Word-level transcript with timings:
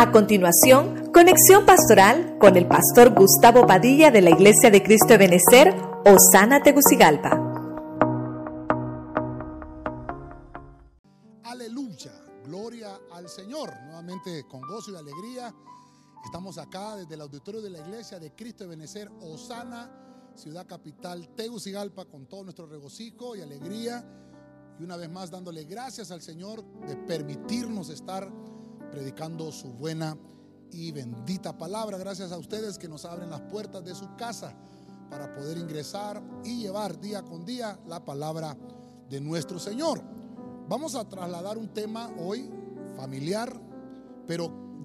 A 0.00 0.12
continuación, 0.12 1.12
conexión 1.12 1.66
pastoral 1.66 2.38
con 2.40 2.56
el 2.56 2.66
pastor 2.66 3.14
Gustavo 3.14 3.66
Padilla 3.66 4.10
de 4.10 4.22
la 4.22 4.30
Iglesia 4.30 4.70
de 4.70 4.82
Cristo 4.82 5.08
de 5.08 5.18
Benecer, 5.18 5.74
Osana 6.06 6.62
Tegucigalpa. 6.62 7.32
Aleluya, 11.44 12.12
gloria 12.46 12.98
al 13.12 13.28
Señor. 13.28 13.74
Nuevamente 13.84 14.44
con 14.48 14.62
gozo 14.62 14.90
y 14.90 14.96
alegría 14.96 15.54
estamos 16.24 16.56
acá 16.56 16.96
desde 16.96 17.16
el 17.16 17.20
auditorio 17.20 17.60
de 17.60 17.68
la 17.68 17.80
Iglesia 17.80 18.18
de 18.18 18.34
Cristo 18.34 18.64
de 18.64 18.70
Benecer, 18.70 19.10
Osana, 19.20 20.32
ciudad 20.34 20.66
capital 20.66 21.28
Tegucigalpa, 21.36 22.06
con 22.06 22.24
todo 22.24 22.44
nuestro 22.44 22.64
regocijo 22.64 23.36
y 23.36 23.42
alegría. 23.42 24.02
Y 24.78 24.82
una 24.82 24.96
vez 24.96 25.10
más 25.10 25.30
dándole 25.30 25.64
gracias 25.64 26.10
al 26.10 26.22
Señor 26.22 26.64
de 26.86 26.96
permitirnos 26.96 27.90
estar 27.90 28.32
predicando 28.90 29.50
su 29.52 29.68
buena 29.72 30.16
y 30.72 30.92
bendita 30.92 31.56
palabra. 31.56 31.98
Gracias 31.98 32.32
a 32.32 32.38
ustedes 32.38 32.78
que 32.78 32.88
nos 32.88 33.04
abren 33.04 33.30
las 33.30 33.40
puertas 33.42 33.84
de 33.84 33.94
su 33.94 34.14
casa 34.16 34.54
para 35.08 35.34
poder 35.34 35.58
ingresar 35.58 36.22
y 36.44 36.58
llevar 36.58 37.00
día 37.00 37.22
con 37.22 37.44
día 37.44 37.78
la 37.86 38.04
palabra 38.04 38.56
de 39.08 39.20
nuestro 39.20 39.58
Señor. 39.58 40.02
Vamos 40.68 40.94
a 40.94 41.08
trasladar 41.08 41.58
un 41.58 41.68
tema 41.68 42.10
hoy 42.18 42.48
familiar, 42.96 43.52
pero 44.26 44.82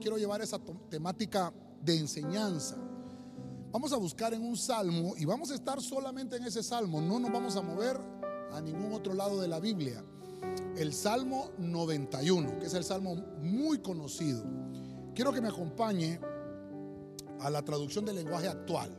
quiero 0.00 0.16
llevar 0.16 0.40
esa 0.40 0.58
temática 0.88 1.52
de 1.82 1.98
enseñanza. 1.98 2.76
Vamos 3.70 3.92
a 3.92 3.96
buscar 3.96 4.34
en 4.34 4.42
un 4.42 4.56
salmo 4.56 5.14
y 5.16 5.24
vamos 5.24 5.50
a 5.50 5.54
estar 5.54 5.80
solamente 5.80 6.36
en 6.36 6.44
ese 6.44 6.62
salmo, 6.62 7.00
no 7.00 7.20
nos 7.20 7.30
vamos 7.30 7.54
a 7.56 7.62
mover 7.62 8.00
a 8.52 8.60
ningún 8.60 8.92
otro 8.92 9.14
lado 9.14 9.40
de 9.40 9.46
la 9.46 9.60
Biblia 9.60 10.02
el 10.76 10.92
Salmo 10.92 11.50
91, 11.58 12.58
que 12.58 12.66
es 12.66 12.74
el 12.74 12.84
salmo 12.84 13.14
muy 13.42 13.78
conocido. 13.78 14.42
Quiero 15.14 15.32
que 15.32 15.40
me 15.40 15.48
acompañe 15.48 16.18
a 17.40 17.50
la 17.50 17.62
traducción 17.62 18.04
del 18.04 18.16
lenguaje 18.16 18.48
actual. 18.48 18.90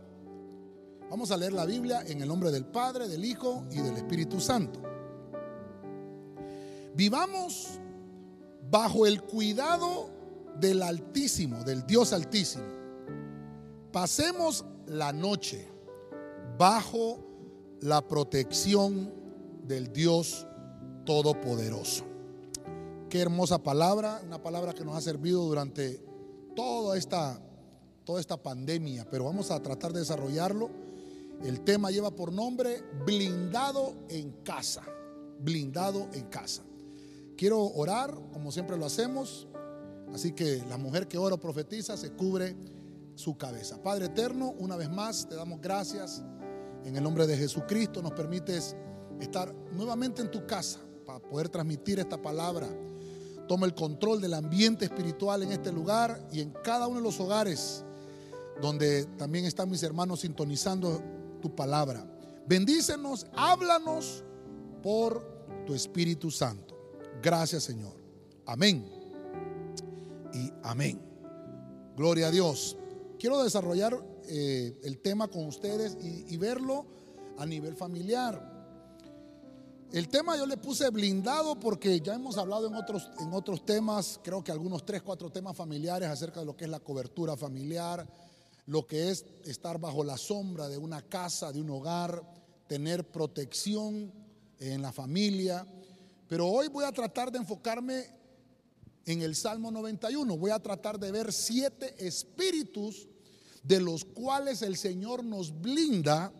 Vamos 1.09 1.31
a 1.31 1.37
leer 1.37 1.53
la 1.53 1.65
Biblia 1.65 2.03
en 2.05 2.21
el 2.21 2.27
nombre 2.27 2.51
del 2.51 2.65
Padre, 2.65 3.07
del 3.07 3.25
Hijo 3.25 3.65
y 3.71 3.79
del 3.79 3.97
Espíritu 3.97 4.39
Santo. 4.39 4.81
Vivamos 6.95 7.79
bajo 8.69 9.05
el 9.05 9.21
cuidado 9.21 10.09
del 10.59 10.81
Altísimo, 10.81 11.63
del 11.63 11.85
Dios 11.85 12.13
Altísimo. 12.13 12.63
Pasemos 13.91 14.65
la 14.87 15.11
noche 15.11 15.67
bajo 16.57 17.19
la 17.81 18.07
protección 18.07 19.11
del 19.63 19.91
Dios 19.91 20.47
Todopoderoso. 21.05 22.05
Qué 23.09 23.19
hermosa 23.19 23.61
palabra, 23.61 24.21
una 24.25 24.41
palabra 24.41 24.73
que 24.73 24.85
nos 24.85 24.95
ha 24.95 25.01
servido 25.01 25.43
durante 25.43 26.01
toda 26.55 26.97
esta, 26.97 27.41
toda 28.05 28.21
esta 28.21 28.37
pandemia, 28.37 29.05
pero 29.09 29.25
vamos 29.25 29.51
a 29.51 29.61
tratar 29.61 29.91
de 29.91 29.99
desarrollarlo. 29.99 30.69
El 31.43 31.61
tema 31.61 31.91
lleva 31.91 32.11
por 32.11 32.31
nombre 32.31 32.83
blindado 33.05 33.95
en 34.09 34.31
casa, 34.43 34.83
blindado 35.39 36.07
en 36.13 36.25
casa. 36.27 36.61
Quiero 37.35 37.61
orar, 37.61 38.17
como 38.31 38.51
siempre 38.51 38.77
lo 38.77 38.85
hacemos, 38.85 39.47
así 40.13 40.31
que 40.33 40.63
la 40.69 40.77
mujer 40.77 41.07
que 41.07 41.17
ora 41.17 41.35
o 41.35 41.39
profetiza 41.39 41.97
se 41.97 42.11
cubre 42.11 42.55
su 43.15 43.35
cabeza. 43.37 43.81
Padre 43.81 44.05
eterno, 44.05 44.53
una 44.59 44.77
vez 44.77 44.89
más 44.89 45.27
te 45.27 45.35
damos 45.35 45.59
gracias 45.59 46.23
en 46.85 46.95
el 46.95 47.03
nombre 47.03 47.27
de 47.27 47.35
Jesucristo, 47.35 48.01
nos 48.01 48.13
permites 48.13 48.75
estar 49.19 49.53
nuevamente 49.73 50.21
en 50.21 50.31
tu 50.31 50.45
casa 50.45 50.79
poder 51.19 51.49
transmitir 51.49 51.99
esta 51.99 52.21
palabra. 52.21 52.67
Toma 53.47 53.65
el 53.65 53.73
control 53.73 54.21
del 54.21 54.33
ambiente 54.33 54.85
espiritual 54.85 55.43
en 55.43 55.51
este 55.51 55.71
lugar 55.71 56.27
y 56.31 56.41
en 56.41 56.51
cada 56.63 56.87
uno 56.87 56.99
de 56.99 57.03
los 57.03 57.19
hogares 57.19 57.83
donde 58.61 59.05
también 59.17 59.45
están 59.45 59.69
mis 59.69 59.83
hermanos 59.83 60.21
sintonizando 60.21 61.01
tu 61.41 61.53
palabra. 61.55 62.05
Bendícenos, 62.47 63.25
háblanos 63.35 64.23
por 64.81 65.25
tu 65.65 65.73
Espíritu 65.73 66.31
Santo. 66.31 66.77
Gracias 67.21 67.63
Señor. 67.63 67.93
Amén. 68.45 68.85
Y 70.33 70.51
amén. 70.63 71.01
Gloria 71.97 72.27
a 72.27 72.31
Dios. 72.31 72.77
Quiero 73.19 73.43
desarrollar 73.43 73.97
eh, 74.27 74.79
el 74.83 74.99
tema 74.99 75.27
con 75.27 75.45
ustedes 75.45 75.97
y 76.01 76.37
verlo 76.37 76.85
a 77.37 77.45
nivel 77.45 77.75
familiar. 77.75 78.50
El 79.93 80.07
tema 80.07 80.37
yo 80.37 80.45
le 80.45 80.55
puse 80.55 80.89
blindado 80.89 81.59
porque 81.59 81.99
ya 81.99 82.13
hemos 82.13 82.37
hablado 82.37 82.65
en 82.67 82.75
otros, 82.75 83.09
en 83.19 83.33
otros 83.33 83.65
temas, 83.65 84.21
creo 84.23 84.41
que 84.41 84.53
algunos 84.53 84.85
tres, 84.85 85.01
cuatro 85.01 85.29
temas 85.29 85.57
familiares 85.57 86.07
acerca 86.07 86.39
de 86.39 86.45
lo 86.45 86.55
que 86.55 86.63
es 86.63 86.71
la 86.71 86.79
cobertura 86.79 87.35
familiar, 87.35 88.07
lo 88.67 88.87
que 88.87 89.09
es 89.09 89.25
estar 89.43 89.79
bajo 89.79 90.05
la 90.05 90.17
sombra 90.17 90.69
de 90.69 90.77
una 90.77 91.01
casa, 91.01 91.51
de 91.51 91.59
un 91.59 91.69
hogar, 91.71 92.23
tener 92.67 93.05
protección 93.11 94.13
en 94.59 94.81
la 94.81 94.93
familia. 94.93 95.67
Pero 96.29 96.47
hoy 96.47 96.69
voy 96.69 96.85
a 96.85 96.93
tratar 96.93 97.29
de 97.29 97.39
enfocarme 97.39 98.05
en 99.05 99.21
el 99.21 99.35
Salmo 99.35 99.71
91. 99.71 100.37
Voy 100.37 100.51
a 100.51 100.59
tratar 100.59 100.99
de 100.99 101.11
ver 101.11 101.33
siete 101.33 101.95
espíritus 102.07 103.09
de 103.61 103.81
los 103.81 104.05
cuales 104.05 104.61
el 104.61 104.77
Señor 104.77 105.25
nos 105.25 105.51
blinda 105.61 106.31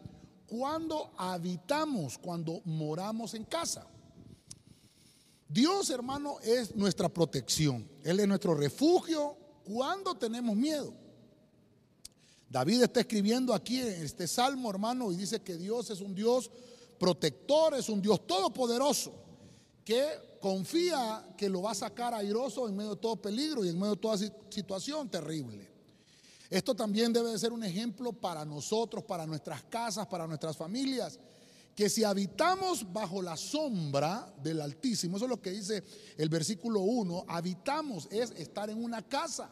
cuando 0.52 1.14
habitamos, 1.16 2.18
cuando 2.18 2.60
moramos 2.66 3.34
en 3.36 3.46
casa. 3.46 3.88
Dios, 5.48 5.90
hermano, 5.90 6.42
es 6.42 6.76
nuestra 6.76 7.08
protección. 7.08 7.90
Él 8.04 8.20
es 8.20 8.28
nuestro 8.28 8.54
refugio 8.54 9.38
cuando 9.64 10.14
tenemos 10.14 10.58
miedo. 10.58 10.94
David 12.50 12.84
está 12.84 13.00
escribiendo 13.00 13.54
aquí 13.54 13.80
en 13.80 14.04
este 14.04 14.28
salmo, 14.28 14.70
hermano, 14.70 15.10
y 15.14 15.16
dice 15.16 15.42
que 15.42 15.56
Dios 15.56 15.90
es 15.90 16.02
un 16.02 16.14
Dios 16.14 16.52
protector, 17.00 17.76
es 17.76 17.88
un 17.88 18.02
Dios 18.02 18.28
todopoderoso, 18.28 19.14
que 19.86 20.06
confía 20.42 21.34
que 21.38 21.48
lo 21.48 21.62
va 21.62 21.72
a 21.72 21.76
sacar 21.76 22.14
airoso 22.14 22.68
en 22.68 22.76
medio 22.76 22.96
de 22.96 23.02
todo 23.02 23.16
peligro 23.16 23.64
y 23.64 23.70
en 23.70 23.80
medio 23.80 23.92
de 23.92 24.02
toda 24.02 24.18
situación 24.18 25.10
terrible. 25.10 25.71
Esto 26.52 26.76
también 26.76 27.14
debe 27.14 27.32
de 27.32 27.40
ser 27.40 27.54
un 27.54 27.64
ejemplo 27.64 28.12
para 28.12 28.44
nosotros, 28.44 29.06
para 29.06 29.26
nuestras 29.26 29.64
casas, 29.64 30.06
para 30.08 30.28
nuestras 30.28 30.58
familias. 30.58 31.18
Que 31.74 31.90
si 31.90 32.04
habitamos 32.04 32.92
bajo 32.92 33.22
la 33.22 33.38
sombra 33.38 34.34
del 34.44 34.60
Altísimo, 34.60 35.16
eso 35.16 35.26
es 35.26 35.30
lo 35.30 35.42
que 35.42 35.52
dice 35.52 35.82
el 36.18 36.28
versículo 36.28 36.82
1, 36.82 37.24
habitamos 37.30 38.10
es 38.12 38.32
estar 38.32 38.70
en 38.70 38.84
una 38.84 39.02
casa. 39.02 39.50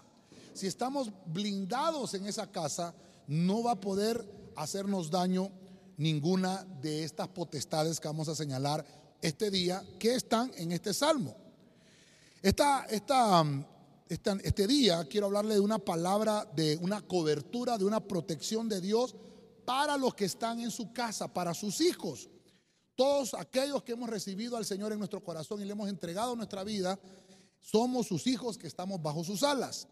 Si 0.53 0.67
estamos 0.67 1.09
blindados 1.25 2.15
en 2.15 2.25
esa 2.25 2.51
casa, 2.51 2.93
no 3.27 3.63
va 3.63 3.71
a 3.71 3.79
poder 3.79 4.29
hacernos 4.57 5.09
daño 5.09 5.49
ninguna 5.95 6.65
de 6.81 7.05
estas 7.05 7.29
potestades 7.29 8.01
que 8.01 8.09
vamos 8.09 8.27
a 8.27 8.35
señalar 8.35 8.85
este 9.21 9.49
día 9.49 9.81
que 9.97 10.15
están 10.15 10.51
en 10.57 10.73
este 10.73 10.93
salmo. 10.93 11.33
Esta, 12.41 12.83
esta 12.89 13.45
este 14.09 14.65
día 14.65 15.05
quiero 15.05 15.27
hablarle 15.27 15.53
de 15.53 15.59
una 15.59 15.77
palabra, 15.77 16.43
de 16.55 16.77
una 16.77 17.01
cobertura, 17.01 17.77
de 17.77 17.85
una 17.85 17.99
protección 17.99 18.67
de 18.67 18.81
Dios 18.81 19.15
para 19.65 19.97
los 19.97 20.15
que 20.15 20.25
están 20.25 20.59
en 20.59 20.71
su 20.71 20.91
casa, 20.91 21.31
para 21.31 21.53
sus 21.53 21.79
hijos. 21.79 22.27
Todos 22.95 23.35
aquellos 23.35 23.83
que 23.83 23.91
hemos 23.91 24.09
recibido 24.09 24.57
al 24.57 24.65
Señor 24.65 24.91
en 24.91 24.97
nuestro 24.97 25.23
corazón 25.23 25.61
y 25.61 25.65
le 25.65 25.73
hemos 25.73 25.87
entregado 25.89 26.35
nuestra 26.35 26.63
vida, 26.63 26.99
somos 27.59 28.07
sus 28.07 28.25
hijos 28.25 28.57
que 28.57 28.65
estamos 28.65 28.99
bajo 29.01 29.23
sus 29.23 29.43
alas. 29.43 29.87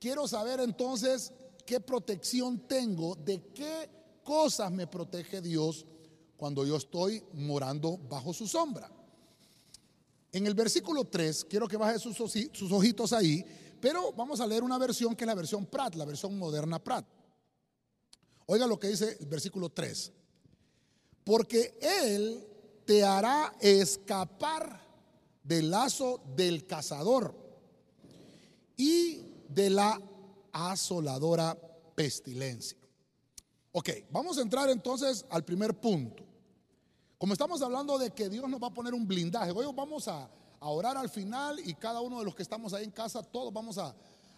Quiero 0.00 0.26
saber 0.26 0.58
entonces 0.60 1.32
qué 1.64 1.78
protección 1.78 2.66
tengo, 2.66 3.14
de 3.14 3.52
qué 3.54 3.88
cosas 4.24 4.72
me 4.72 4.88
protege 4.88 5.40
Dios 5.40 5.86
cuando 6.36 6.66
yo 6.66 6.76
estoy 6.76 7.22
morando 7.32 7.96
bajo 7.96 8.34
su 8.34 8.48
sombra. 8.48 8.90
En 10.36 10.46
el 10.46 10.52
versículo 10.52 11.06
3, 11.06 11.46
quiero 11.48 11.66
que 11.66 11.78
baje 11.78 11.98
sus, 11.98 12.14
sus 12.14 12.70
ojitos 12.70 13.14
ahí, 13.14 13.42
pero 13.80 14.12
vamos 14.12 14.38
a 14.38 14.46
leer 14.46 14.62
una 14.62 14.76
versión 14.76 15.16
que 15.16 15.24
es 15.24 15.26
la 15.26 15.34
versión 15.34 15.64
Prat, 15.64 15.94
la 15.94 16.04
versión 16.04 16.36
moderna 16.36 16.78
Prat. 16.78 17.06
Oiga 18.44 18.66
lo 18.66 18.78
que 18.78 18.88
dice 18.88 19.16
el 19.18 19.24
versículo 19.24 19.70
3. 19.70 20.12
Porque 21.24 21.78
Él 21.80 22.46
te 22.84 23.02
hará 23.02 23.54
escapar 23.60 24.78
del 25.42 25.70
lazo 25.70 26.20
del 26.36 26.66
cazador 26.66 27.34
y 28.76 29.22
de 29.48 29.70
la 29.70 29.98
asoladora 30.52 31.56
pestilencia. 31.94 32.76
Ok, 33.72 33.88
vamos 34.10 34.36
a 34.36 34.42
entrar 34.42 34.68
entonces 34.68 35.24
al 35.30 35.46
primer 35.46 35.80
punto. 35.80 36.25
Como 37.18 37.32
estamos 37.32 37.62
hablando 37.62 37.96
de 37.98 38.10
que 38.10 38.28
Dios 38.28 38.46
nos 38.48 38.62
va 38.62 38.66
a 38.66 38.74
poner 38.74 38.92
un 38.92 39.06
blindaje, 39.06 39.50
hoy 39.50 39.66
vamos 39.74 40.06
a, 40.06 40.28
orar 40.60 40.96
al 40.96 41.08
final 41.08 41.60
y 41.60 41.74
cada 41.74 42.00
uno 42.00 42.18
de 42.18 42.24
los 42.24 42.34
que 42.34 42.42
estamos 42.42 42.74
ahí 42.74 42.84
en 42.84 42.90
casa, 42.90 43.22
todos 43.22 43.52
vamos 43.52 43.78
a, 43.78 43.94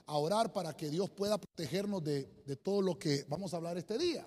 orar 0.07 0.53
para 0.53 0.77
que 0.77 0.89
Dios 0.89 1.11
pueda 1.11 1.39
protegernos 1.39 2.03
de, 2.05 2.43
de 2.47 2.57
todo 2.57 2.81
lo 2.81 2.99
que 2.99 3.27
vamos 3.29 3.53
a 3.53 3.57
hablar 3.57 3.77
este 3.77 3.99
día. 3.99 4.27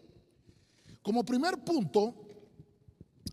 Como 1.02 1.24
primer 1.24 1.64
punto, 1.64 2.14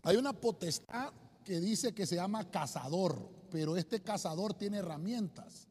hay 0.03 0.15
una 0.15 0.33
potestad 0.33 1.11
que 1.43 1.59
dice 1.59 1.93
que 1.93 2.07
se 2.07 2.15
llama 2.15 2.49
cazador, 2.49 3.29
pero 3.51 3.75
este 3.75 4.01
cazador 4.01 4.53
tiene 4.53 4.77
herramientas. 4.77 5.67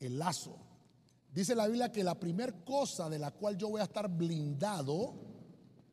el 0.00 0.18
lazo. 0.18 0.56
Dice 1.32 1.54
la 1.54 1.66
Biblia 1.66 1.92
que 1.92 2.02
la 2.02 2.18
primera 2.18 2.52
cosa 2.64 3.08
de 3.08 3.18
la 3.18 3.30
cual 3.30 3.56
yo 3.56 3.68
voy 3.68 3.80
a 3.80 3.84
estar 3.84 4.08
blindado 4.08 5.14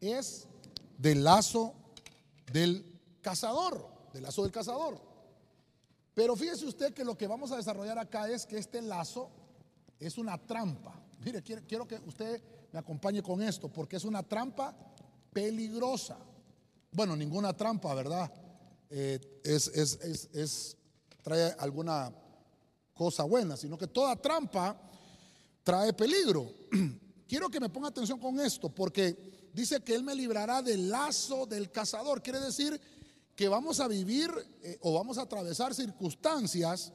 es 0.01 0.47
del 0.97 1.23
lazo 1.23 1.75
del 2.51 2.99
cazador, 3.21 3.87
del 4.13 4.23
lazo 4.23 4.43
del 4.43 4.51
cazador. 4.51 4.99
Pero 6.13 6.35
fíjese 6.35 6.65
usted 6.65 6.93
que 6.93 7.03
lo 7.03 7.17
que 7.17 7.27
vamos 7.27 7.51
a 7.51 7.57
desarrollar 7.57 7.97
acá 7.97 8.29
es 8.29 8.45
que 8.45 8.57
este 8.57 8.81
lazo 8.81 9.29
es 9.99 10.17
una 10.17 10.37
trampa. 10.37 10.93
Mire, 11.23 11.41
quiero, 11.41 11.87
que 11.87 11.95
usted 12.05 12.41
me 12.71 12.79
acompañe 12.79 13.23
con 13.23 13.41
esto, 13.41 13.69
porque 13.69 13.95
es 13.95 14.03
una 14.03 14.21
trampa 14.23 14.75
peligrosa. 15.31 16.17
Bueno, 16.91 17.15
ninguna 17.15 17.55
trampa, 17.55 17.93
¿verdad? 17.95 18.31
Eh, 18.89 19.41
es, 19.43 19.67
es, 19.67 20.77
trae 21.23 21.55
alguna 21.57 22.13
cosa 22.93 23.23
buena, 23.23 23.57
sino 23.57 23.77
que 23.77 23.87
toda 23.87 24.15
trampa 24.15 24.77
trae 25.63 25.93
peligro. 25.93 26.51
Quiero 27.27 27.49
que 27.49 27.59
me 27.59 27.69
ponga 27.69 27.87
atención 27.87 28.19
con 28.19 28.39
esto, 28.39 28.69
porque 28.69 29.42
dice 29.53 29.81
que 29.81 29.95
Él 29.95 30.03
me 30.03 30.15
librará 30.15 30.61
del 30.61 30.89
lazo 30.89 31.45
del 31.45 31.71
cazador. 31.71 32.21
Quiere 32.21 32.39
decir 32.39 32.79
que 33.35 33.47
vamos 33.47 33.79
a 33.79 33.87
vivir 33.87 34.31
eh, 34.61 34.77
o 34.81 34.93
vamos 34.93 35.17
a 35.17 35.23
atravesar 35.23 35.73
circunstancias 35.73 36.91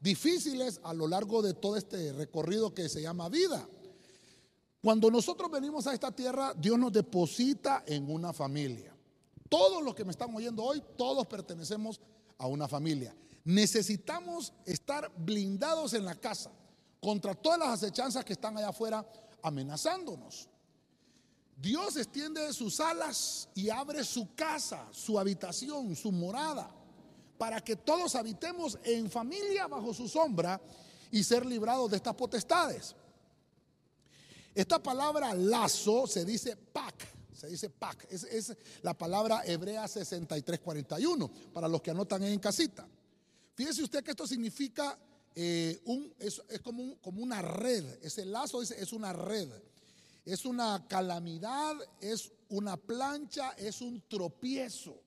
difíciles 0.00 0.80
a 0.82 0.94
lo 0.94 1.06
largo 1.06 1.42
de 1.42 1.54
todo 1.54 1.76
este 1.76 2.12
recorrido 2.12 2.74
que 2.74 2.88
se 2.88 3.02
llama 3.02 3.28
vida. 3.28 3.66
Cuando 4.82 5.10
nosotros 5.10 5.50
venimos 5.50 5.86
a 5.86 5.94
esta 5.94 6.10
tierra, 6.10 6.54
Dios 6.54 6.78
nos 6.78 6.92
deposita 6.92 7.84
en 7.86 8.10
una 8.10 8.32
familia. 8.32 8.96
Todos 9.48 9.82
los 9.82 9.94
que 9.94 10.04
me 10.04 10.12
están 10.12 10.34
oyendo 10.34 10.64
hoy, 10.64 10.82
todos 10.96 11.26
pertenecemos 11.26 12.00
a 12.38 12.46
una 12.46 12.66
familia. 12.66 13.14
Necesitamos 13.44 14.52
estar 14.64 15.12
blindados 15.18 15.92
en 15.92 16.04
la 16.04 16.14
casa 16.14 16.50
contra 17.00 17.34
todas 17.34 17.58
las 17.58 17.68
acechanzas 17.70 18.24
que 18.24 18.32
están 18.32 18.56
allá 18.56 18.68
afuera 18.68 19.06
amenazándonos. 19.42 20.48
Dios 21.60 21.96
extiende 21.96 22.52
sus 22.54 22.80
alas 22.80 23.48
y 23.54 23.68
abre 23.68 24.02
su 24.02 24.34
casa, 24.34 24.88
su 24.92 25.18
habitación, 25.18 25.94
su 25.94 26.10
morada, 26.10 26.74
para 27.36 27.60
que 27.60 27.76
todos 27.76 28.14
habitemos 28.14 28.78
en 28.82 29.10
familia 29.10 29.66
bajo 29.66 29.92
su 29.92 30.08
sombra 30.08 30.58
y 31.10 31.22
ser 31.22 31.44
librados 31.44 31.90
de 31.90 31.98
estas 31.98 32.14
potestades. 32.14 32.96
Esta 34.54 34.82
palabra 34.82 35.34
lazo 35.34 36.06
se 36.06 36.24
dice 36.24 36.56
pac, 36.56 36.94
se 37.36 37.48
dice 37.48 37.68
pac, 37.68 38.06
es, 38.10 38.56
la 38.80 38.96
palabra 38.96 39.42
hebrea 39.44 39.86
6341, 39.86 41.30
para 41.52 41.68
los 41.68 41.82
que 41.82 41.90
anotan 41.90 42.22
en 42.22 42.38
casita. 42.38 42.88
Fíjese 43.54 43.82
usted 43.82 44.02
que 44.02 44.12
esto 44.12 44.26
significa 44.26 44.98
eh, 45.34 45.78
un, 45.84 46.14
es, 46.18 46.40
como, 46.62 46.96
como, 47.02 47.22
una 47.22 47.42
red, 47.42 47.84
ese 48.02 48.24
lazo 48.24 48.62
es, 48.62 48.70
es 48.70 48.94
una 48.94 49.12
red 49.12 49.50
es 50.32 50.44
una 50.44 50.86
calamidad, 50.86 51.74
es 52.00 52.30
una 52.50 52.76
plancha, 52.76 53.50
es 53.56 53.80
un 53.80 54.00
tropiezo. 54.02 55.02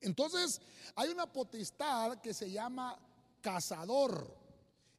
Entonces, 0.00 0.60
hay 0.94 1.08
una 1.08 1.26
potestad 1.32 2.20
que 2.20 2.32
se 2.32 2.48
llama 2.48 2.96
cazador, 3.40 4.36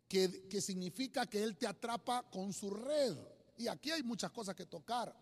que, 0.09 0.49
que, 0.49 0.59
significa 0.59 1.25
que 1.27 1.41
Él 1.41 1.55
te 1.55 1.65
atrapa 1.65 2.29
con 2.29 2.51
su 2.51 2.71
red. 2.71 3.15
Y 3.57 3.69
aquí 3.69 3.89
hay 3.89 4.03
muchas 4.03 4.31
cosas 4.31 4.53
que 4.53 4.65
tocar. 4.65 5.15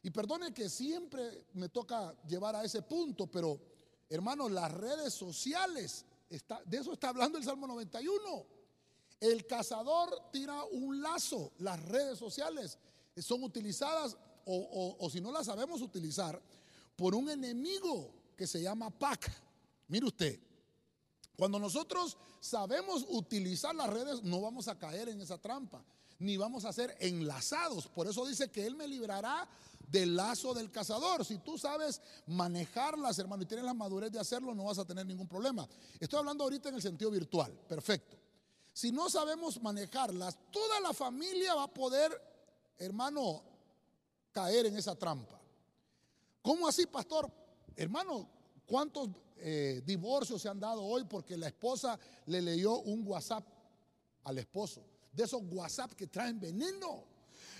Y 0.00 0.10
perdone 0.10 0.54
que 0.54 0.68
siempre 0.68 1.46
me 1.54 1.68
toca 1.68 2.14
llevar 2.28 2.54
a 2.54 2.64
ese 2.64 2.82
punto, 2.82 3.26
pero 3.26 3.60
hermanos, 4.08 4.52
las 4.52 4.70
redes 4.70 5.12
sociales, 5.12 6.04
está, 6.30 6.62
de 6.64 6.78
eso 6.78 6.92
está 6.92 7.08
hablando 7.08 7.36
el 7.36 7.42
Salmo 7.42 7.66
91. 7.66 8.46
El 9.18 9.44
cazador 9.44 10.30
tira 10.30 10.62
un 10.66 11.02
lazo, 11.02 11.52
las 11.58 11.84
redes 11.84 12.16
sociales 12.16 12.78
son 13.20 13.42
utilizadas 13.42 14.16
o, 14.44 15.08
si 15.10 15.20
no 15.20 15.30
las 15.30 15.46
sabemos 15.46 15.82
utilizar 15.82 16.40
por 16.96 17.14
un 17.14 17.28
enemigo 17.30 18.12
que 18.36 18.46
se 18.46 18.62
llama 18.62 18.90
PAC. 18.90 19.30
Mire 19.88 20.06
usted, 20.06 20.40
cuando 21.36 21.58
nosotros 21.58 22.16
sabemos 22.40 23.04
utilizar 23.08 23.74
las 23.74 23.90
redes, 23.90 24.22
no 24.22 24.40
vamos 24.40 24.68
a 24.68 24.78
caer 24.78 25.08
en 25.08 25.20
esa 25.20 25.38
trampa, 25.38 25.84
ni 26.18 26.36
vamos 26.36 26.64
a 26.64 26.72
ser 26.72 26.96
enlazados. 27.00 27.88
Por 27.88 28.06
eso 28.06 28.26
dice 28.26 28.50
que 28.50 28.66
Él 28.66 28.74
me 28.74 28.88
librará 28.88 29.48
del 29.88 30.16
lazo 30.16 30.54
del 30.54 30.70
cazador. 30.70 31.24
Si 31.24 31.38
tú 31.38 31.58
sabes 31.58 32.00
manejarlas, 32.26 33.18
hermano, 33.18 33.42
y 33.42 33.46
tienes 33.46 33.66
la 33.66 33.74
madurez 33.74 34.10
de 34.10 34.18
hacerlo, 34.18 34.54
no 34.54 34.64
vas 34.64 34.78
a 34.78 34.84
tener 34.84 35.04
ningún 35.06 35.28
problema. 35.28 35.68
Estoy 36.00 36.18
hablando 36.18 36.44
ahorita 36.44 36.70
en 36.70 36.76
el 36.76 36.82
sentido 36.82 37.10
virtual, 37.10 37.52
perfecto. 37.68 38.16
Si 38.72 38.90
no 38.90 39.10
sabemos 39.10 39.60
manejarlas, 39.60 40.38
toda 40.50 40.80
la 40.80 40.94
familia 40.94 41.54
va 41.54 41.64
a 41.64 41.74
poder 41.74 42.31
hermano, 42.84 43.42
caer 44.32 44.66
en 44.66 44.76
esa 44.76 44.94
trampa. 44.94 45.40
¿Cómo 46.40 46.66
así, 46.66 46.86
pastor? 46.86 47.30
Hermano, 47.76 48.28
¿cuántos 48.66 49.08
eh, 49.36 49.82
divorcios 49.84 50.42
se 50.42 50.48
han 50.48 50.58
dado 50.58 50.82
hoy 50.82 51.04
porque 51.04 51.36
la 51.36 51.48
esposa 51.48 51.98
le 52.26 52.42
leyó 52.42 52.80
un 52.80 53.06
WhatsApp 53.06 53.46
al 54.24 54.38
esposo? 54.38 54.82
De 55.12 55.24
esos 55.24 55.42
WhatsApp 55.50 55.92
que 55.92 56.06
traen 56.08 56.40
veneno. 56.40 57.04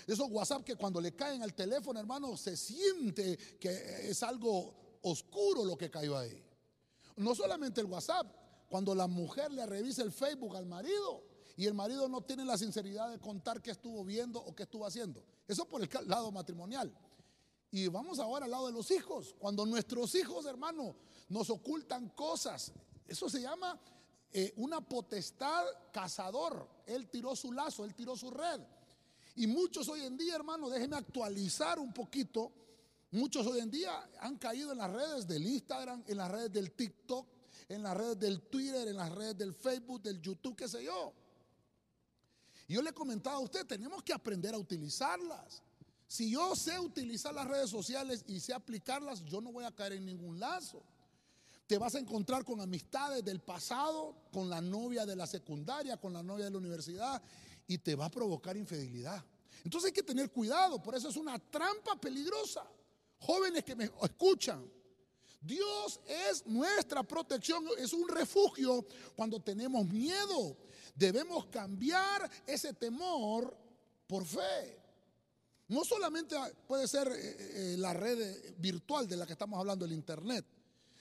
De 0.05 0.13
esos 0.13 0.29
WhatsApp 0.29 0.63
que 0.63 0.75
cuando 0.75 0.99
le 0.99 1.15
caen 1.15 1.41
al 1.43 1.53
teléfono, 1.53 1.99
hermano, 1.99 2.35
se 2.35 2.57
siente 2.57 3.37
que 3.59 4.09
es 4.09 4.21
algo 4.23 4.99
oscuro 5.03 5.63
lo 5.63 5.77
que 5.77 5.89
cayó 5.89 6.17
ahí. 6.17 6.43
No 7.15 7.35
solamente 7.35 7.79
el 7.79 7.87
WhatsApp, 7.87 8.27
cuando 8.67 8.93
la 8.95 9.07
mujer 9.07 9.51
le 9.51 9.65
revisa 9.65 10.03
el 10.03 10.11
Facebook 10.11 10.55
al 10.57 10.65
marido, 10.65 11.23
y 11.55 11.67
el 11.67 11.73
marido 11.73 12.09
no 12.09 12.21
tiene 12.21 12.45
la 12.45 12.57
sinceridad 12.57 13.11
de 13.11 13.19
contar 13.19 13.61
qué 13.61 13.71
estuvo 13.71 14.03
viendo 14.03 14.39
o 14.39 14.55
qué 14.55 14.63
estuvo 14.63 14.85
haciendo. 14.85 15.23
Eso 15.47 15.65
por 15.65 15.81
el 15.81 15.89
lado 16.07 16.31
matrimonial. 16.31 16.91
Y 17.71 17.87
vamos 17.87 18.19
ahora 18.19 18.45
al 18.45 18.51
lado 18.51 18.67
de 18.67 18.73
los 18.73 18.89
hijos. 18.91 19.35
Cuando 19.39 19.65
nuestros 19.65 20.15
hijos, 20.15 20.45
hermano, 20.45 20.95
nos 21.29 21.49
ocultan 21.49 22.09
cosas, 22.09 22.71
eso 23.07 23.29
se 23.29 23.41
llama 23.41 23.79
eh, 24.31 24.53
una 24.57 24.81
potestad 24.81 25.65
cazador. 25.91 26.67
Él 26.85 27.09
tiró 27.09 27.35
su 27.35 27.51
lazo, 27.51 27.85
él 27.85 27.93
tiró 27.93 28.15
su 28.15 28.31
red. 28.31 28.61
Y 29.35 29.47
muchos 29.47 29.89
hoy 29.89 30.01
en 30.01 30.17
día, 30.17 30.35
hermano, 30.35 30.69
déjenme 30.69 30.97
actualizar 30.97 31.79
un 31.79 31.93
poquito. 31.93 32.51
Muchos 33.11 33.45
hoy 33.45 33.59
en 33.59 33.69
día 33.69 34.09
han 34.19 34.37
caído 34.37 34.71
en 34.71 34.79
las 34.79 34.91
redes 34.91 35.27
del 35.27 35.45
Instagram, 35.45 36.03
en 36.07 36.17
las 36.17 36.31
redes 36.31 36.51
del 36.51 36.71
TikTok, 36.71 37.27
en 37.69 37.83
las 37.83 37.95
redes 37.95 38.19
del 38.19 38.41
Twitter, 38.41 38.87
en 38.87 38.97
las 38.97 39.11
redes 39.11 39.37
del 39.37 39.53
Facebook, 39.53 40.01
del 40.01 40.19
YouTube, 40.19 40.55
qué 40.55 40.67
sé 40.67 40.83
yo. 40.83 41.13
Yo 42.67 42.81
le 42.81 42.89
he 42.89 42.93
comentado 42.93 43.37
a 43.37 43.41
usted, 43.41 43.65
tenemos 43.65 44.03
que 44.03 44.13
aprender 44.13 44.53
a 44.53 44.57
utilizarlas. 44.57 45.61
Si 46.07 46.31
yo 46.31 46.55
sé 46.55 46.79
utilizar 46.79 47.33
las 47.33 47.47
redes 47.47 47.69
sociales 47.69 48.23
y 48.27 48.39
sé 48.39 48.53
aplicarlas, 48.53 49.23
yo 49.25 49.41
no 49.41 49.51
voy 49.51 49.65
a 49.65 49.71
caer 49.71 49.93
en 49.93 50.05
ningún 50.05 50.39
lazo. 50.39 50.83
Te 51.67 51.77
vas 51.77 51.95
a 51.95 51.99
encontrar 51.99 52.43
con 52.43 52.61
amistades 52.61 53.23
del 53.23 53.39
pasado, 53.39 54.15
con 54.31 54.49
la 54.49 54.61
novia 54.61 55.05
de 55.05 55.15
la 55.15 55.25
secundaria, 55.25 55.97
con 55.97 56.13
la 56.13 56.21
novia 56.21 56.45
de 56.45 56.51
la 56.51 56.57
universidad, 56.57 57.21
y 57.67 57.77
te 57.77 57.95
va 57.95 58.05
a 58.05 58.11
provocar 58.11 58.55
infidelidad. 58.57 59.23
Entonces 59.63 59.87
hay 59.87 59.93
que 59.93 60.03
tener 60.03 60.29
cuidado, 60.29 60.81
por 60.81 60.95
eso 60.95 61.09
es 61.09 61.15
una 61.15 61.39
trampa 61.39 61.95
peligrosa. 61.99 62.63
Jóvenes 63.19 63.63
que 63.63 63.75
me 63.75 63.89
escuchan, 64.01 64.69
Dios 65.41 65.99
es 66.05 66.45
nuestra 66.45 67.03
protección, 67.03 67.65
es 67.77 67.91
un 67.93 68.07
refugio 68.07 68.85
cuando 69.15 69.41
tenemos 69.41 69.85
miedo. 69.87 70.57
Debemos 70.95 71.45
cambiar 71.47 72.29
ese 72.45 72.73
temor 72.73 73.55
por 74.07 74.25
fe. 74.25 74.79
No 75.67 75.83
solamente 75.83 76.35
puede 76.67 76.87
ser 76.87 77.07
eh, 77.07 77.73
eh, 77.73 77.75
la 77.77 77.93
red 77.93 78.55
virtual 78.57 79.07
de 79.07 79.17
la 79.17 79.25
que 79.25 79.33
estamos 79.33 79.59
hablando, 79.59 79.85
el 79.85 79.93
Internet, 79.93 80.45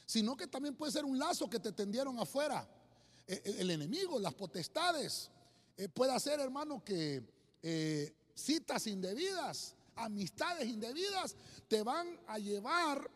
sino 0.06 0.36
que 0.36 0.46
también 0.46 0.76
puede 0.76 0.92
ser 0.92 1.04
un 1.04 1.18
lazo 1.18 1.50
que 1.50 1.58
te 1.58 1.72
tendieron 1.72 2.18
afuera. 2.18 2.66
Eh, 3.26 3.56
el 3.58 3.70
enemigo, 3.70 4.18
las 4.18 4.34
potestades. 4.34 5.30
Puede 5.94 6.18
ser, 6.20 6.38
hermano, 6.38 6.84
que 6.84 7.22
citas 8.34 8.86
indebidas, 8.86 9.74
amistades 9.96 10.68
indebidas, 10.68 11.34
te 11.66 11.82
van 11.82 12.20
a 12.26 12.38
llevar 12.38 13.10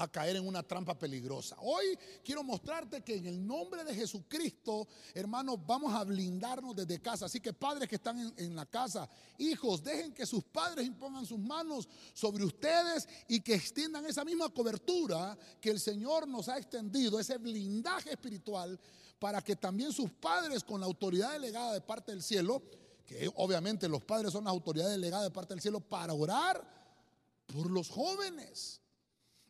a 0.00 0.08
caer 0.08 0.36
en 0.36 0.46
una 0.46 0.62
trampa 0.62 0.98
peligrosa. 0.98 1.56
Hoy 1.60 1.98
quiero 2.24 2.42
mostrarte 2.42 3.02
que 3.02 3.16
en 3.16 3.26
el 3.26 3.46
nombre 3.46 3.84
de 3.84 3.94
Jesucristo, 3.94 4.88
hermanos, 5.12 5.58
vamos 5.66 5.92
a 5.94 6.04
blindarnos 6.04 6.74
desde 6.74 7.00
casa. 7.00 7.26
Así 7.26 7.38
que 7.38 7.52
padres 7.52 7.88
que 7.88 7.96
están 7.96 8.32
en, 8.36 8.56
la 8.56 8.64
casa, 8.64 9.08
hijos, 9.38 9.84
dejen 9.84 10.14
que 10.14 10.24
sus 10.24 10.42
padres 10.44 10.86
impongan 10.86 11.26
sus 11.26 11.38
manos 11.38 11.86
sobre 12.14 12.44
ustedes 12.44 13.06
y 13.28 13.40
que 13.40 13.54
extiendan 13.54 14.06
esa 14.06 14.24
misma 14.24 14.48
cobertura 14.48 15.36
que 15.60 15.70
el 15.70 15.78
Señor 15.78 16.26
nos 16.26 16.48
ha 16.48 16.56
extendido, 16.56 17.20
ese 17.20 17.36
blindaje 17.36 18.10
espiritual, 18.10 18.80
para 19.18 19.42
que 19.42 19.54
también 19.54 19.92
sus 19.92 20.10
padres 20.12 20.64
con 20.64 20.80
la 20.80 20.86
autoridad 20.86 21.32
delegada 21.32 21.74
de 21.74 21.82
parte 21.82 22.12
del 22.12 22.22
cielo, 22.22 22.62
que 23.04 23.30
obviamente 23.36 23.86
los 23.86 24.02
padres 24.02 24.32
son 24.32 24.44
las 24.44 24.52
autoridades 24.52 24.92
delegadas 24.92 25.26
de 25.26 25.30
parte 25.30 25.52
del 25.52 25.60
cielo, 25.60 25.80
para 25.80 26.14
orar 26.14 26.80
por 27.46 27.70
los 27.70 27.90
jóvenes 27.90 28.80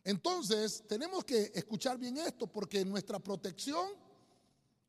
entonces, 0.03 0.83
tenemos 0.87 1.23
que 1.23 1.51
escuchar 1.53 1.97
bien 1.97 2.17
esto 2.17 2.47
porque 2.47 2.83
nuestra 2.83 3.19
protección, 3.19 3.89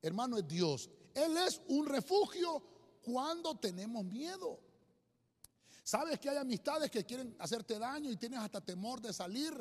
hermano, 0.00 0.38
es 0.38 0.48
Dios. 0.48 0.90
Él 1.14 1.36
es 1.36 1.60
un 1.68 1.86
refugio 1.86 2.62
cuando 3.02 3.54
tenemos 3.58 4.04
miedo. 4.04 4.58
Sabes 5.84 6.18
que 6.18 6.30
hay 6.30 6.36
amistades 6.36 6.90
que 6.90 7.04
quieren 7.04 7.34
hacerte 7.38 7.78
daño 7.78 8.10
y 8.10 8.16
tienes 8.16 8.38
hasta 8.38 8.60
temor 8.60 9.00
de 9.00 9.12
salir 9.12 9.52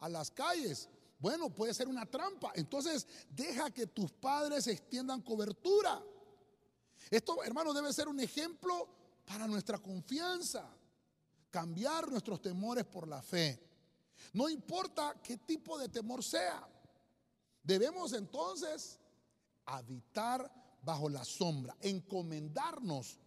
a 0.00 0.08
las 0.08 0.30
calles. 0.30 0.88
Bueno, 1.18 1.48
puede 1.50 1.72
ser 1.72 1.88
una 1.88 2.04
trampa. 2.04 2.52
Entonces, 2.54 3.06
deja 3.30 3.70
que 3.70 3.86
tus 3.86 4.12
padres 4.12 4.66
extiendan 4.66 5.22
cobertura. 5.22 6.02
Esto, 7.10 7.42
hermano, 7.42 7.72
debe 7.72 7.92
ser 7.92 8.08
un 8.08 8.20
ejemplo 8.20 8.88
para 9.24 9.46
nuestra 9.46 9.78
confianza. 9.78 10.68
Cambiar 11.50 12.10
nuestros 12.10 12.42
temores 12.42 12.84
por 12.84 13.08
la 13.08 13.22
fe. 13.22 13.67
No 14.32 14.48
importa 14.48 15.14
qué 15.22 15.38
tipo 15.38 15.78
de 15.78 15.88
temor 15.88 16.22
sea. 16.22 16.66
Debemos 17.62 18.12
entonces 18.12 18.98
habitar 19.66 20.50
bajo 20.82 21.08
la 21.08 21.24
sombra, 21.24 21.76
encomendarnos 21.80 23.18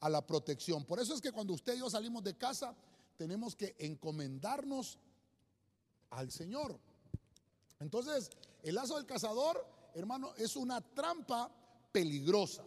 a 0.00 0.08
la 0.08 0.26
protección. 0.26 0.84
Por 0.84 0.98
eso 1.00 1.14
es 1.14 1.20
que 1.20 1.32
cuando 1.32 1.52
usted 1.52 1.74
y 1.74 1.78
yo 1.78 1.90
salimos 1.90 2.24
de 2.24 2.36
casa, 2.36 2.74
tenemos 3.16 3.54
que 3.54 3.74
encomendarnos 3.78 4.98
al 6.10 6.30
Señor. 6.30 6.78
Entonces, 7.80 8.30
el 8.62 8.74
lazo 8.74 8.96
del 8.96 9.06
cazador, 9.06 9.64
hermano, 9.94 10.34
es 10.36 10.56
una 10.56 10.80
trampa 10.80 11.50
peligrosa. 11.92 12.64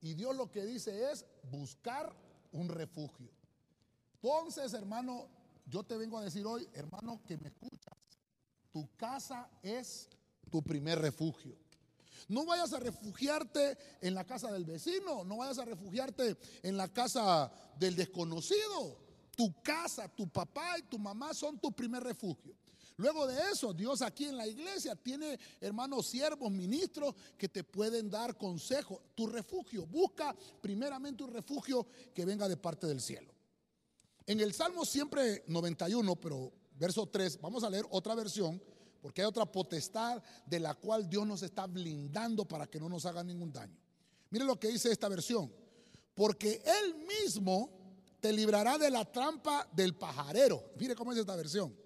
Y 0.00 0.14
Dios 0.14 0.36
lo 0.36 0.50
que 0.50 0.64
dice 0.64 1.10
es 1.10 1.24
buscar 1.50 2.14
un 2.52 2.68
refugio. 2.68 3.30
Entonces, 4.14 4.72
hermano, 4.74 5.26
yo 5.66 5.82
te 5.82 5.96
vengo 5.96 6.18
a 6.18 6.24
decir 6.24 6.46
hoy, 6.46 6.68
hermano, 6.74 7.22
que 7.26 7.36
me 7.38 7.48
escuchas. 7.48 7.96
Tu 8.70 8.88
casa 8.96 9.50
es 9.62 10.08
tu 10.50 10.62
primer 10.62 10.98
refugio. 10.98 11.56
No 12.28 12.46
vayas 12.46 12.72
a 12.72 12.80
refugiarte 12.80 13.76
en 14.00 14.14
la 14.14 14.24
casa 14.24 14.50
del 14.50 14.64
vecino, 14.64 15.24
no 15.24 15.38
vayas 15.38 15.58
a 15.58 15.64
refugiarte 15.64 16.36
en 16.62 16.76
la 16.76 16.88
casa 16.88 17.52
del 17.78 17.96
desconocido. 17.96 18.98
Tu 19.36 19.52
casa, 19.62 20.08
tu 20.08 20.28
papá 20.28 20.78
y 20.78 20.82
tu 20.82 20.98
mamá 20.98 21.34
son 21.34 21.58
tu 21.58 21.72
primer 21.72 22.02
refugio. 22.02 22.54
Luego 22.96 23.26
de 23.26 23.38
eso, 23.52 23.72
Dios 23.72 24.02
aquí 24.02 24.26
en 24.26 24.36
la 24.36 24.46
iglesia 24.46 24.94
tiene 24.94 25.38
hermanos 25.60 26.06
siervos, 26.06 26.50
ministros 26.50 27.14
que 27.36 27.48
te 27.48 27.64
pueden 27.64 28.10
dar 28.10 28.36
consejo. 28.36 29.02
Tu 29.14 29.26
refugio, 29.26 29.86
busca 29.86 30.36
primeramente 30.60 31.24
un 31.24 31.32
refugio 31.32 31.86
que 32.14 32.24
venga 32.24 32.48
de 32.48 32.56
parte 32.56 32.86
del 32.86 33.00
cielo. 33.00 33.31
En 34.26 34.40
el 34.40 34.52
Salmo 34.52 34.84
siempre 34.84 35.44
91, 35.46 36.16
pero 36.16 36.52
verso 36.78 37.06
3, 37.06 37.40
vamos 37.40 37.64
a 37.64 37.70
leer 37.70 37.84
otra 37.90 38.14
versión, 38.14 38.62
porque 39.00 39.22
hay 39.22 39.26
otra 39.26 39.50
potestad 39.50 40.22
de 40.46 40.60
la 40.60 40.74
cual 40.74 41.08
Dios 41.08 41.26
nos 41.26 41.42
está 41.42 41.66
blindando 41.66 42.46
para 42.46 42.66
que 42.66 42.78
no 42.78 42.88
nos 42.88 43.04
haga 43.06 43.24
ningún 43.24 43.52
daño. 43.52 43.76
Mire 44.30 44.44
lo 44.44 44.58
que 44.58 44.68
dice 44.68 44.90
esta 44.90 45.08
versión, 45.08 45.52
porque 46.14 46.62
Él 46.64 46.94
mismo 47.06 47.70
te 48.20 48.32
librará 48.32 48.78
de 48.78 48.90
la 48.90 49.04
trampa 49.04 49.68
del 49.72 49.96
pajarero. 49.96 50.72
Mire 50.78 50.94
cómo 50.94 51.10
dice 51.10 51.22
esta 51.22 51.36
versión 51.36 51.76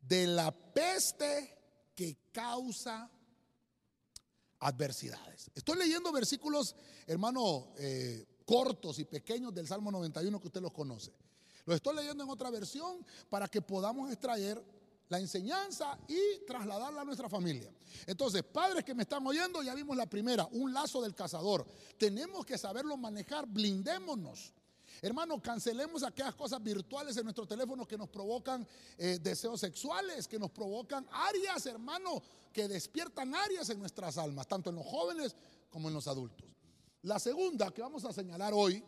de 0.00 0.26
la 0.26 0.50
peste 0.50 1.56
que 1.94 2.16
causa 2.32 3.10
adversidades. 4.60 5.50
Estoy 5.54 5.78
leyendo 5.78 6.12
versículos, 6.12 6.74
hermano, 7.06 7.72
eh, 7.78 8.26
cortos 8.44 8.98
y 8.98 9.04
pequeños 9.04 9.54
del 9.54 9.66
Salmo 9.66 9.90
91 9.90 10.40
que 10.40 10.46
usted 10.46 10.62
los 10.62 10.72
conoce. 10.72 11.12
Lo 11.68 11.74
estoy 11.74 11.96
leyendo 11.96 12.24
en 12.24 12.30
otra 12.30 12.50
versión 12.50 13.04
para 13.28 13.46
que 13.46 13.60
podamos 13.60 14.10
extraer 14.10 14.64
la 15.10 15.18
enseñanza 15.18 15.98
y 16.08 16.46
trasladarla 16.46 17.02
a 17.02 17.04
nuestra 17.04 17.28
familia. 17.28 17.70
Entonces, 18.06 18.42
padres 18.42 18.82
que 18.84 18.94
me 18.94 19.02
están 19.02 19.26
oyendo, 19.26 19.62
ya 19.62 19.74
vimos 19.74 19.94
la 19.94 20.06
primera, 20.06 20.48
un 20.52 20.72
lazo 20.72 21.02
del 21.02 21.14
cazador. 21.14 21.66
Tenemos 21.98 22.46
que 22.46 22.56
saberlo 22.56 22.96
manejar, 22.96 23.46
blindémonos. 23.46 24.54
Hermano, 25.02 25.42
cancelemos 25.42 26.02
aquellas 26.02 26.34
cosas 26.34 26.62
virtuales 26.62 27.14
en 27.18 27.24
nuestro 27.24 27.46
teléfono 27.46 27.86
que 27.86 27.98
nos 27.98 28.08
provocan 28.08 28.66
eh, 28.96 29.18
deseos 29.20 29.60
sexuales, 29.60 30.26
que 30.26 30.38
nos 30.38 30.50
provocan 30.50 31.06
áreas, 31.12 31.66
hermano, 31.66 32.22
que 32.50 32.66
despiertan 32.66 33.34
áreas 33.34 33.68
en 33.68 33.78
nuestras 33.78 34.16
almas, 34.16 34.48
tanto 34.48 34.70
en 34.70 34.76
los 34.76 34.86
jóvenes 34.86 35.36
como 35.68 35.88
en 35.88 35.94
los 35.94 36.08
adultos. 36.08 36.48
La 37.02 37.18
segunda 37.18 37.70
que 37.72 37.82
vamos 37.82 38.06
a 38.06 38.12
señalar 38.14 38.54
hoy, 38.54 38.82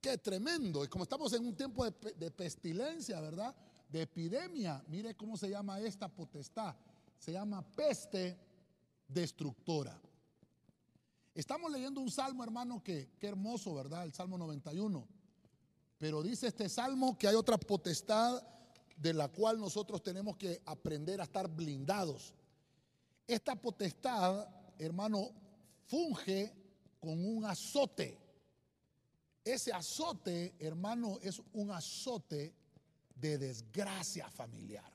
qué 0.00 0.18
tremendo, 0.18 0.84
y 0.84 0.88
como 0.88 1.04
estamos 1.04 1.32
en 1.32 1.46
un 1.46 1.54
tiempo 1.54 1.84
de, 1.84 2.12
de 2.14 2.30
pestilencia, 2.30 3.20
¿verdad? 3.20 3.54
De 3.88 4.02
epidemia, 4.02 4.82
mire 4.88 5.14
cómo 5.14 5.36
se 5.36 5.48
llama 5.48 5.80
esta 5.80 6.08
potestad, 6.08 6.74
se 7.18 7.32
llama 7.32 7.62
peste 7.62 8.38
destructora. 9.08 9.98
Estamos 11.34 11.70
leyendo 11.70 12.00
un 12.00 12.10
salmo, 12.10 12.42
hermano, 12.42 12.82
que 12.82 13.10
qué 13.18 13.28
hermoso, 13.28 13.74
¿verdad? 13.74 14.04
El 14.04 14.12
Salmo 14.12 14.36
91. 14.36 15.06
Pero 15.98 16.22
dice 16.22 16.48
este 16.48 16.68
salmo 16.68 17.16
que 17.16 17.28
hay 17.28 17.34
otra 17.34 17.58
potestad 17.58 18.42
de 18.96 19.14
la 19.14 19.28
cual 19.28 19.60
nosotros 19.60 20.02
tenemos 20.02 20.36
que 20.36 20.60
aprender 20.66 21.20
a 21.20 21.24
estar 21.24 21.48
blindados. 21.48 22.34
Esta 23.26 23.54
potestad, 23.54 24.48
hermano, 24.78 25.30
funge 25.86 26.52
con 27.00 27.24
un 27.24 27.44
azote. 27.44 28.18
Ese 29.48 29.72
azote, 29.72 30.56
hermano, 30.58 31.18
es 31.22 31.40
un 31.54 31.70
azote 31.70 32.54
de 33.14 33.38
desgracia 33.38 34.28
familiar. 34.28 34.92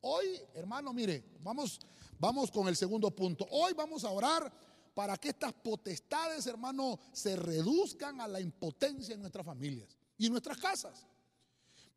Hoy, 0.00 0.40
hermano, 0.54 0.94
mire, 0.94 1.22
vamos, 1.42 1.78
vamos 2.18 2.50
con 2.50 2.66
el 2.66 2.76
segundo 2.76 3.10
punto. 3.10 3.46
Hoy 3.50 3.74
vamos 3.74 4.04
a 4.04 4.10
orar 4.10 4.50
para 4.94 5.18
que 5.18 5.28
estas 5.28 5.52
potestades, 5.52 6.46
hermano, 6.46 6.98
se 7.12 7.36
reduzcan 7.36 8.22
a 8.22 8.26
la 8.26 8.40
impotencia 8.40 9.14
en 9.14 9.20
nuestras 9.20 9.44
familias 9.44 9.94
y 10.16 10.24
en 10.24 10.32
nuestras 10.32 10.56
casas. 10.56 11.06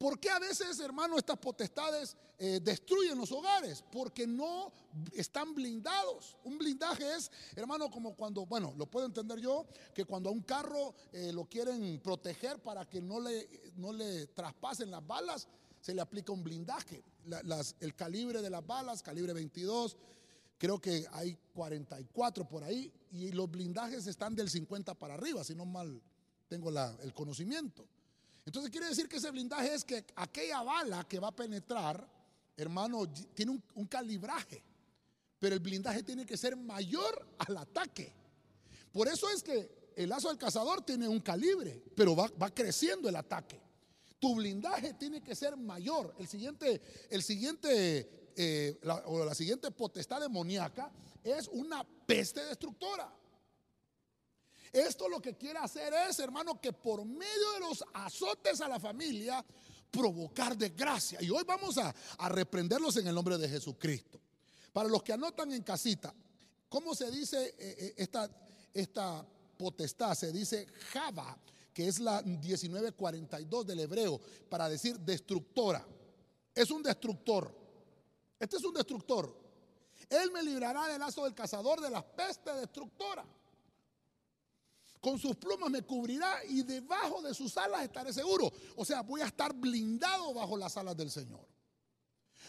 ¿Por 0.01 0.19
qué 0.19 0.31
a 0.31 0.39
veces, 0.39 0.79
hermano, 0.79 1.15
estas 1.15 1.37
potestades 1.37 2.17
eh, 2.39 2.59
destruyen 2.59 3.19
los 3.19 3.31
hogares? 3.31 3.83
Porque 3.91 4.25
no 4.25 4.73
están 5.11 5.53
blindados. 5.53 6.35
Un 6.43 6.57
blindaje 6.57 7.03
es, 7.15 7.31
hermano, 7.55 7.91
como 7.91 8.15
cuando, 8.15 8.47
bueno, 8.47 8.73
lo 8.75 8.87
puedo 8.87 9.05
entender 9.05 9.39
yo, 9.39 9.67
que 9.93 10.03
cuando 10.03 10.29
a 10.29 10.31
un 10.31 10.41
carro 10.41 10.95
eh, 11.13 11.31
lo 11.31 11.45
quieren 11.45 11.99
proteger 11.99 12.57
para 12.63 12.89
que 12.89 12.99
no 12.99 13.19
le, 13.19 13.47
no 13.75 13.93
le 13.93 14.25
traspasen 14.25 14.89
las 14.89 15.05
balas, 15.05 15.47
se 15.79 15.93
le 15.93 16.01
aplica 16.01 16.33
un 16.33 16.43
blindaje. 16.43 17.03
el 17.79 17.95
calibre 17.95 18.41
de 18.41 18.49
las 18.49 18.65
balas, 18.65 19.03
calibre 19.03 19.33
22, 19.33 19.97
Creo 20.57 20.79
que 20.79 21.05
hay 21.11 21.35
44 21.53 22.47
por 22.47 22.63
ahí 22.63 22.91
y 23.11 23.31
los 23.31 23.49
blindajes 23.49 24.05
están 24.05 24.35
del 24.35 24.47
50 24.47 24.93
para 24.93 25.15
arriba, 25.15 25.43
si 25.43 25.55
no 25.55 25.65
mal 25.65 25.99
tengo 26.47 26.69
el 26.69 27.13
conocimiento. 27.13 27.87
Entonces 28.45 28.71
quiere 28.71 28.87
decir 28.87 29.07
que 29.07 29.17
ese 29.17 29.31
blindaje 29.31 29.73
es 29.73 29.85
que 29.85 30.05
aquella 30.15 30.61
bala 30.63 31.03
que 31.07 31.19
va 31.19 31.29
a 31.29 31.35
penetrar, 31.35 32.07
hermano, 32.57 33.07
tiene 33.33 33.59
un, 33.75 33.87
calibraje, 33.87 34.63
pero 35.39 35.55
el 35.55 35.61
blindaje 35.61 36.03
tiene 36.03 36.25
que 36.25 36.37
ser 36.37 36.55
mayor 36.55 37.27
al 37.37 37.57
ataque. 37.57 38.13
Por 38.91 39.07
eso 39.07 39.29
es 39.29 39.43
que 39.43 39.93
el 39.95 40.09
lazo 40.09 40.29
del 40.29 40.37
cazador 40.37 40.83
tiene 40.83 41.07
un 41.07 41.19
calibre, 41.19 41.83
pero 41.95 42.15
va, 42.15 42.29
va 42.41 42.49
creciendo 42.49 43.09
el 43.09 43.15
ataque. 43.15 43.59
Tu 44.19 44.35
blindaje 44.35 44.93
tiene 44.93 45.21
que 45.21 45.35
ser 45.35 45.55
mayor. 45.57 46.15
El 46.19 46.27
siguiente, 46.27 46.81
el 47.09 47.23
siguiente 47.23 48.31
eh, 48.35 48.79
o 49.05 49.25
la 49.25 49.35
siguiente 49.35 49.71
potestad 49.71 50.21
demoníaca 50.21 50.91
es 51.23 51.47
una 51.49 51.83
peste 51.83 52.43
destructora. 52.45 53.11
Esto 54.71 55.09
lo 55.09 55.21
que 55.21 55.35
quiere 55.35 55.59
hacer 55.59 55.93
es, 56.09 56.19
hermano, 56.19 56.59
que 56.61 56.71
por 56.71 57.03
medio 57.05 57.51
de 57.53 57.59
los 57.59 57.83
azotes 57.93 58.61
a 58.61 58.69
la 58.69 58.79
familia, 58.79 59.43
provocar 59.91 60.57
desgracia. 60.57 61.21
Y 61.21 61.29
hoy 61.29 61.43
vamos 61.45 61.77
a, 61.77 61.93
reprenderlos 62.29 62.95
en 62.97 63.07
el 63.07 63.15
nombre 63.15 63.37
de 63.37 63.49
Jesucristo. 63.49 64.19
Para 64.71 64.87
los 64.87 65.03
que 65.03 65.11
anotan 65.11 65.51
en 65.51 65.63
casita, 65.63 66.13
¿cómo 66.69 66.95
se 66.95 67.11
dice 67.11 67.47
eh, 67.47 67.55
eh, 67.57 67.93
esta, 67.97 68.29
esta 68.73 69.25
potestad? 69.57 70.15
Se 70.15 70.31
dice 70.31 70.65
Java, 70.93 71.37
que 71.73 71.89
es 71.89 71.99
la 71.99 72.21
1942 72.21 73.67
del 73.67 73.81
hebreo, 73.81 74.21
para 74.49 74.69
decir 74.69 74.97
destructora. 74.99 75.85
Es 76.55 76.71
un 76.71 76.81
destructor. 76.81 77.53
Este 78.39 78.55
es 78.55 78.63
un 78.63 78.73
destructor. 78.73 79.37
Él 80.09 80.31
me 80.31 80.43
librará 80.43 80.87
del 80.87 80.99
lazo 80.99 81.25
del 81.25 81.35
cazador, 81.35 81.81
de 81.81 81.89
la 81.89 82.01
peste 82.01 82.53
destructora. 82.53 83.25
Con 85.01 85.17
sus 85.17 85.35
plumas 85.35 85.71
me 85.71 85.81
cubrirá 85.81 86.45
y 86.47 86.61
debajo 86.61 87.23
de 87.23 87.33
sus 87.33 87.57
alas 87.57 87.83
estaré 87.83 88.13
seguro. 88.13 88.53
O 88.75 88.85
sea, 88.85 89.01
voy 89.01 89.21
a 89.21 89.25
estar 89.25 89.51
blindado 89.51 90.33
bajo 90.35 90.55
las 90.55 90.77
alas 90.77 90.95
del 90.95 91.09
Señor. 91.09 91.43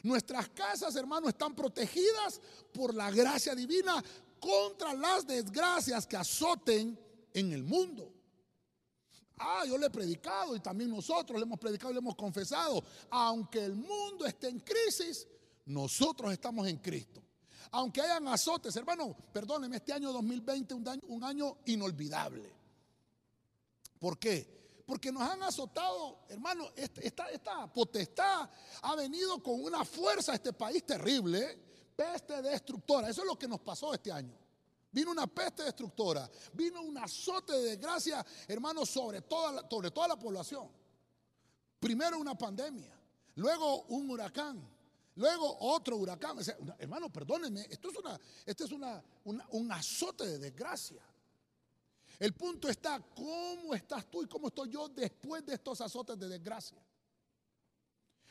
Nuestras 0.03 0.51
casas, 0.51 0.95
hermanos, 0.95 1.31
están 1.31 1.55
protegidas 1.55 2.41
por 2.73 2.95
la 2.95 3.11
gracia 3.11 3.55
divina 3.55 4.05
contra 4.39 4.93
las 4.93 5.27
desgracias 5.27 6.07
que 6.07 6.17
azoten 6.17 6.99
en 7.33 7.53
el 7.53 7.63
mundo. 7.63 8.13
Ah, 9.39 9.65
yo 9.67 9.79
le 9.79 9.87
he 9.87 9.91
predicado 9.91 10.55
y 10.55 10.61
también 10.61 10.91
nosotros 10.91 11.39
le 11.39 11.45
hemos 11.45 11.59
predicado 11.59 11.91
y 11.91 11.95
le 11.95 12.01
hemos 12.01 12.17
confesado. 12.17 12.85
Aunque 13.11 13.65
el 13.65 13.75
mundo 13.75 14.27
esté 14.27 14.49
en 14.49 14.61
crisis, 14.61 15.27
nosotros 15.65 16.31
estamos 16.33 16.69
en 16.69 16.77
Cristo. 16.77 17.23
Aunque 17.73 18.03
hayan 18.03 18.29
azotes, 18.29 18.77
hermano, 18.77 19.17
perdónenme, 19.33 19.77
este 19.77 19.93
año 19.93 20.13
2020 20.13 20.75
un 20.75 20.89
año, 20.89 21.03
un 21.09 21.25
año 21.25 21.57
inolvidable. 21.67 22.53
¿Por 23.99 24.19
qué? 24.19 24.85
Porque 24.87 25.11
nos 25.11 25.23
han 25.23 25.43
azotado, 25.43 26.21
hermano, 26.29 26.69
este, 26.77 27.07
esta, 27.07 27.31
esta 27.31 27.73
potestad 27.73 28.49
ha 28.83 28.95
venido 28.95 29.43
con 29.43 29.63
una 29.63 29.85
fuerza 29.87 30.33
a 30.33 30.35
este 30.35 30.53
país 30.53 30.85
terrible, 30.85 31.59
peste 31.97 32.43
destructora. 32.43 33.09
Eso 33.09 33.23
es 33.23 33.27
lo 33.27 33.39
que 33.39 33.49
nos 33.49 33.61
pasó 33.61 33.95
este 33.95 34.13
año. 34.13 34.37
Vino 34.91 35.11
una 35.11 35.27
peste 35.27 35.63
destructora, 35.63 36.31
vino 36.53 36.83
un 36.83 36.99
azote 36.99 37.55
de 37.55 37.71
desgracia, 37.71 38.25
hermano, 38.47 38.85
sobre 38.85 39.23
toda 39.23 39.67
sobre 39.71 39.91
toda 39.91 40.09
la 40.09 40.19
población. 40.19 40.69
Primero 41.81 42.19
una 42.19 42.37
pandemia, 42.37 42.95
luego 43.37 43.85
un 43.85 44.11
huracán, 44.11 44.63
luego 45.17 45.57
otro 45.61 45.97
huracán. 45.97 46.39
hermano, 46.79 47.13
perdónenme, 47.13 47.67
esto 47.71 47.91
es, 47.91 47.97
una, 47.97 48.21
es 48.47 48.73
una, 48.73 49.03
un 49.51 49.73
azote 49.73 50.27
de 50.27 50.39
desgracia. 50.39 51.03
El 52.19 52.35
punto 52.35 52.69
está, 52.69 53.01
¿cómo 53.01 53.75
estás 53.75 54.09
tú 54.09 54.23
y 54.23 54.29
cómo 54.29 54.49
estoy 54.49 54.71
yo 54.71 54.89
después 54.89 55.45
de 55.45 55.55
estos 55.55 55.81
azotes 55.81 56.17
de 56.19 56.29
desgracia? 56.29 56.79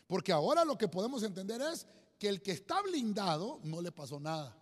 Porque 0.08 0.32
ahora 0.32 0.64
lo 0.64 0.78
que 0.78 0.88
podemos 0.88 1.24
entender 1.24 1.62
es 1.62 1.86
que 2.18 2.30
el 2.30 2.42
que 2.42 2.52
está 2.52 2.82
blindado 2.82 3.60
no 3.64 3.82
le 3.82 3.92
pasó 3.92 4.20
nada. 4.20 4.58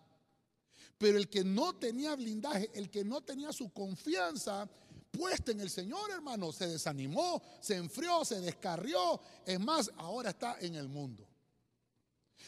Pero 0.97 1.17
el 1.17 1.29
que 1.29 1.43
no 1.43 1.75
tenía 1.75 2.15
blindaje, 2.15 2.71
el 2.73 2.89
que 2.89 3.03
no 3.03 3.21
tenía 3.21 3.53
su 3.53 3.71
confianza 3.71 4.67
puesta 5.11 5.51
en 5.51 5.59
el 5.59 5.69
Señor, 5.69 6.11
hermano, 6.11 6.51
se 6.51 6.67
desanimó, 6.67 7.41
se 7.61 7.75
enfrió, 7.75 8.25
se 8.25 8.41
descarrió. 8.41 9.21
Es 9.45 9.59
más, 9.59 9.91
ahora 9.97 10.31
está 10.31 10.57
en 10.59 10.73
el 10.73 10.89
mundo. 10.89 11.28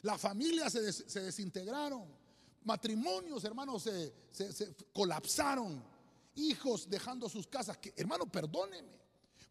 Las 0.03 0.19
familias 0.19 0.73
se, 0.73 1.21
desintegraron. 1.21 2.05
Matrimonios, 2.63 3.43
hermanos, 3.43 3.83
se, 3.83 4.13
colapsaron 4.93 5.83
hijos 6.35 6.89
dejando 6.89 7.27
sus 7.29 7.47
casas. 7.47 7.77
Que, 7.77 7.93
hermano, 7.97 8.25
perdóneme. 8.25 9.01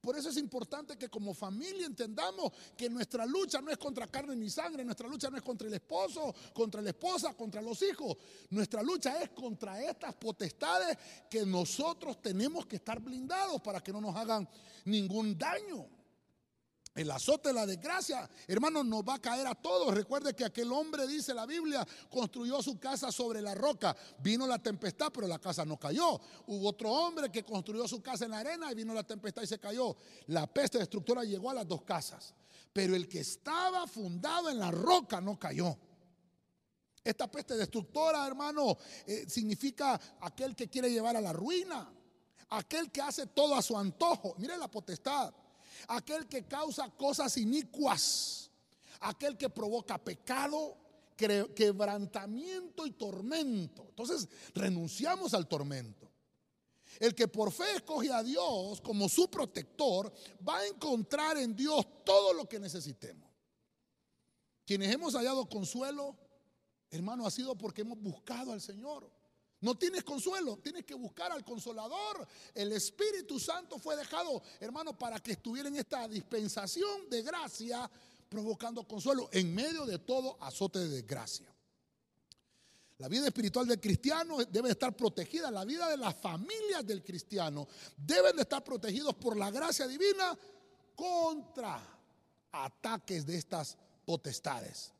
Por 0.00 0.16
eso 0.16 0.30
es 0.30 0.38
importante 0.38 0.96
que 0.96 1.10
como 1.10 1.34
familia 1.34 1.86
entendamos 1.86 2.52
que 2.74 2.88
nuestra 2.88 3.26
lucha 3.26 3.60
no 3.60 3.70
es 3.70 3.76
contra 3.76 4.06
carne 4.06 4.34
ni 4.34 4.48
sangre, 4.48 4.82
nuestra 4.82 5.06
lucha 5.06 5.28
no 5.28 5.36
es 5.36 5.42
contra 5.42 5.68
el 5.68 5.74
esposo, 5.74 6.34
contra 6.54 6.80
la 6.80 6.90
esposa, 6.90 7.34
contra 7.34 7.60
los 7.60 7.82
hijos. 7.82 8.16
Nuestra 8.48 8.82
lucha 8.82 9.20
es 9.20 9.30
contra 9.30 9.82
estas 9.82 10.14
potestades 10.14 10.96
que 11.28 11.44
nosotros 11.44 12.22
tenemos 12.22 12.64
que 12.64 12.76
estar 12.76 12.98
blindados 12.98 13.60
para 13.60 13.80
que 13.80 13.92
no 13.92 14.00
nos 14.00 14.16
hagan 14.16 14.48
ningún 14.86 15.36
daño. 15.36 15.86
El 16.94 17.08
azote 17.12 17.50
de 17.50 17.54
la 17.54 17.66
desgracia, 17.66 18.28
hermano, 18.48 18.82
nos 18.82 19.02
va 19.02 19.14
a 19.14 19.20
caer 19.20 19.46
a 19.46 19.54
todos. 19.54 19.94
Recuerde 19.94 20.34
que 20.34 20.44
aquel 20.44 20.72
hombre, 20.72 21.06
dice 21.06 21.32
la 21.32 21.46
Biblia, 21.46 21.86
construyó 22.08 22.60
su 22.62 22.80
casa 22.80 23.12
sobre 23.12 23.40
la 23.40 23.54
roca. 23.54 23.96
Vino 24.18 24.44
la 24.44 24.58
tempestad, 24.58 25.12
pero 25.12 25.28
la 25.28 25.38
casa 25.38 25.64
no 25.64 25.78
cayó. 25.78 26.20
Hubo 26.48 26.68
otro 26.68 26.90
hombre 26.90 27.30
que 27.30 27.44
construyó 27.44 27.86
su 27.86 28.02
casa 28.02 28.24
en 28.24 28.32
la 28.32 28.40
arena 28.40 28.72
y 28.72 28.74
vino 28.74 28.92
la 28.92 29.04
tempestad 29.04 29.42
y 29.42 29.46
se 29.46 29.60
cayó. 29.60 29.96
La 30.26 30.48
peste 30.48 30.78
destructora 30.78 31.22
llegó 31.22 31.50
a 31.50 31.54
las 31.54 31.68
dos 31.68 31.82
casas. 31.82 32.34
Pero 32.72 32.96
el 32.96 33.08
que 33.08 33.20
estaba 33.20 33.86
fundado 33.86 34.50
en 34.50 34.58
la 34.58 34.72
roca 34.72 35.20
no 35.20 35.38
cayó. 35.38 35.78
Esta 37.04 37.30
peste 37.30 37.56
destructora, 37.56 38.26
hermano, 38.26 38.76
eh, 39.06 39.26
significa 39.28 39.98
aquel 40.20 40.56
que 40.56 40.68
quiere 40.68 40.90
llevar 40.90 41.16
a 41.16 41.20
la 41.20 41.32
ruina. 41.32 41.88
Aquel 42.48 42.90
que 42.90 43.00
hace 43.00 43.28
todo 43.28 43.54
a 43.54 43.62
su 43.62 43.78
antojo. 43.78 44.34
Mire 44.38 44.56
la 44.56 44.68
potestad 44.68 45.32
aquel 45.88 46.26
que 46.26 46.46
causa 46.46 46.90
cosas 46.90 47.36
inicuas, 47.36 48.50
aquel 49.00 49.36
que 49.36 49.48
provoca 49.48 49.98
pecado, 49.98 50.76
quebrantamiento 51.16 52.86
y 52.86 52.92
tormento. 52.92 53.86
Entonces 53.88 54.28
renunciamos 54.54 55.34
al 55.34 55.46
tormento. 55.46 56.10
El 56.98 57.14
que 57.14 57.28
por 57.28 57.52
fe 57.52 57.76
escoge 57.76 58.12
a 58.12 58.22
Dios 58.22 58.80
como 58.80 59.08
su 59.08 59.30
protector 59.30 60.12
va 60.46 60.58
a 60.58 60.66
encontrar 60.66 61.36
en 61.36 61.54
Dios 61.54 61.86
todo 62.04 62.32
lo 62.32 62.48
que 62.48 62.58
necesitemos. 62.58 63.30
Quienes 64.66 64.92
hemos 64.92 65.14
hallado 65.14 65.48
consuelo, 65.48 66.16
hermano, 66.90 67.26
ha 67.26 67.30
sido 67.30 67.56
porque 67.56 67.82
hemos 67.82 67.98
buscado 67.98 68.52
al 68.52 68.60
Señor. 68.60 69.10
No 69.60 69.76
tienes 69.76 70.04
consuelo, 70.04 70.56
tienes 70.58 70.84
que 70.86 70.94
buscar 70.94 71.30
al 71.32 71.44
consolador. 71.44 72.26
El 72.54 72.72
Espíritu 72.72 73.38
Santo 73.38 73.78
fue 73.78 73.94
dejado, 73.94 74.42
hermano, 74.58 74.96
para 74.96 75.20
que 75.20 75.32
estuviera 75.32 75.68
en 75.68 75.76
esta 75.76 76.08
dispensación 76.08 77.10
de 77.10 77.22
gracia, 77.22 77.90
provocando 78.28 78.84
consuelo 78.84 79.28
en 79.32 79.54
medio 79.54 79.84
de 79.84 79.98
todo 79.98 80.42
azote 80.42 80.78
de 80.78 80.88
desgracia. 80.88 81.54
La 82.98 83.08
vida 83.08 83.26
espiritual 83.26 83.66
del 83.66 83.80
cristiano 83.80 84.38
debe 84.44 84.70
estar 84.70 84.94
protegida. 84.96 85.50
La 85.50 85.64
vida 85.64 85.88
de 85.88 85.96
las 85.96 86.14
familias 86.16 86.86
del 86.86 87.02
cristiano 87.02 87.66
deben 87.96 88.36
de 88.36 88.42
estar 88.42 88.62
protegidos 88.62 89.14
por 89.14 89.36
la 89.36 89.50
gracia 89.50 89.86
divina 89.86 90.38
contra 90.94 91.82
ataques 92.52 93.26
de 93.26 93.36
estas 93.36 93.76
potestades. 94.04 94.92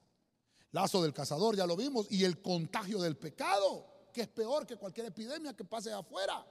Lazo 0.72 1.02
del 1.02 1.12
cazador, 1.12 1.56
ya 1.56 1.66
lo 1.66 1.76
vimos, 1.76 2.06
y 2.10 2.24
el 2.24 2.40
contagio 2.40 3.00
del 3.00 3.16
pecado 3.16 3.86
que 4.12 4.22
es 4.22 4.28
peor 4.28 4.66
que 4.66 4.76
cualquier 4.76 5.06
epidemia 5.06 5.54
que 5.54 5.64
pase 5.64 5.92
afuera, 5.92 6.44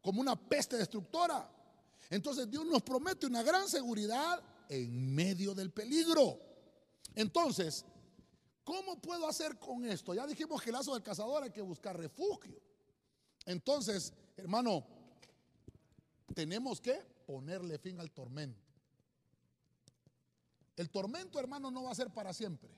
como 0.00 0.20
una 0.20 0.36
peste 0.36 0.76
destructora. 0.76 1.50
Entonces 2.10 2.50
Dios 2.50 2.64
nos 2.66 2.82
promete 2.82 3.26
una 3.26 3.42
gran 3.42 3.68
seguridad 3.68 4.42
en 4.68 5.14
medio 5.14 5.54
del 5.54 5.70
peligro. 5.70 6.38
Entonces, 7.14 7.84
¿cómo 8.62 9.00
puedo 9.00 9.28
hacer 9.28 9.58
con 9.58 9.84
esto? 9.84 10.14
Ya 10.14 10.26
dijimos 10.26 10.62
que 10.62 10.70
el 10.70 10.74
lazo 10.74 10.94
del 10.94 11.02
cazador 11.02 11.42
hay 11.42 11.50
que 11.50 11.62
buscar 11.62 11.96
refugio. 11.96 12.60
Entonces, 13.46 14.12
hermano, 14.36 14.86
tenemos 16.34 16.80
que 16.80 16.94
ponerle 17.26 17.78
fin 17.78 18.00
al 18.00 18.10
tormento. 18.10 18.62
El 20.76 20.90
tormento, 20.90 21.38
hermano, 21.38 21.70
no 21.70 21.84
va 21.84 21.92
a 21.92 21.94
ser 21.94 22.10
para 22.10 22.32
siempre. 22.32 22.70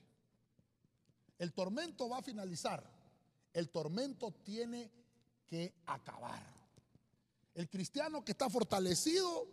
El 1.37 1.53
tormento 1.53 2.07
va 2.09 2.19
a 2.19 2.21
finalizar. 2.21 2.96
El 3.57 3.71
tormento 3.71 4.31
tiene 4.43 4.91
que 5.47 5.73
acabar. 5.87 6.39
El 7.55 7.67
cristiano 7.67 8.23
que 8.23 8.33
está 8.33 8.51
fortalecido 8.51 9.47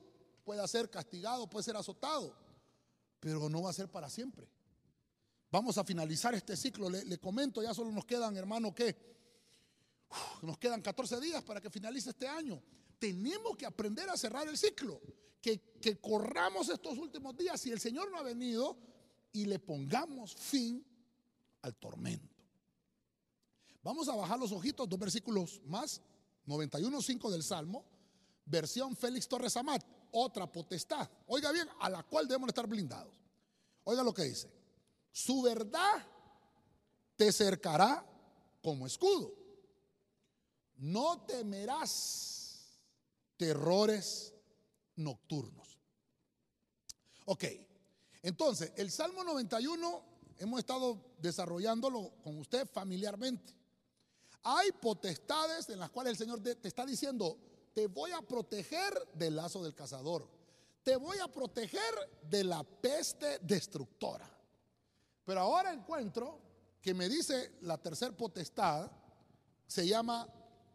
puede 0.45 0.69
ser 0.69 0.91
castigado, 0.91 1.49
puede 1.49 1.63
ser 1.65 1.75
azotado, 1.75 2.37
pero 3.19 3.49
no 3.49 3.63
va 3.63 3.71
a 3.71 3.73
ser 3.73 3.91
para 3.91 4.11
siempre. 4.11 4.47
Vamos 5.51 5.79
a 5.79 5.85
finalizar 5.85 6.35
este 6.35 6.55
ciclo. 6.55 6.91
Le, 6.91 7.17
comento, 7.17 7.63
ya 7.63 7.73
solo 7.73 7.91
nos 7.93 8.05
quedan, 8.05 8.37
hermano, 8.37 8.75
que 8.75 8.95
nos 10.43 10.59
quedan 10.59 10.83
14 10.83 11.19
días 11.19 11.43
para 11.43 11.63
que 11.63 11.71
finalice 11.71 12.11
este 12.11 12.29
año. 12.29 12.63
Tenemos 12.99 13.57
que 13.57 13.65
aprender 13.65 14.11
a 14.11 14.19
cerrar 14.19 14.47
el 14.49 14.59
ciclo, 14.59 15.01
que, 15.41 15.79
que 15.81 15.99
corramos 15.99 16.69
estos 16.69 16.99
últimos 16.99 17.35
días 17.39 17.59
si 17.59 17.71
el 17.71 17.81
Señor 17.81 18.11
no 18.11 18.19
ha 18.19 18.23
venido 18.23 18.77
y 19.33 19.47
le 19.47 19.59
pongamos 19.61 20.35
fin 20.35 20.85
al 21.63 21.75
tormento. 21.77 22.34
Vamos 23.85 24.09
a 24.09 24.17
bajar 24.17 24.39
los 24.39 24.51
ojitos, 24.51 24.89
dos 24.89 24.99
versículos 24.99 25.61
más, 25.67 26.01
91.5 26.47 27.31
del 27.31 27.43
Salmo, 27.43 27.85
versión 28.47 28.97
Félix 28.97 29.29
Torres 29.29 29.59
Amat, 29.59 29.85
otra 30.11 30.51
potestad. 30.51 31.07
Oiga 31.27 31.53
bien, 31.53 31.69
a 31.81 31.91
la 31.91 32.03
cual 32.03 32.27
debemos 32.27 32.49
estar 32.49 32.67
blindados. 32.67 33.15
Oiga 33.85 34.03
lo 34.03 34.15
que 34.15 34.23
dice. 34.23 34.51
Su 35.13 35.43
verdad 35.43 36.03
te 37.15 37.31
cercará 37.31 38.03
como 38.63 38.87
escudo. 38.87 39.35
No 40.77 41.21
temerás 41.27 42.81
terrores 43.37 44.33
nocturnos. 44.97 45.79
Ok, 47.27 47.45
entonces 48.23 48.73
el 48.77 48.91
Salmo 48.91 49.25
91 49.25 50.03
hemos 50.39 50.59
estado 50.59 51.17
desarrollándolo 51.19 52.15
con 52.23 52.39
usted 52.39 52.67
familiarmente. 52.67 53.64
Hay 54.45 54.73
potestades 54.73 55.69
en 55.71 55.79
las 55.79 55.91
cuales 55.91 56.13
el 56.13 56.19
Señor 56.19 56.43
te 56.43 56.69
está 56.69 56.85
diciendo, 56.85 57.39
te 57.75 57.89
voy 57.89 58.13
a 58.13 58.23
proteger 58.23 58.95
del 59.15 59.37
lazo 59.37 59.63
del 59.63 59.75
cazador, 59.75 60.29
te 60.83 60.97
voy 60.97 61.19
a 61.19 61.29
proteger 61.29 61.81
de 62.23 62.45
la 62.45 62.63
peste 62.63 63.39
destructora. 63.41 64.31
Pero 65.25 65.41
ahora 65.41 65.73
encuentro 65.73 66.41
que 66.81 66.95
me 66.95 67.09
dice 67.09 67.57
la 67.63 67.79
tercer 67.79 68.15
potestad, 68.15 68.91
se 69.67 69.87
llama 69.87 70.29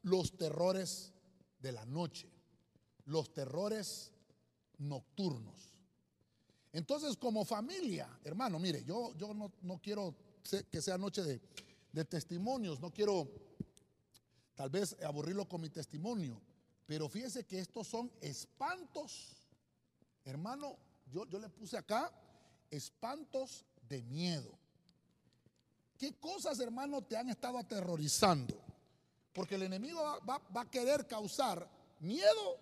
los 0.04 0.36
terrores 0.36 1.14
de 1.60 1.72
la 1.72 1.86
noche, 1.86 2.28
los 3.06 3.32
terrores 3.32 4.12
nocturnos. 4.80 5.78
Entonces, 6.72 7.16
como 7.18 7.46
familia, 7.46 8.20
hermano, 8.24 8.60
mire, 8.60 8.84
yo, 8.84 9.14
yo 9.16 9.34
no, 9.34 9.80
quiero 9.82 10.16
que 10.72 10.82
sea 10.82 10.98
noche 10.98 11.24
de, 11.24 11.42
de 11.92 12.06
testimonios, 12.06 12.80
no 12.80 12.92
quiero 12.92 13.49
tal 14.60 14.70
vez 14.70 14.94
aburrirlo 15.06 15.48
con 15.48 15.62
mi 15.62 15.70
testimonio, 15.70 16.42
pero 16.86 17.08
fíjese 17.08 17.46
que 17.46 17.60
estos 17.60 17.88
son 17.88 18.12
espantos. 18.20 19.48
Hermano, 20.26 20.76
yo, 21.10 21.26
yo 21.28 21.40
le 21.40 21.48
puse 21.48 21.78
acá 21.78 22.12
espantos 22.70 23.64
de 23.88 24.04
miedo. 24.04 24.52
¿Qué 25.98 26.12
cosas, 26.20 26.60
hermano, 26.60 27.02
te 27.02 27.16
han 27.16 27.30
estado 27.30 27.58
aterrorizando? 27.58 28.62
Porque 29.32 29.56
el 29.56 29.64
enemigo 29.64 30.02
va, 30.28 30.40
va 30.54 30.62
a 30.64 30.70
querer 30.70 31.08
causar 31.08 31.66
miedo 32.02 32.58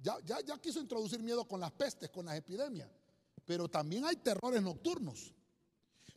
Ya, 0.00 0.18
ya, 0.24 0.40
ya 0.40 0.56
quiso 0.58 0.78
introducir 0.78 1.20
miedo 1.20 1.48
con 1.48 1.58
las 1.58 1.72
pestes, 1.72 2.10
con 2.10 2.26
las 2.26 2.36
epidemias. 2.36 2.88
Pero 3.44 3.68
también 3.68 4.04
hay 4.04 4.14
terrores 4.14 4.62
nocturnos. 4.62 5.34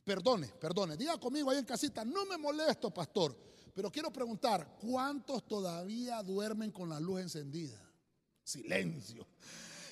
Perdone, 0.03 0.49
perdone. 0.49 0.95
Diga 0.95 1.19
conmigo 1.19 1.49
ahí 1.49 1.57
en 1.57 1.65
casita, 1.65 2.05
no 2.05 2.23
me 2.27 2.37
molesto, 2.37 2.93
pastor. 2.93 3.35
Pero 3.77 3.91
quiero 3.91 4.11
preguntar, 4.11 4.75
¿cuántos 4.81 5.47
todavía 5.47 6.23
duermen 6.23 6.71
con 6.71 6.89
la 6.89 6.99
luz 6.99 7.21
encendida? 7.21 7.79
Silencio. 8.43 9.27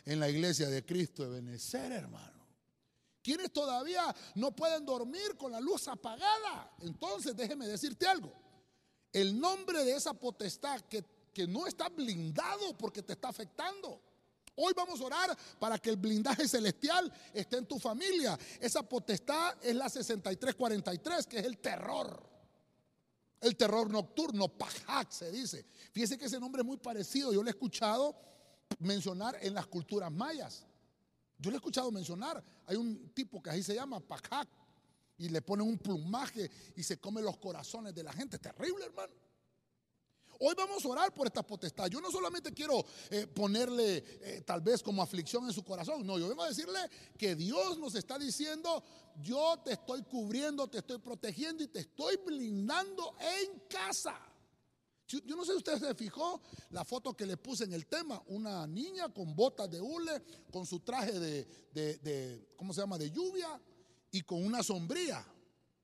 En 0.06 0.19
la 0.19 0.28
iglesia 0.28 0.67
de 0.69 0.84
Cristo 0.84 1.21
de 1.21 1.30
Benecer, 1.30 1.91
hermano. 1.91 2.48
¿Quiénes 3.21 3.54
todavía 3.54 4.04
no 4.34 4.56
pueden 4.56 4.88
dormir 4.88 5.38
con 5.38 5.52
la 5.52 5.60
luz 5.60 5.88
apagada? 5.88 6.74
Entonces 6.80 7.36
déjeme 7.36 7.67
decirte 7.67 8.08
algo. 8.08 8.34
El 9.13 9.39
nombre 9.39 9.84
de 9.84 9.95
esa 9.95 10.15
potestad 10.15 10.82
que 10.82 11.06
que 11.36 11.45
no 11.45 11.67
está 11.67 11.89
blindado 11.89 12.76
porque 12.78 13.04
te 13.04 13.13
está 13.13 13.28
afectando. 13.28 14.02
Hoy 14.56 14.74
vamos 14.76 15.00
a 15.02 15.04
orar 15.04 15.38
para 15.60 15.78
que 15.78 15.91
el 15.91 15.98
blindaje 15.98 16.48
celestial 16.48 17.13
esté 17.34 17.58
en 17.58 17.67
tu 17.67 17.78
familia. 17.78 18.39
Esa 18.60 18.82
potestad 18.82 19.54
es 19.62 19.76
la 19.76 19.89
6343, 19.89 21.28
que 21.28 21.39
es 21.39 21.45
el 21.45 21.60
terror. 21.60 22.35
El 23.41 23.56
terror 23.56 23.89
nocturno, 23.89 24.48
Pajak 24.48 25.12
se 25.12 25.32
dice. 25.32 25.65
Fíjese 25.91 26.17
que 26.17 26.26
ese 26.26 26.39
nombre 26.39 26.62
es 26.62 26.65
muy 26.65 26.78
parecido. 26.78 27.32
Yo 27.34 27.43
lo 27.43 27.50
he 27.50 27.52
escuchado 27.52 28.15
mencionar 28.80 29.38
en 29.41 29.54
las 29.54 29.67
culturas 29.67 30.12
mayas. 30.12 30.65
Yo 31.38 31.52
lo 31.52 31.56
he 31.56 31.60
escuchado 31.60 31.91
mencionar. 31.91 32.43
Hay 32.65 32.76
un 32.76 33.10
tipo 33.10 33.41
que 33.41 33.50
así 33.50 33.63
se 33.63 33.76
llama 33.76 34.00
Pajak 34.00 34.48
y 35.17 35.30
le 35.30 35.41
ponen 35.41 35.67
un 35.67 35.78
plumaje 35.78 36.50
y 36.76 36.84
se 36.84 37.00
come 37.00 37.21
los 37.21 37.38
corazones 37.38 37.93
de 37.93 38.04
la 38.04 38.13
gente. 38.13 38.39
Terrible, 38.39 38.86
hermano. 38.86 39.13
Hoy 40.39 40.54
vamos 40.56 40.84
a 40.84 40.88
orar 40.88 41.13
por 41.13 41.28
esta 41.28 41.43
potestad. 41.43 41.88
Yo 41.88 42.02
no 42.02 42.12
solamente 42.12 42.52
quiero 42.54 42.86
eh, 43.10 43.28
ponerle 43.28 44.04
eh, 44.21 44.43
tal 44.45 44.62
vez 44.62 44.82
como 44.84 45.02
aflicción 45.02 45.45
en 45.45 45.54
su 45.54 45.63
corazón. 45.63 46.06
No, 46.06 46.17
yo 46.19 46.28
vengo 46.28 46.43
a 46.43 46.50
decirle 46.50 46.80
que 47.17 47.36
Dios 47.36 47.78
nos 47.78 47.95
está 47.95 48.17
diciendo, 48.19 48.84
yo 49.21 49.58
te 49.63 49.74
estoy 49.74 50.04
cubriendo, 50.04 50.67
te 50.67 50.80
estoy 50.80 51.00
protegiendo 51.00 51.63
y 51.63 51.67
te 51.67 51.80
estoy 51.80 52.17
blindando 52.17 53.15
en 53.19 53.60
casa. 53.69 54.19
Yo 55.08 55.36
no 55.36 55.45
sé 55.45 55.52
si 55.52 55.58
usted 55.58 55.78
se 55.80 55.93
fijó 55.93 56.41
la 56.71 56.84
foto 56.84 57.15
que 57.15 57.28
le 57.28 57.38
puse 57.38 57.63
en 57.63 57.74
el 57.74 57.86
tema, 57.86 58.21
una 58.26 58.65
niña 58.65 59.08
con 59.10 59.36
botas 59.36 59.69
de 59.69 59.80
hule, 59.80 60.24
con 60.52 60.65
su 60.65 60.80
traje 60.80 61.19
de, 61.19 61.45
de 61.74 62.48
¿cómo 62.56 62.74
se 62.74 62.82
llama?, 62.82 62.98
de 62.98 63.12
lluvia 63.12 63.62
y 64.12 64.21
con 64.21 64.43
una 64.43 64.63
sombría. 64.63 65.24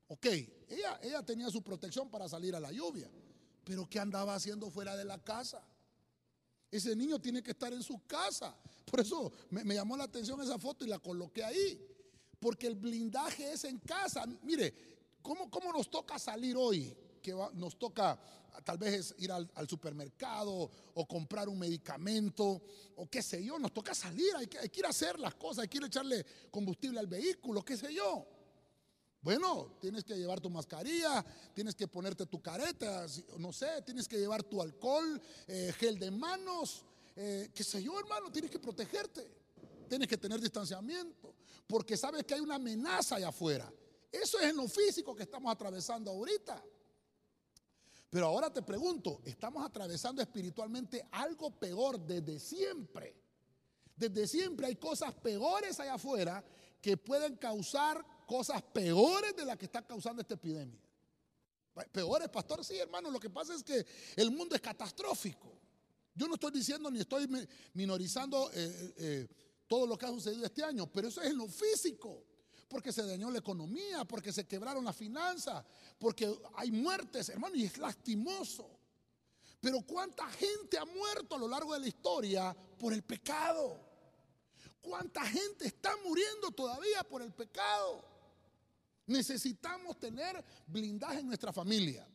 Ok, 0.08 0.26
ella, 0.68 0.98
ella 1.02 1.22
tenía 1.22 1.48
su 1.50 1.62
protección 1.62 2.10
para 2.10 2.28
salir 2.28 2.54
a 2.54 2.60
la 2.60 2.72
lluvia. 2.72 3.10
Pero 3.64 3.88
¿qué 3.88 4.00
andaba 4.00 4.34
haciendo 4.34 4.70
fuera 4.70 4.96
de 4.96 5.04
la 5.04 5.18
casa? 5.22 5.62
Ese 6.70 6.96
niño 6.96 7.20
tiene 7.20 7.42
que 7.42 7.50
estar 7.50 7.72
en 7.72 7.82
su 7.82 8.04
casa. 8.06 8.56
Por 8.90 9.00
eso 9.00 9.32
me, 9.50 9.74
llamó 9.74 9.96
la 9.96 10.04
atención 10.04 10.40
esa 10.40 10.58
foto 10.58 10.84
y 10.84 10.88
la 10.88 10.98
coloqué 10.98 11.44
ahí. 11.44 11.80
Porque 12.40 12.66
el 12.66 12.74
blindaje 12.74 13.52
es 13.52 13.64
en 13.64 13.78
casa. 13.78 14.24
Mire, 14.42 14.74
¿cómo, 15.22 15.50
cómo 15.50 15.72
nos 15.72 15.90
toca 15.90 16.18
salir 16.18 16.56
hoy? 16.56 16.96
Que 17.22 17.32
nos 17.54 17.78
toca 17.78 18.18
tal 18.64 18.78
vez 18.78 19.14
ir 19.18 19.32
al, 19.32 19.48
supermercado 19.68 20.70
o 20.94 21.06
comprar 21.06 21.48
un 21.48 21.58
medicamento 21.58 22.62
o 22.96 23.06
qué 23.08 23.22
sé 23.22 23.44
yo. 23.44 23.58
Nos 23.58 23.72
toca 23.72 23.94
salir, 23.94 24.34
hay 24.36 24.46
que, 24.46 24.78
ir 24.78 24.86
a 24.86 24.90
hacer 24.90 25.18
las 25.18 25.34
cosas, 25.34 25.62
hay 25.62 25.68
que 25.68 25.78
echarle 25.78 26.24
combustible 26.50 27.00
al 27.00 27.06
vehículo, 27.06 27.64
qué 27.64 27.76
sé 27.76 27.94
yo. 27.94 28.26
Bueno, 29.22 29.76
tienes 29.80 30.02
que 30.02 30.16
llevar 30.16 30.40
tu 30.40 30.50
mascarilla, 30.50 31.24
tienes 31.54 31.76
que 31.76 31.86
ponerte 31.86 32.26
tu 32.26 32.42
careta, 32.42 33.06
no 33.38 33.52
sé, 33.52 33.80
tienes 33.82 34.08
que 34.08 34.18
llevar 34.18 34.42
tu 34.42 34.60
alcohol, 34.60 35.22
eh, 35.46 35.72
gel 35.78 35.96
de 35.96 36.10
manos, 36.10 36.84
eh, 37.14 37.48
qué 37.54 37.62
sé 37.62 37.80
yo, 37.80 37.96
hermano, 38.00 38.32
tienes 38.32 38.50
que 38.50 38.58
protegerte, 38.58 39.30
tienes 39.88 40.08
que 40.08 40.18
tener 40.18 40.40
distanciamiento, 40.40 41.36
porque 41.68 41.96
sabes 41.96 42.24
que 42.24 42.34
hay 42.34 42.40
una 42.40 42.56
amenaza 42.56 43.14
allá 43.14 43.28
afuera. 43.28 43.72
Eso 44.10 44.40
es 44.40 44.46
en 44.46 44.56
lo 44.56 44.66
físico 44.66 45.14
que 45.14 45.22
estamos 45.22 45.52
atravesando 45.52 46.10
ahorita. 46.10 46.60
Pero 48.10 48.26
ahora 48.26 48.52
te 48.52 48.62
pregunto, 48.62 49.22
¿estamos 49.24 49.64
atravesando 49.64 50.20
espiritualmente 50.20 51.06
algo 51.12 51.58
peor 51.60 51.98
desde 52.00 52.40
siempre? 52.40 53.16
Desde 53.94 54.26
siempre 54.26 54.66
hay 54.66 54.74
cosas 54.74 55.14
peores 55.14 55.78
allá 55.78 55.94
afuera 55.94 56.44
que 56.80 56.96
pueden 56.96 57.36
causar 57.36 58.04
cosas 58.22 58.62
peores 58.62 59.34
de 59.36 59.44
las 59.44 59.56
que 59.56 59.66
está 59.66 59.86
causando 59.86 60.22
esta 60.22 60.34
epidemia. 60.34 60.80
Peores, 61.90 62.28
pastor, 62.28 62.64
sí, 62.64 62.76
hermano, 62.76 63.10
lo 63.10 63.18
que 63.18 63.30
pasa 63.30 63.54
es 63.54 63.62
que 63.62 63.86
el 64.16 64.30
mundo 64.30 64.54
es 64.54 64.60
catastrófico. 64.60 65.52
Yo 66.14 66.28
no 66.28 66.34
estoy 66.34 66.50
diciendo 66.50 66.90
ni 66.90 67.00
estoy 67.00 67.26
minorizando 67.72 68.50
eh, 68.52 68.54
eh, 68.54 68.94
eh, 68.98 69.28
todo 69.66 69.86
lo 69.86 69.96
que 69.96 70.04
ha 70.04 70.10
sucedido 70.10 70.44
este 70.44 70.62
año, 70.62 70.86
pero 70.86 71.08
eso 71.08 71.22
es 71.22 71.30
en 71.30 71.38
lo 71.38 71.48
físico, 71.48 72.24
porque 72.68 72.92
se 72.92 73.06
dañó 73.06 73.30
la 73.30 73.38
economía, 73.38 74.04
porque 74.04 74.32
se 74.32 74.46
quebraron 74.46 74.84
las 74.84 74.94
finanzas, 74.94 75.64
porque 75.98 76.30
hay 76.56 76.70
muertes, 76.70 77.30
hermano, 77.30 77.56
y 77.56 77.64
es 77.64 77.78
lastimoso. 77.78 78.78
Pero 79.60 79.80
¿cuánta 79.82 80.28
gente 80.32 80.76
ha 80.76 80.84
muerto 80.84 81.36
a 81.36 81.38
lo 81.38 81.48
largo 81.48 81.72
de 81.72 81.80
la 81.80 81.88
historia 81.88 82.54
por 82.78 82.92
el 82.92 83.02
pecado? 83.02 83.80
¿Cuánta 84.82 85.24
gente 85.24 85.66
está 85.66 85.96
muriendo 86.04 86.50
todavía 86.50 87.04
por 87.04 87.22
el 87.22 87.32
pecado? 87.32 88.11
Necesitamos 89.12 89.98
tener 89.98 90.42
blindaje 90.66 91.20
en 91.20 91.26
nuestra 91.26 91.52
familia. 91.52 92.08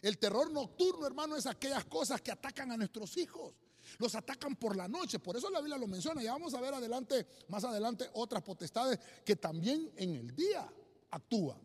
El 0.00 0.18
terror 0.18 0.50
nocturno, 0.50 1.06
hermano, 1.06 1.36
es 1.36 1.46
aquellas 1.46 1.84
cosas 1.84 2.20
que 2.22 2.32
atacan 2.32 2.72
a 2.72 2.76
nuestros 2.76 3.16
hijos. 3.18 3.54
Los 3.98 4.14
atacan 4.14 4.56
por 4.56 4.76
la 4.76 4.88
noche. 4.88 5.18
Por 5.18 5.36
eso 5.36 5.50
la 5.50 5.60
Biblia 5.60 5.76
lo 5.76 5.86
menciona. 5.86 6.22
Ya 6.22 6.32
vamos 6.32 6.54
a 6.54 6.60
ver 6.60 6.72
adelante, 6.72 7.26
más 7.48 7.64
adelante, 7.64 8.08
otras 8.14 8.42
potestades 8.42 8.98
que 9.24 9.36
también 9.36 9.92
en 9.96 10.14
el 10.14 10.34
día 10.34 10.66
actúan. 11.10 11.60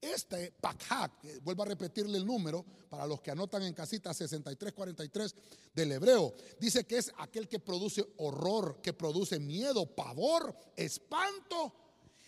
Este 0.00 0.50
Pakhak, 0.50 1.42
vuelvo 1.42 1.62
a 1.62 1.66
repetirle 1.66 2.18
el 2.18 2.26
número 2.26 2.64
para 2.90 3.06
los 3.06 3.20
que 3.20 3.30
anotan 3.30 3.62
en 3.62 3.72
casita 3.72 4.12
6343 4.12 5.34
del 5.72 5.92
hebreo, 5.92 6.34
dice 6.58 6.84
que 6.84 6.98
es 6.98 7.12
aquel 7.18 7.48
que 7.48 7.60
produce 7.60 8.04
horror, 8.16 8.80
que 8.82 8.92
produce 8.92 9.38
miedo, 9.38 9.86
pavor, 9.94 10.56
espanto 10.74 11.81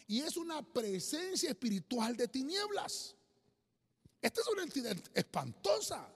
y 0.06 0.20
es 0.20 0.36
una 0.36 0.62
presencia 0.62 1.50
espiritual 1.50 2.16
de 2.16 2.28
tinieblas. 2.28 3.14
Esta 4.20 4.40
es 4.40 4.48
una 4.48 4.62
entidad 4.62 4.96
espantosa, 5.14 6.08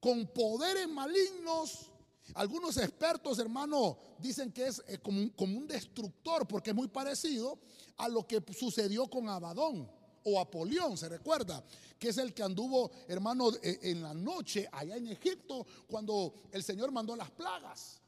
con 0.00 0.26
poderes 0.28 0.88
malignos. 0.88 1.90
Algunos 2.34 2.76
expertos, 2.76 3.38
hermano, 3.38 3.98
dicen 4.18 4.52
que 4.52 4.66
es 4.66 4.82
eh, 4.86 4.98
como 4.98 5.20
un, 5.36 5.66
destructor, 5.66 6.46
porque 6.46 6.70
es 6.70 6.76
muy 6.76 6.88
parecido 6.88 7.58
a 7.96 8.08
lo 8.08 8.26
que 8.26 8.42
sucedió 8.52 9.08
con 9.08 9.28
Abadón 9.28 9.90
o 10.24 10.38
Apolión, 10.38 10.96
se 10.96 11.08
recuerda, 11.08 11.64
que 11.98 12.10
es 12.10 12.18
el 12.18 12.34
que 12.34 12.42
anduvo, 12.42 12.90
hermano, 13.08 13.50
eh, 13.62 13.78
en 13.82 14.02
la 14.02 14.12
noche 14.12 14.68
allá 14.70 14.96
en 14.96 15.08
Egipto 15.08 15.66
cuando 15.86 16.34
el 16.52 16.62
Señor 16.62 16.92
mandó 16.92 17.16
las 17.16 17.30
plagas. 17.30 18.00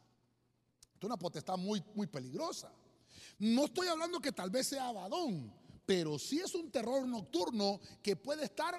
Es 0.98 1.04
una 1.04 1.16
potestad 1.16 1.56
muy, 1.56 1.82
muy 1.94 2.06
peligrosa. 2.06 2.70
No 3.40 3.64
estoy 3.64 3.88
hablando 3.88 4.20
que 4.20 4.33
tal 4.33 4.50
vez 4.50 4.66
sea 4.66 4.88
Abadón, 4.88 5.53
pero 5.87 6.18
sí 6.18 6.40
es 6.40 6.55
un 6.55 6.70
terror 6.70 7.07
nocturno 7.07 7.81
que 8.03 8.14
puede 8.14 8.44
estar 8.44 8.74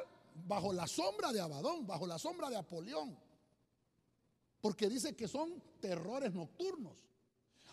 bajo 0.47 0.71
la 0.71 0.88
sombra 0.88 1.32
de 1.32 1.41
Abadón, 1.41 1.88
bajo 1.88 2.06
la 2.06 2.19
sombra 2.19 2.47
de 2.50 2.58
Apolión. 2.58 3.17
Porque 4.62 4.88
dice 4.88 5.15
que 5.15 5.28
son 5.28 5.62
terrores 5.80 6.32
nocturnos. 6.32 6.95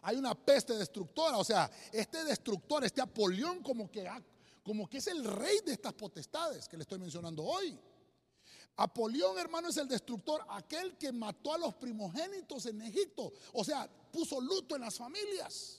Hay 0.01 0.17
una 0.17 0.35
peste 0.35 0.75
destructora, 0.79 1.37
o 1.37 1.45
sea, 1.45 1.71
este 1.93 2.25
destructor, 2.25 2.83
este 2.85 3.03
Apolión 3.03 3.63
como 3.63 3.91
que, 3.91 4.09
como 4.63 4.89
que 4.89 4.97
es 4.97 5.09
el 5.09 5.25
rey 5.25 5.59
de 5.67 5.73
estas 5.73 5.93
potestades 5.93 6.69
que 6.69 6.79
le 6.79 6.85
estoy 6.85 6.99
mencionando 6.99 7.45
hoy. 7.45 7.79
Apolión, 8.77 9.39
hermano, 9.39 9.69
es 9.69 9.77
el 9.77 9.89
destructor, 9.89 10.43
aquel 10.49 10.97
que 10.97 11.13
mató 11.13 11.53
a 11.53 11.59
los 11.59 11.75
primogénitos 11.75 12.65
en 12.65 12.81
Egipto. 12.81 13.31
O 13.53 13.63
sea, 13.63 13.91
puso 14.11 14.41
luto 14.41 14.75
en 14.75 14.83
las 14.83 14.97
familias. 14.97 15.78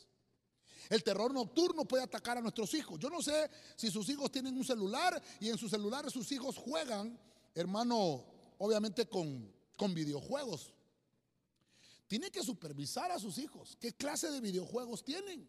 El 0.89 1.03
terror 1.03 1.31
nocturno 1.31 1.85
puede 1.85 2.03
atacar 2.03 2.39
a 2.39 2.41
nuestros 2.41 2.73
hijos. 2.73 2.99
Yo 2.99 3.09
no 3.11 3.21
sé 3.21 3.49
si 3.75 3.91
sus 3.91 4.09
hijos 4.09 4.31
tienen 4.31 4.57
un 4.57 4.65
celular 4.65 5.21
y 5.39 5.49
en 5.49 5.57
su 5.57 5.69
celular 5.69 6.09
sus 6.09 6.31
hijos 6.31 6.57
juegan, 6.57 7.17
hermano, 7.53 8.25
obviamente 8.57 9.07
con, 9.07 9.53
con 9.77 9.93
videojuegos. 9.93 10.73
Tiene 12.07 12.31
que 12.31 12.41
supervisar 12.41 13.11
a 13.11 13.19
sus 13.19 13.37
hijos. 13.37 13.77
¿Qué 13.79 13.93
clase 13.93 14.31
de 14.31 14.41
videojuegos 14.41 15.03
tienen? 15.03 15.47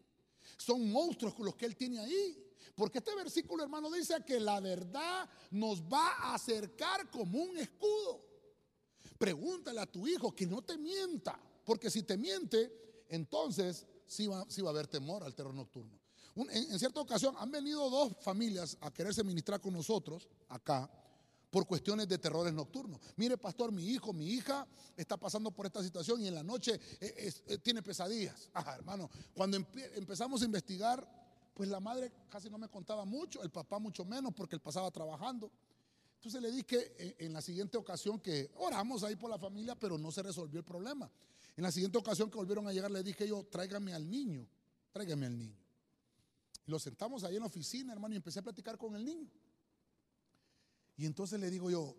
Son 0.57 0.91
monstruos 0.91 1.33
los 1.39 1.55
que 1.55 1.65
él 1.65 1.75
tiene 1.75 1.99
ahí. 1.99 2.47
Porque 2.75 2.99
este 2.99 3.15
versículo, 3.15 3.63
hermano, 3.63 3.89
dice 3.89 4.23
que 4.23 4.39
la 4.39 4.59
verdad 4.59 5.27
nos 5.49 5.81
va 5.81 6.07
a 6.17 6.35
acercar 6.35 7.09
como 7.09 7.39
un 7.41 7.57
escudo. 7.57 8.23
Pregúntale 9.17 9.79
a 9.79 9.91
tu 9.91 10.07
hijo 10.07 10.35
que 10.35 10.45
no 10.45 10.61
te 10.61 10.77
mienta. 10.77 11.39
Porque 11.65 11.89
si 11.89 12.03
te 12.03 12.15
miente, 12.15 13.05
entonces 13.09 13.87
sí 14.11 14.27
va, 14.27 14.41
a 14.41 14.69
haber 14.69 14.87
temor 14.87 15.23
al 15.23 15.33
terror 15.33 15.53
nocturno. 15.53 15.97
en, 16.35 16.77
cierta 16.77 16.99
ocasión 16.99 17.33
han 17.37 17.49
venido 17.49 17.89
dos 17.89 18.13
familias 18.21 18.77
a 18.81 18.91
quererse 18.91 19.23
ministrar 19.23 19.61
con 19.61 19.73
nosotros 19.73 20.27
acá, 20.49 20.89
por 21.49 21.65
cuestiones 21.65 22.07
de 22.07 22.17
terrores 22.17 22.53
nocturnos. 22.53 22.99
Mire, 23.15 23.37
pastor, 23.37 23.71
mi 23.71 23.85
hijo, 23.85 24.13
mi 24.13 24.25
hija 24.27 24.67
está 24.95 25.17
pasando 25.17 25.51
por 25.51 25.65
esta 25.65 25.81
situación 25.81 26.21
y 26.21 26.27
en 26.27 26.35
la 26.35 26.43
noche 26.43 26.79
eh, 26.99 27.33
eh, 27.47 27.57
tiene 27.59 27.81
pesadillas. 27.81 28.49
Ah, 28.53 28.75
hermano, 28.75 29.09
cuando 29.33 29.57
empezamos 29.95 30.41
a 30.41 30.45
investigar, 30.45 31.07
pues 31.53 31.69
la 31.69 31.79
madre 31.79 32.11
casi 32.29 32.49
no 32.49 32.57
me 32.57 32.67
contaba 32.67 33.05
mucho, 33.05 33.43
el 33.43 33.49
papá 33.49 33.79
mucho 33.79 34.05
menos 34.05 34.33
porque 34.33 34.55
él 34.55 34.61
pasaba 34.61 34.91
trabajando. 34.91 35.51
Entonces 36.15 36.41
le 36.41 36.51
dije 36.51 36.93
eh, 36.97 37.15
en 37.19 37.33
la 37.33 37.41
siguiente 37.41 37.77
ocasión 37.77 38.19
que 38.19 38.51
oramos 38.57 39.03
ahí 39.03 39.15
por 39.15 39.29
la 39.29 39.39
familia, 39.39 39.75
pero 39.75 39.97
no 39.97 40.11
se 40.11 40.21
resolvió 40.21 40.59
el 40.59 40.65
problema. 40.65 41.09
En 41.57 41.63
la 41.63 41.71
siguiente 41.71 41.97
ocasión 41.97 42.29
que 42.29 42.37
volvieron 42.37 42.67
a 42.67 42.73
llegar, 42.73 42.89
le 42.91 43.03
dije 43.03 43.27
yo, 43.27 43.43
tráigame 43.43 43.93
al 43.93 44.09
niño, 44.09 44.47
tráigame 44.91 45.25
al 45.25 45.37
niño. 45.37 45.57
Y 46.65 46.71
lo 46.71 46.79
sentamos 46.79 47.23
ahí 47.23 47.35
en 47.35 47.41
la 47.41 47.47
oficina, 47.47 47.93
hermano, 47.93 48.13
y 48.13 48.17
empecé 48.17 48.39
a 48.39 48.43
platicar 48.43 48.77
con 48.77 48.95
el 48.95 49.03
niño. 49.03 49.29
Y 50.97 51.05
entonces 51.05 51.39
le 51.39 51.49
digo 51.49 51.69
yo, 51.69 51.95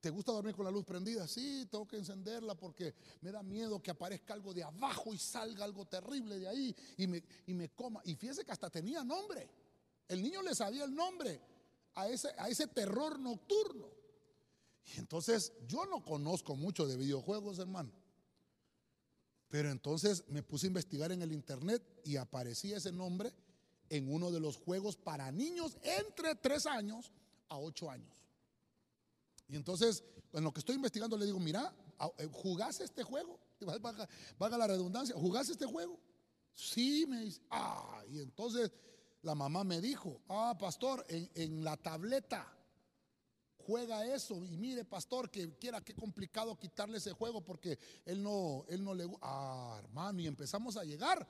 ¿te 0.00 0.10
gusta 0.10 0.32
dormir 0.32 0.54
con 0.54 0.64
la 0.64 0.70
luz 0.70 0.84
prendida? 0.84 1.26
Sí, 1.26 1.66
tengo 1.70 1.86
que 1.86 1.96
encenderla 1.96 2.54
porque 2.54 2.94
me 3.20 3.32
da 3.32 3.42
miedo 3.42 3.82
que 3.82 3.90
aparezca 3.90 4.34
algo 4.34 4.52
de 4.52 4.62
abajo 4.62 5.14
y 5.14 5.18
salga 5.18 5.64
algo 5.64 5.86
terrible 5.86 6.38
de 6.38 6.48
ahí 6.48 6.76
y 6.98 7.06
me, 7.06 7.22
y 7.46 7.54
me 7.54 7.70
coma. 7.70 8.00
Y 8.04 8.14
fíjese 8.14 8.44
que 8.44 8.52
hasta 8.52 8.70
tenía 8.70 9.02
nombre. 9.02 9.48
El 10.06 10.22
niño 10.22 10.42
le 10.42 10.54
sabía 10.54 10.84
el 10.84 10.94
nombre 10.94 11.40
a 11.94 12.08
ese, 12.08 12.28
a 12.38 12.48
ese 12.48 12.66
terror 12.68 13.18
nocturno. 13.18 13.88
Y 14.94 14.98
entonces 14.98 15.52
yo 15.66 15.84
no 15.86 16.02
conozco 16.04 16.56
mucho 16.56 16.86
de 16.86 16.96
videojuegos, 16.96 17.58
hermano. 17.58 17.92
Pero 19.48 19.70
entonces 19.70 20.24
me 20.28 20.42
puse 20.42 20.66
a 20.66 20.68
investigar 20.68 21.10
en 21.12 21.22
el 21.22 21.32
internet 21.32 21.82
y 22.04 22.16
aparecía 22.16 22.76
ese 22.76 22.92
nombre 22.92 23.32
en 23.88 24.12
uno 24.12 24.30
de 24.30 24.40
los 24.40 24.56
juegos 24.56 24.96
para 24.96 25.32
niños 25.32 25.76
entre 25.82 26.34
3 26.34 26.66
años 26.66 27.12
a 27.48 27.58
8 27.58 27.90
años. 27.90 28.22
Y 29.48 29.56
entonces, 29.56 30.04
en 30.32 30.44
lo 30.44 30.52
que 30.52 30.60
estoy 30.60 30.76
investigando, 30.76 31.16
le 31.16 31.24
digo, 31.24 31.40
mira, 31.40 31.74
eh, 32.18 32.28
¿jugás 32.30 32.80
este 32.80 33.02
juego? 33.02 33.40
Vaga, 34.38 34.58
la 34.58 34.66
redundancia, 34.66 35.14
¿jugás 35.16 35.48
este 35.48 35.66
juego? 35.66 35.98
Sí, 36.54 37.06
me 37.06 37.20
dice, 37.20 37.40
ah, 37.50 38.02
y 38.10 38.20
entonces 38.20 38.70
la 39.22 39.34
mamá 39.34 39.64
me 39.64 39.80
dijo, 39.80 40.20
ah, 40.28 40.56
pastor, 40.58 41.04
en, 41.08 41.64
la 41.64 41.76
tableta 41.76 42.54
juega 43.68 44.06
eso 44.06 44.42
y 44.42 44.56
mire 44.56 44.82
pastor 44.86 45.30
que 45.30 45.58
quiera 45.58 45.84
qué 45.84 45.94
complicado 45.94 46.58
quitarle 46.58 46.96
ese 46.96 47.12
juego 47.12 47.44
porque 47.44 47.78
él 48.06 48.22
no 48.22 48.64
él 48.68 48.82
no 48.82 48.94
le 48.94 49.06
ah 49.20 49.76
hermano 49.78 50.20
y 50.20 50.26
empezamos 50.26 50.78
a 50.78 50.84
llegar 50.84 51.28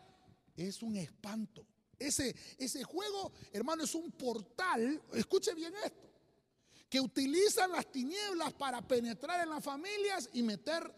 es 0.57 0.81
un 0.83 0.95
espanto 0.95 1.67
ese 1.99 2.33
ese 2.57 2.85
juego 2.85 3.33
hermano 3.53 3.83
es 3.83 3.93
un 3.97 4.13
portal 4.13 5.03
escuche 5.15 5.53
bien 5.53 5.75
esto 5.85 6.09
que 6.89 7.01
utilizan 7.01 7.73
las 7.73 7.91
tinieblas 7.91 8.53
para 8.55 8.81
penetrar 8.87 9.43
en 9.43 9.51
las 9.51 9.63
familias 9.63 10.31
y 10.33 10.43
meter, 10.43 10.91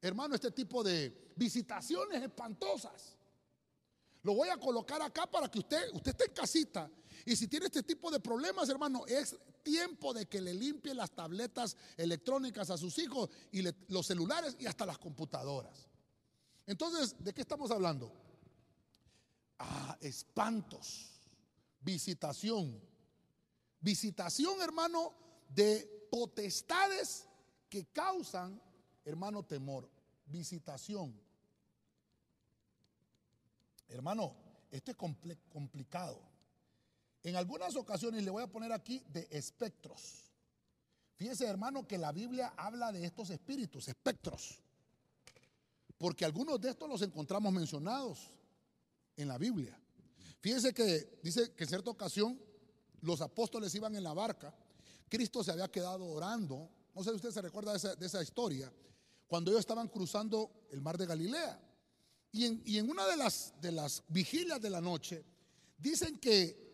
hermano, 0.00 0.34
este 0.34 0.52
tipo 0.52 0.84
de 0.84 1.32
visitaciones 1.34 2.22
espantosas. 2.22 3.16
Lo 4.22 4.34
voy 4.34 4.48
a 4.48 4.56
colocar 4.56 5.02
acá 5.02 5.26
para 5.26 5.50
que 5.50 5.58
usted, 5.58 5.90
usted 5.92 6.10
esté 6.12 6.24
en 6.26 6.32
casita. 6.32 6.90
Y 7.24 7.36
si 7.36 7.48
tiene 7.48 7.66
este 7.66 7.82
tipo 7.82 8.10
de 8.10 8.20
problemas, 8.20 8.68
hermano, 8.68 9.06
es 9.06 9.36
tiempo 9.62 10.12
de 10.12 10.26
que 10.26 10.40
le 10.40 10.54
limpie 10.54 10.94
las 10.94 11.10
tabletas 11.10 11.76
electrónicas 11.96 12.70
a 12.70 12.78
sus 12.78 12.98
hijos 12.98 13.30
y 13.52 13.62
los 13.88 14.06
celulares 14.06 14.56
y 14.58 14.66
hasta 14.66 14.86
las 14.86 14.98
computadoras. 14.98 15.88
Entonces, 16.66 17.16
¿de 17.18 17.32
qué 17.32 17.40
estamos 17.40 17.70
hablando? 17.70 18.12
Ah, 19.58 19.96
espantos, 20.00 21.10
visitación, 21.80 22.80
Visitación, 23.86 24.60
hermano, 24.62 25.14
de 25.48 26.08
potestades 26.10 27.28
que 27.68 27.86
causan, 27.86 28.60
hermano, 29.04 29.44
temor. 29.44 29.88
Visitación. 30.26 31.16
Hermano, 33.86 34.34
esto 34.72 34.90
es 34.90 34.96
complicado. 35.48 36.20
En 37.26 37.34
algunas 37.34 37.74
ocasiones 37.74 38.22
le 38.22 38.30
voy 38.30 38.44
a 38.44 38.46
poner 38.46 38.70
aquí 38.70 39.02
de 39.08 39.26
espectros. 39.32 40.30
Fíjese, 41.16 41.44
hermano, 41.44 41.84
que 41.84 41.98
la 41.98 42.12
Biblia 42.12 42.54
habla 42.56 42.92
de 42.92 43.04
estos 43.04 43.30
espíritus, 43.30 43.88
espectros. 43.88 44.60
Porque 45.98 46.24
algunos 46.24 46.60
de 46.60 46.70
estos 46.70 46.88
los 46.88 47.02
encontramos 47.02 47.52
mencionados 47.52 48.30
en 49.16 49.26
la 49.26 49.38
Biblia. 49.38 49.76
Fíjese 50.38 50.72
que 50.72 51.18
dice 51.20 51.52
que 51.54 51.64
en 51.64 51.68
cierta 51.68 51.90
ocasión 51.90 52.40
los 53.00 53.20
apóstoles 53.20 53.74
iban 53.74 53.96
en 53.96 54.04
la 54.04 54.12
barca, 54.12 54.54
Cristo 55.08 55.42
se 55.42 55.50
había 55.50 55.66
quedado 55.66 56.06
orando, 56.06 56.70
no 56.94 57.02
sé 57.02 57.10
si 57.10 57.16
usted 57.16 57.32
se 57.32 57.42
recuerda 57.42 57.72
de 57.76 58.06
esa, 58.06 58.22
historia, 58.22 58.72
cuando 59.26 59.50
ellos 59.50 59.60
estaban 59.60 59.88
cruzando 59.88 60.68
el 60.70 60.80
mar 60.80 60.96
de 60.96 61.06
Galilea. 61.06 61.60
Y 62.30 62.76
en, 62.78 62.88
una 62.88 63.04
de 63.04 63.16
las, 63.16 63.52
de 63.60 63.72
las 63.72 64.04
vigilias 64.06 64.62
de 64.62 64.70
la 64.70 64.80
noche, 64.80 65.24
dicen 65.76 66.20
que 66.20 66.65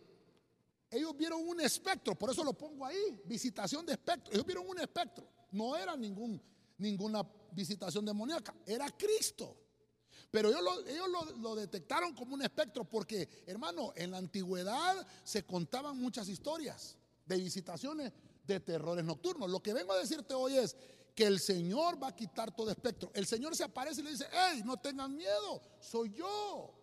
ellos 0.93 1.17
vieron 1.17 1.49
un 1.49 1.59
espectro, 1.61 2.15
por 2.17 2.31
eso 2.31 2.45
lo 2.45 2.53
pongo 2.53 2.85
ahí, 2.85 3.19
visitación 3.25 3.87
de 3.87 3.95
espectro. 3.95 4.33
Ellos 4.33 4.45
vieron 4.45 4.69
un 4.69 4.79
espectro, 4.79 5.27
no 5.53 5.75
era 5.75 5.97
ningún, 5.97 6.41
ninguna 6.77 7.27
visitación 7.51 8.05
demoníaca, 8.05 8.55
era 8.67 8.91
Cristo. 8.91 9.57
Pero 10.31 10.51
ellos, 10.51 10.63
lo, 11.39 11.55
detectaron 11.55 12.15
como 12.15 12.35
un 12.35 12.43
espectro 12.43 12.85
porque, 12.85 13.29
hermano, 13.47 13.93
en 13.97 14.11
la 14.11 14.19
antigüedad 14.19 15.07
se 15.25 15.45
contaban 15.45 15.99
muchas 15.99 16.29
historias 16.29 16.97
de 17.25 17.37
visitaciones 17.39 18.13
de 18.45 18.61
terrores 18.61 19.05
nocturnos. 19.05 19.51
Lo 19.51 19.63
que 19.63 19.73
vengo 19.73 19.93
a 19.93 19.99
decirte 19.99 20.35
hoy 20.35 20.57
es 20.57 20.77
que 21.15 21.25
el 21.25 21.41
Señor 21.41 22.03
va 22.03 22.09
a 22.09 22.17
quitar 22.17 22.55
todo 22.55 22.71
espectro. 22.71 23.11
El 23.15 23.27
Señor 23.27 23.57
se 23.57 23.65
aparece 23.65 24.03
y 24.03 24.05
le 24.05 24.11
dice, 24.11 24.27
hey, 24.31 24.63
no 24.65 24.79
tengan 24.79 25.17
miedo, 25.17 25.63
soy 25.81 26.13
yo. 26.13 26.75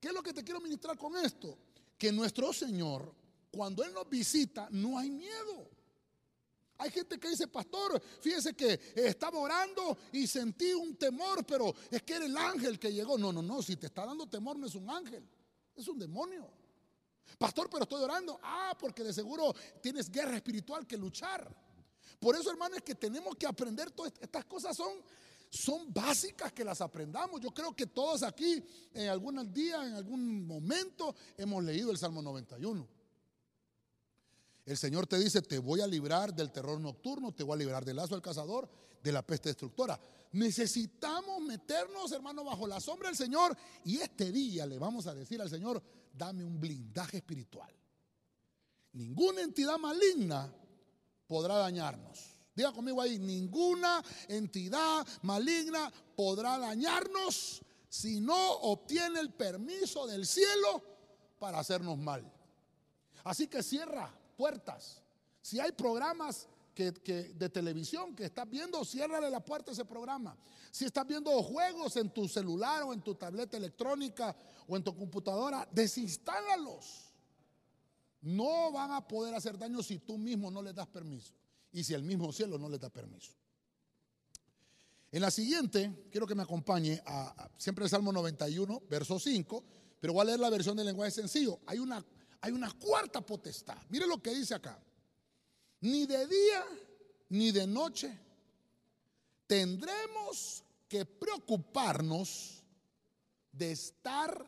¿Qué 0.00 0.08
es 0.08 0.14
lo 0.14 0.22
que 0.22 0.32
te 0.32 0.42
quiero 0.42 0.60
ministrar 0.60 0.98
con 0.98 1.16
esto? 1.16 1.56
Que 2.02 2.10
nuestro 2.10 2.52
Señor, 2.52 3.14
cuando 3.52 3.84
Él 3.84 3.92
nos 3.92 4.08
visita, 4.08 4.66
no 4.72 4.98
hay 4.98 5.08
miedo. 5.08 5.70
Hay 6.78 6.90
gente 6.90 7.16
que 7.16 7.28
dice, 7.28 7.46
pastor, 7.46 8.02
fíjese 8.20 8.54
que 8.54 8.92
estaba 8.96 9.38
orando 9.38 9.96
y 10.10 10.26
sentí 10.26 10.74
un 10.74 10.96
temor, 10.96 11.46
pero 11.46 11.72
es 11.88 12.02
que 12.02 12.14
era 12.14 12.26
el 12.26 12.36
ángel 12.36 12.80
que 12.80 12.92
llegó. 12.92 13.16
No, 13.16 13.32
no, 13.32 13.40
no, 13.40 13.62
si 13.62 13.76
te 13.76 13.86
está 13.86 14.04
dando 14.04 14.28
temor 14.28 14.58
no 14.58 14.66
es 14.66 14.74
un 14.74 14.90
ángel, 14.90 15.24
es 15.76 15.86
un 15.86 15.96
demonio. 15.96 16.50
Pastor, 17.38 17.70
pero 17.70 17.84
estoy 17.84 18.02
orando. 18.02 18.40
Ah, 18.42 18.76
porque 18.76 19.04
de 19.04 19.12
seguro 19.12 19.54
tienes 19.80 20.10
guerra 20.10 20.34
espiritual 20.34 20.84
que 20.88 20.96
luchar. 20.96 21.54
Por 22.18 22.34
eso, 22.34 22.50
hermano, 22.50 22.74
es 22.74 22.82
que 22.82 22.96
tenemos 22.96 23.36
que 23.36 23.46
aprender 23.46 23.92
todas 23.92 24.12
estas 24.20 24.44
cosas 24.46 24.76
son 24.76 24.92
son 25.52 25.92
básicas 25.92 26.50
que 26.52 26.64
las 26.64 26.80
aprendamos. 26.80 27.38
Yo 27.38 27.50
creo 27.52 27.76
que 27.76 27.86
todos 27.86 28.22
aquí 28.22 28.64
en 28.94 29.10
algún 29.10 29.52
día, 29.52 29.86
en 29.86 29.92
algún 29.92 30.46
momento, 30.46 31.14
hemos 31.36 31.62
leído 31.62 31.90
el 31.90 31.98
Salmo 31.98 32.22
91. 32.22 32.88
El 34.64 34.76
Señor 34.78 35.06
te 35.06 35.18
dice, 35.18 35.42
te 35.42 35.58
voy 35.58 35.82
a 35.82 35.86
librar 35.86 36.34
del 36.34 36.50
terror 36.50 36.80
nocturno, 36.80 37.32
te 37.32 37.42
voy 37.42 37.56
a 37.56 37.58
librar 37.58 37.84
del 37.84 37.96
lazo 37.96 38.14
del 38.14 38.22
cazador, 38.22 38.66
de 39.02 39.12
la 39.12 39.20
peste 39.20 39.50
destructora. 39.50 40.00
Necesitamos 40.32 41.42
meternos, 41.42 42.10
hermano, 42.12 42.44
bajo 42.44 42.66
la 42.66 42.80
sombra 42.80 43.10
del 43.10 43.16
Señor 43.18 43.54
y 43.84 43.98
este 43.98 44.32
día 44.32 44.64
le 44.64 44.78
vamos 44.78 45.06
a 45.06 45.14
decir 45.14 45.42
al 45.42 45.50
Señor, 45.50 45.82
dame 46.14 46.44
un 46.44 46.58
blindaje 46.58 47.18
espiritual. 47.18 47.70
Ninguna 48.94 49.42
entidad 49.42 49.76
maligna 49.76 50.50
podrá 51.26 51.56
dañarnos. 51.58 52.31
Diga 52.54 52.72
conmigo 52.72 53.00
ahí, 53.00 53.18
ninguna 53.18 54.02
entidad 54.28 55.06
maligna 55.22 55.90
podrá 56.14 56.58
dañarnos 56.58 57.62
si 57.88 58.20
no 58.20 58.52
obtiene 58.60 59.20
el 59.20 59.32
permiso 59.32 60.06
del 60.06 60.26
cielo 60.26 60.82
para 61.38 61.58
hacernos 61.58 61.96
mal. 61.96 62.30
Así 63.24 63.46
que 63.46 63.62
cierra 63.62 64.12
puertas. 64.36 65.02
Si 65.40 65.60
hay 65.60 65.72
programas 65.72 66.46
de 66.74 67.50
televisión 67.50 68.14
que 68.14 68.24
estás 68.24 68.48
viendo, 68.48 68.84
ciérrale 68.84 69.30
la 69.30 69.44
puerta 69.44 69.70
a 69.70 69.74
ese 69.74 69.84
programa. 69.84 70.36
Si 70.70 70.84
estás 70.84 71.06
viendo 71.06 71.30
juegos 71.42 71.96
en 71.96 72.10
tu 72.10 72.28
celular 72.28 72.82
o 72.82 72.92
en 72.92 73.02
tu 73.02 73.14
tableta 73.14 73.56
electrónica 73.56 74.36
o 74.66 74.76
en 74.76 74.84
tu 74.84 74.94
computadora, 74.94 75.66
desinstálalos. 75.70 77.12
No 78.20 78.72
van 78.72 78.92
a 78.92 79.06
poder 79.06 79.34
hacer 79.34 79.58
daño 79.58 79.82
si 79.82 79.98
tú 79.98 80.16
mismo 80.16 80.50
no 80.50 80.62
les 80.62 80.74
das 80.74 80.86
permiso 80.86 81.32
y 81.72 81.84
si 81.84 81.94
el 81.94 82.02
mismo 82.02 82.32
cielo 82.32 82.58
no 82.58 82.68
les 82.68 82.80
da 82.80 82.88
permiso. 82.90 83.32
En 85.10 85.20
la 85.20 85.30
siguiente, 85.30 86.06
quiero 86.10 86.26
que 86.26 86.34
me 86.34 86.42
acompañe 86.42 87.02
a, 87.04 87.50
siempre 87.58 87.84
el 87.84 87.90
Salmo 87.90 88.12
91, 88.12 88.82
verso 88.88 89.18
5, 89.18 89.64
pero 90.00 90.14
voy 90.14 90.22
a 90.22 90.24
leer 90.24 90.40
la 90.40 90.50
versión 90.50 90.76
del 90.76 90.86
lenguaje 90.86 91.10
sencillo. 91.10 91.60
Hay 91.66 91.78
una 91.78 92.04
hay 92.42 92.52
una 92.52 92.70
cuarta 92.72 93.24
potestad. 93.24 93.78
Mire 93.88 94.06
lo 94.06 94.20
que 94.20 94.34
dice 94.34 94.54
acá. 94.54 94.78
Ni 95.80 96.06
de 96.06 96.26
día 96.26 96.64
ni 97.30 97.52
de 97.52 97.66
noche 97.66 98.18
tendremos 99.46 100.64
que 100.88 101.06
preocuparnos 101.06 102.64
de 103.52 103.72
estar 103.72 104.44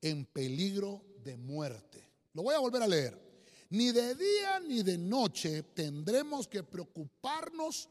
en 0.00 0.26
peligro 0.26 1.04
de 1.22 1.36
muerte. 1.36 2.04
Lo 2.34 2.42
voy 2.42 2.54
a 2.54 2.58
volver 2.58 2.82
a 2.82 2.86
leer. 2.86 3.27
Ni 3.70 3.92
de 3.92 4.14
día 4.14 4.60
ni 4.60 4.82
de 4.82 4.96
noche 4.96 5.62
tendremos 5.62 6.48
que 6.48 6.62
preocuparnos 6.62 7.88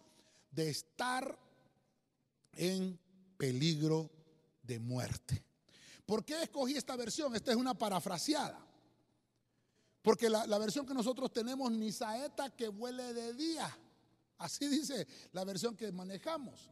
de 0.52 0.70
estar 0.70 1.38
en 2.54 3.00
peligro 3.38 4.10
de 4.64 4.80
muerte. 4.80 5.44
¿Por 6.06 6.26
qué 6.26 6.42
escogí 6.42 6.76
esta 6.76 6.96
versión? 6.96 7.36
Esta 7.36 7.52
es 7.52 7.58
una 7.58 7.78
parafraseada. 7.78 8.66
Porque 10.02 10.30
la, 10.30 10.58
versión 10.58 10.86
que 10.86 10.94
nosotros 10.94 11.32
tenemos, 11.32 11.70
ni 11.72 11.92
saeta 11.92 12.50
que 12.50 12.70
huele 12.70 13.14
de 13.14 13.34
día. 13.34 13.78
Así 14.38 14.68
dice 14.68 15.06
la 15.34 15.44
versión 15.44 15.76
que 15.76 15.92
manejamos. 15.92 16.72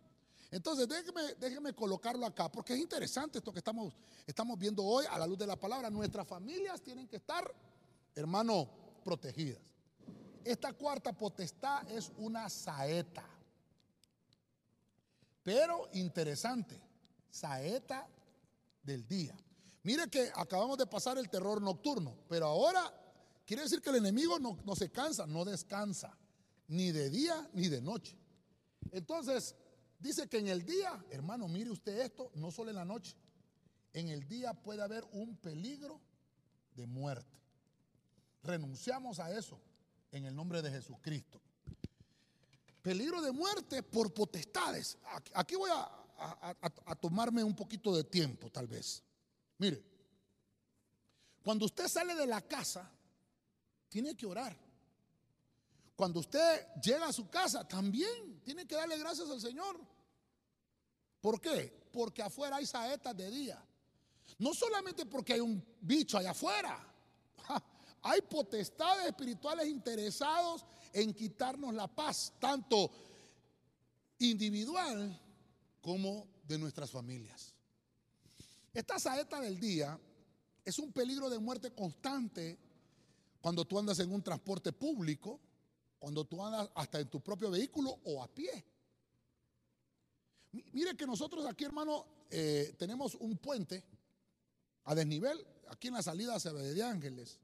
Entonces, 0.49 0.87
déjeme, 0.87 1.35
déjeme 1.35 1.73
colocarlo 1.73 2.25
acá, 2.25 2.49
porque 2.49 2.73
es 2.73 2.79
interesante 2.79 3.39
esto 3.39 3.51
que 3.51 3.59
estamos, 3.59 3.93
estamos 4.25 4.57
viendo 4.57 4.83
hoy 4.83 5.05
a 5.09 5.19
la 5.19 5.27
luz 5.27 5.37
de 5.37 5.47
la 5.47 5.59
palabra. 5.59 5.89
Nuestras 5.89 6.25
familias 6.25 6.81
tienen 6.81 7.07
que 7.07 7.17
estar, 7.17 7.53
hermano, 8.15 8.69
protegidas. 9.05 9.61
Esta 10.43 10.73
cuarta 10.73 11.13
potestad 11.13 11.89
es 11.89 12.11
una 12.17 12.49
saeta. 12.49 13.23
Pero 15.43 15.87
interesante, 15.93 16.81
saeta 17.29 18.07
del 18.81 19.07
día. 19.07 19.37
Mire 19.83 20.09
que 20.09 20.31
acabamos 20.35 20.79
de 20.79 20.87
pasar 20.87 21.19
el 21.19 21.29
terror 21.29 21.61
nocturno, 21.61 22.17
pero 22.27 22.47
ahora 22.47 22.91
quiere 23.45 23.61
decir 23.61 23.79
que 23.79 23.91
el 23.91 23.97
enemigo 23.97 24.39
no, 24.39 24.57
no 24.65 24.75
se 24.75 24.89
cansa, 24.91 25.27
no 25.27 25.45
descansa, 25.45 26.17
ni 26.67 26.91
de 26.91 27.11
día 27.11 27.47
ni 27.53 27.69
de 27.69 27.81
noche. 27.81 28.17
Entonces, 28.91 29.55
dice 29.99 30.27
que 30.27 30.39
en 30.39 30.47
el 30.47 30.65
día, 30.65 31.05
hermano, 31.11 31.47
mire 31.47 31.69
usted 31.69 31.99
esto, 31.99 32.31
no 32.33 32.49
solo 32.49 32.71
en 32.71 32.77
la 32.77 32.85
noche, 32.85 33.15
en 33.93 34.09
el 34.09 34.27
día 34.27 34.53
puede 34.55 34.81
haber 34.81 35.05
un 35.11 35.37
peligro 35.37 36.01
de 36.75 36.87
muerte. 36.87 37.44
Renunciamos 38.45 39.19
a 39.19 39.35
eso 39.35 39.59
en 40.11 40.25
el 40.25 40.35
nombre 40.35 40.61
de 40.61 40.69
Jesucristo. 40.69 41.41
Peligro 42.81 43.19
de 43.21 43.31
muerte 43.31 43.81
por 43.81 44.13
potestades. 44.13 44.97
Aquí 45.33 45.55
voy 45.55 45.71
a, 45.73 46.95
tomarme 47.01 47.43
un 47.43 47.55
poquito 47.55 47.95
de 47.95 48.03
tiempo, 48.03 48.51
tal 48.51 48.67
vez. 48.67 49.01
Mire, 49.57 49.83
cuando 51.41 51.65
usted 51.65 51.87
sale 51.87 52.13
de 52.13 52.27
la 52.27 52.41
casa, 52.41 52.89
tiene 53.89 54.15
que 54.15 54.27
orar. 54.27 54.55
Cuando 55.95 56.19
usted 56.19 56.67
llega 56.75 57.07
a 57.07 57.13
su 57.13 57.27
casa, 57.29 57.67
también 57.67 58.41
tiene 58.43 58.67
que 58.67 58.75
darle 58.75 58.99
gracias 58.99 59.27
al 59.29 59.41
Señor. 59.41 59.79
¿Por 61.19 61.41
qué? 61.41 61.89
Porque 61.91 62.21
afuera 62.21 62.57
hay 62.57 62.67
saetas 62.67 63.17
de 63.17 63.31
día. 63.31 63.65
No 64.37 64.53
solamente 64.53 65.07
porque 65.07 65.33
hay 65.33 65.39
un 65.39 65.65
bicho 65.81 66.19
allá 66.19 66.31
afuera. 66.31 66.94
Hay 68.07 68.21
potestades 68.21 69.07
espirituales 69.07 69.67
interesados 69.67 70.63
en 70.93 71.11
quitarnos 71.11 71.73
la 71.73 71.87
paz, 71.87 72.33
tanto 72.39 72.91
individual 74.19 75.19
como 75.81 76.27
de 76.47 76.59
nuestras 76.59 76.91
familias. 76.91 77.55
Esta 78.71 78.99
saeta 78.99 79.41
del 79.41 79.59
día 79.59 79.99
es 80.63 80.77
un 80.77 80.91
peligro 80.91 81.31
de 81.31 81.39
muerte 81.39 81.71
constante 81.71 82.59
cuando 83.41 83.65
tú 83.65 83.79
andas 83.79 83.97
en 83.97 84.11
un 84.11 84.21
transporte 84.21 84.71
público, 84.71 85.39
cuando 85.97 86.25
tú 86.25 86.45
andas 86.45 86.69
hasta 86.75 86.99
en 86.99 87.09
tu 87.09 87.21
propio 87.21 87.49
vehículo 87.49 88.01
o 88.03 88.21
a 88.21 88.27
pie. 88.27 88.63
Mire 90.51 90.95
que 90.95 91.07
nosotros 91.07 91.43
aquí, 91.47 91.63
hermano, 91.63 92.05
eh, 92.29 92.75
tenemos 92.77 93.15
un 93.15 93.35
puente 93.39 93.83
a 94.83 94.93
desnivel, 94.93 95.43
aquí 95.69 95.87
en 95.87 95.95
la 95.95 96.03
salida 96.03 96.35
hacia 96.35 96.53
de 96.53 96.83
Ángeles. 96.83 97.39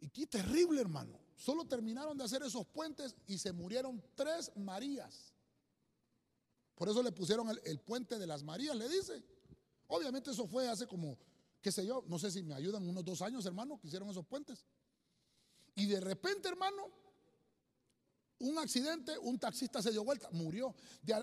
Y 0.00 0.08
qué 0.08 0.26
terrible, 0.26 0.80
hermano. 0.80 1.20
Solo 1.36 1.66
terminaron 1.66 2.16
de 2.18 2.24
hacer 2.24 2.42
esos 2.42 2.66
puentes 2.66 3.14
y 3.26 3.38
se 3.38 3.52
murieron 3.52 4.02
tres 4.14 4.50
Marías. 4.56 5.32
Por 6.74 6.88
eso 6.88 7.02
le 7.02 7.12
pusieron 7.12 7.48
el, 7.64 7.80
puente 7.80 8.18
de 8.18 8.26
las 8.26 8.42
Marías, 8.42 8.74
le 8.74 8.88
dice. 8.88 9.22
Obviamente 9.88 10.30
eso 10.30 10.46
fue 10.46 10.68
hace 10.68 10.86
como, 10.86 11.18
qué 11.60 11.70
sé 11.70 11.84
yo, 11.84 12.04
no 12.08 12.18
sé 12.18 12.30
si 12.30 12.42
me 12.42 12.54
ayudan 12.54 12.88
unos 12.88 13.04
dos 13.04 13.20
años, 13.22 13.44
hermano, 13.44 13.78
que 13.78 13.86
hicieron 13.86 14.08
esos 14.08 14.24
puentes. 14.26 14.64
Y 15.74 15.86
de 15.86 16.00
repente, 16.00 16.48
hermano, 16.48 16.90
un 18.38 18.58
accidente, 18.58 19.18
un 19.18 19.38
taxista 19.38 19.82
se 19.82 19.90
dio 19.90 20.04
vuelta, 20.04 20.30
murió. 20.32 20.74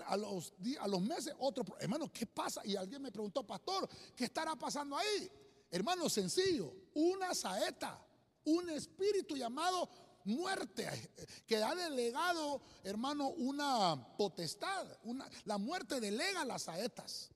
a, 0.06 0.16
los, 0.16 0.54
a 0.80 0.88
los 0.88 1.02
meses, 1.02 1.34
otro, 1.38 1.64
hermano, 1.80 2.12
¿qué 2.12 2.26
pasa? 2.26 2.60
Y 2.64 2.76
alguien 2.76 3.02
me 3.02 3.10
preguntó, 3.10 3.44
pastor, 3.44 3.88
¿qué 4.14 4.24
estará 4.24 4.56
pasando 4.56 4.96
ahí? 4.96 5.30
Hermano, 5.70 6.08
sencillo, 6.08 6.72
una 6.94 7.34
saeta 7.34 8.07
un 8.48 8.70
espíritu 8.70 9.36
llamado 9.36 9.88
muerte, 10.24 10.86
que 11.46 11.56
ha 11.56 11.74
delegado, 11.74 12.62
hermano, 12.84 13.28
una 13.28 14.16
potestad. 14.16 14.86
Una, 15.04 15.28
la 15.44 15.58
muerte 15.58 16.00
delega 16.00 16.44
las 16.44 16.62
saetas. 16.62 17.30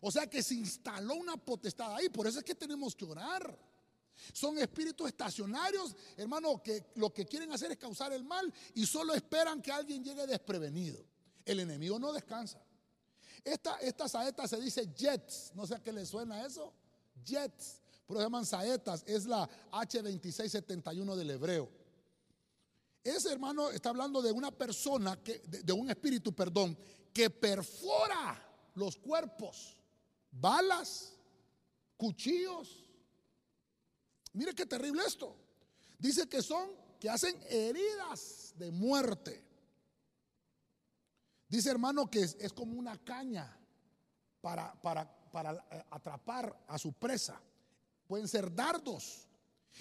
O 0.00 0.10
sea 0.10 0.26
que 0.28 0.42
se 0.42 0.54
instaló 0.54 1.14
una 1.14 1.36
potestad 1.36 1.94
ahí, 1.94 2.08
por 2.08 2.26
eso 2.26 2.38
es 2.38 2.44
que 2.44 2.54
tenemos 2.54 2.94
que 2.94 3.04
orar. 3.04 3.58
Son 4.32 4.56
espíritus 4.58 5.08
estacionarios, 5.08 5.94
hermano, 6.16 6.62
que 6.62 6.92
lo 6.94 7.12
que 7.12 7.26
quieren 7.26 7.52
hacer 7.52 7.72
es 7.72 7.76
causar 7.76 8.12
el 8.12 8.24
mal 8.24 8.52
y 8.74 8.86
solo 8.86 9.14
esperan 9.14 9.60
que 9.60 9.72
alguien 9.72 10.02
llegue 10.02 10.26
desprevenido. 10.26 11.04
El 11.44 11.60
enemigo 11.60 11.98
no 11.98 12.12
descansa. 12.12 12.62
Esta, 13.44 13.76
esta 13.76 14.08
saeta 14.08 14.48
se 14.48 14.60
dice 14.60 14.92
jets, 14.94 15.52
no 15.54 15.66
sé 15.66 15.74
a 15.76 15.82
qué 15.82 15.92
le 15.92 16.04
suena 16.04 16.44
eso. 16.44 16.72
Jets 17.24 17.80
pero 18.06 18.20
se 18.20 18.26
llaman 18.26 18.46
saetas, 18.46 19.02
es 19.06 19.26
la 19.26 19.48
H2671 19.72 21.16
del 21.16 21.30
hebreo. 21.30 21.68
Ese 23.02 23.32
hermano 23.32 23.70
está 23.70 23.90
hablando 23.90 24.22
de 24.22 24.32
una 24.32 24.50
persona, 24.50 25.22
que, 25.22 25.38
de, 25.40 25.72
un 25.72 25.90
espíritu, 25.90 26.32
perdón, 26.32 26.78
que 27.12 27.30
perfora 27.30 28.42
los 28.74 28.96
cuerpos, 28.96 29.76
balas, 30.30 31.14
cuchillos. 31.96 32.84
Mire 34.32 34.54
qué 34.54 34.66
terrible 34.66 35.02
esto. 35.04 35.36
Dice 35.98 36.28
que 36.28 36.42
son, 36.42 36.70
que 37.00 37.08
hacen 37.08 37.40
heridas 37.48 38.54
de 38.56 38.70
muerte. 38.70 39.44
Dice 41.48 41.70
hermano 41.70 42.10
que 42.10 42.22
es, 42.22 42.52
como 42.52 42.78
una 42.78 42.98
caña 43.02 43.56
para, 44.40 44.74
para, 44.82 45.08
para 45.30 45.54
eh, 45.70 45.84
atrapar 45.90 46.64
a 46.66 46.78
su 46.78 46.92
presa 46.92 47.40
pueden 48.06 48.28
ser 48.28 48.54
dardos. 48.54 49.26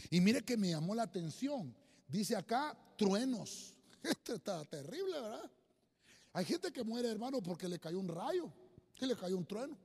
Y 0.09 0.19
mire 0.19 0.43
que 0.43 0.57
me 0.57 0.69
llamó 0.69 0.93
la 0.95 1.03
atención. 1.03 1.75
Dice 2.07 2.35
acá 2.35 2.77
truenos. 2.97 3.73
Esto 4.03 4.35
está 4.35 4.63
terrible, 4.65 5.19
¿verdad? 5.19 5.51
Hay 6.33 6.45
gente 6.45 6.71
que 6.71 6.83
muere, 6.83 7.09
hermano, 7.09 7.41
porque 7.41 7.67
le 7.67 7.79
cayó 7.79 7.99
un 7.99 8.09
rayo, 8.09 8.51
que 8.93 9.07
le 9.07 9.15
cayó 9.15 9.37
un 9.37 9.45
trueno. 9.45 9.77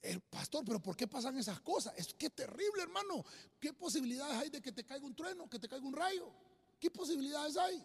El 0.00 0.20
pastor, 0.20 0.64
pero 0.64 0.80
¿por 0.80 0.96
qué 0.96 1.08
pasan 1.08 1.36
esas 1.36 1.60
cosas? 1.60 1.92
Es 1.96 2.14
que 2.14 2.30
terrible, 2.30 2.82
hermano. 2.82 3.24
¿Qué 3.58 3.72
posibilidades 3.72 4.36
hay 4.36 4.50
de 4.50 4.62
que 4.62 4.70
te 4.70 4.84
caiga 4.84 5.04
un 5.04 5.16
trueno, 5.16 5.50
que 5.50 5.58
te 5.58 5.68
caiga 5.68 5.84
un 5.84 5.92
rayo? 5.92 6.32
¿Qué 6.78 6.90
posibilidades 6.90 7.56
hay? 7.56 7.84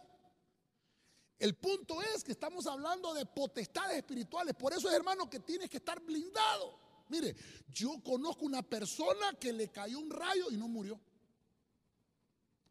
El 1.40 1.56
punto 1.56 2.00
es 2.04 2.24
que 2.24 2.34
estamos 2.34 2.68
hablando 2.68 3.16
de 3.16 3.26
potestades 3.26 3.98
espirituales. 3.98 4.54
Por 4.54 4.74
eso 4.74 4.88
es, 4.88 4.94
hermano, 4.94 5.28
que 5.28 5.40
tienes 5.40 5.68
que 5.68 5.78
estar 5.78 6.00
blindado. 6.00 6.78
Mire, 7.12 7.36
yo 7.68 8.02
conozco 8.02 8.46
una 8.46 8.64
persona 8.64 9.34
que 9.38 9.52
le 9.52 9.70
cayó 9.70 10.00
un 10.00 10.10
rayo 10.10 10.50
y 10.50 10.56
no 10.56 10.70
murió. 10.70 10.98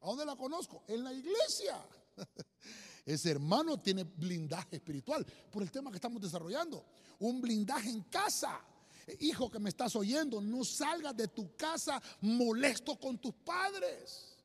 ¿A 0.01 0.07
dónde 0.07 0.25
la 0.25 0.35
conozco? 0.35 0.83
En 0.89 1.05
la 1.05 1.13
iglesia. 1.13 1.79
Ese 3.05 3.31
hermano 3.31 3.79
tiene 3.79 4.05
blindaje 4.05 4.77
espiritual 4.77 5.27
por 5.51 5.63
el 5.63 5.71
tema 5.71 5.91
que 5.91 5.99
estamos 5.99 6.23
desarrollando. 6.23 6.87
Un 7.19 7.43
blindaje 7.43 7.91
en 7.91 8.03
casa. 8.05 8.59
Hijo 9.19 9.51
que 9.51 9.59
me 9.59 9.69
estás 9.69 9.95
oyendo, 9.95 10.41
no 10.41 10.65
salgas 10.65 11.15
de 11.15 11.29
tu 11.29 11.55
casa 11.55 12.01
molesto 12.23 12.99
con 12.99 13.19
tus 13.19 13.35
padres. 13.35 14.39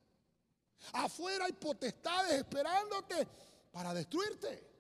Afuera 0.92 1.46
hay 1.46 1.54
potestades 1.54 2.34
esperándote 2.34 3.26
para 3.72 3.94
destruirte. 3.94 4.75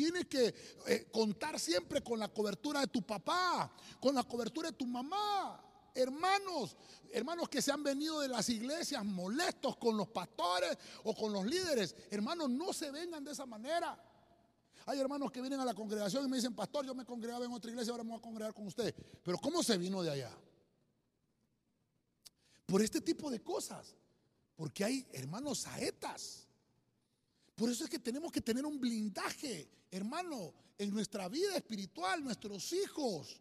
Tienes 0.00 0.28
que 0.28 0.54
eh, 0.86 1.08
contar 1.12 1.60
siempre 1.60 2.02
con 2.02 2.18
la 2.18 2.28
cobertura 2.28 2.80
de 2.80 2.86
tu 2.86 3.02
papá, 3.02 3.70
con 4.00 4.14
la 4.14 4.22
cobertura 4.22 4.70
de 4.70 4.74
tu 4.74 4.86
mamá. 4.86 5.62
Hermanos, 5.94 6.74
hermanos 7.12 7.50
que 7.50 7.60
se 7.60 7.70
han 7.70 7.82
venido 7.82 8.18
de 8.20 8.28
las 8.28 8.48
iglesias 8.48 9.04
molestos 9.04 9.76
con 9.76 9.98
los 9.98 10.08
pastores 10.08 10.78
o 11.04 11.14
con 11.14 11.34
los 11.34 11.44
líderes, 11.44 11.94
hermanos, 12.10 12.48
no 12.48 12.72
se 12.72 12.90
vengan 12.90 13.22
de 13.22 13.32
esa 13.32 13.44
manera. 13.44 14.02
Hay 14.86 14.98
hermanos 14.98 15.30
que 15.30 15.42
vienen 15.42 15.60
a 15.60 15.66
la 15.66 15.74
congregación 15.74 16.24
y 16.24 16.28
me 16.30 16.36
dicen, 16.36 16.54
pastor, 16.54 16.86
yo 16.86 16.94
me 16.94 17.04
congregaba 17.04 17.44
en 17.44 17.52
otra 17.52 17.70
iglesia, 17.70 17.90
ahora 17.90 18.02
me 18.02 18.12
voy 18.12 18.20
a 18.20 18.22
congregar 18.22 18.54
con 18.54 18.68
usted. 18.68 18.94
Pero 19.22 19.36
¿cómo 19.36 19.62
se 19.62 19.76
vino 19.76 20.02
de 20.02 20.12
allá? 20.12 20.34
Por 22.64 22.80
este 22.80 23.02
tipo 23.02 23.30
de 23.30 23.42
cosas. 23.42 23.94
Porque 24.56 24.82
hay 24.82 25.06
hermanos 25.12 25.58
saetas 25.58 26.48
por 27.60 27.68
eso 27.68 27.84
es 27.84 27.90
que 27.90 27.98
tenemos 27.98 28.32
que 28.32 28.40
tener 28.40 28.64
un 28.64 28.80
blindaje, 28.80 29.68
hermano, 29.90 30.54
en 30.78 30.90
nuestra 30.94 31.28
vida 31.28 31.54
espiritual, 31.54 32.24
nuestros 32.24 32.72
hijos. 32.72 33.38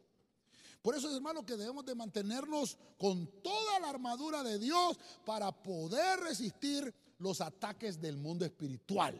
Por 0.82 0.93
eso 0.93 1.07
es, 1.07 1.15
hermano, 1.15 1.45
que 1.45 1.55
debemos 1.55 1.86
de 1.86 1.95
mantenernos 1.95 2.78
con 2.97 3.28
toda 3.41 3.80
la 3.80 3.88
armadura 3.88 4.43
de 4.43 4.59
Dios 4.59 4.99
para 5.26 5.53
poder 5.53 6.20
resistir 6.20 6.93
los 7.20 7.39
ataques 7.39 8.01
del 8.01 8.17
mundo 8.17 8.43
espiritual. 8.43 9.17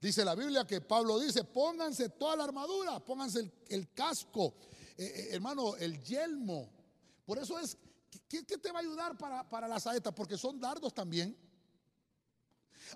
Dice 0.00 0.24
la 0.24 0.34
Biblia 0.34 0.66
que 0.66 0.80
Pablo 0.80 1.18
dice, 1.18 1.44
pónganse 1.44 2.08
toda 2.08 2.34
la 2.34 2.44
armadura, 2.44 2.98
pónganse 2.98 3.52
el, 3.68 3.92
casco, 3.92 4.54
eh, 4.96 5.04
eh, 5.04 5.28
hermano, 5.32 5.76
el 5.76 6.02
yelmo. 6.02 6.70
Por 7.26 7.36
eso 7.36 7.58
es, 7.58 7.76
¿qué, 8.26 8.42
te 8.42 8.72
va 8.72 8.78
a 8.78 8.82
ayudar 8.82 9.18
para, 9.18 9.46
para 9.46 9.68
la? 9.68 9.78
Porque 10.16 10.38
son 10.38 10.58
dardos 10.58 10.94
también. 10.94 11.36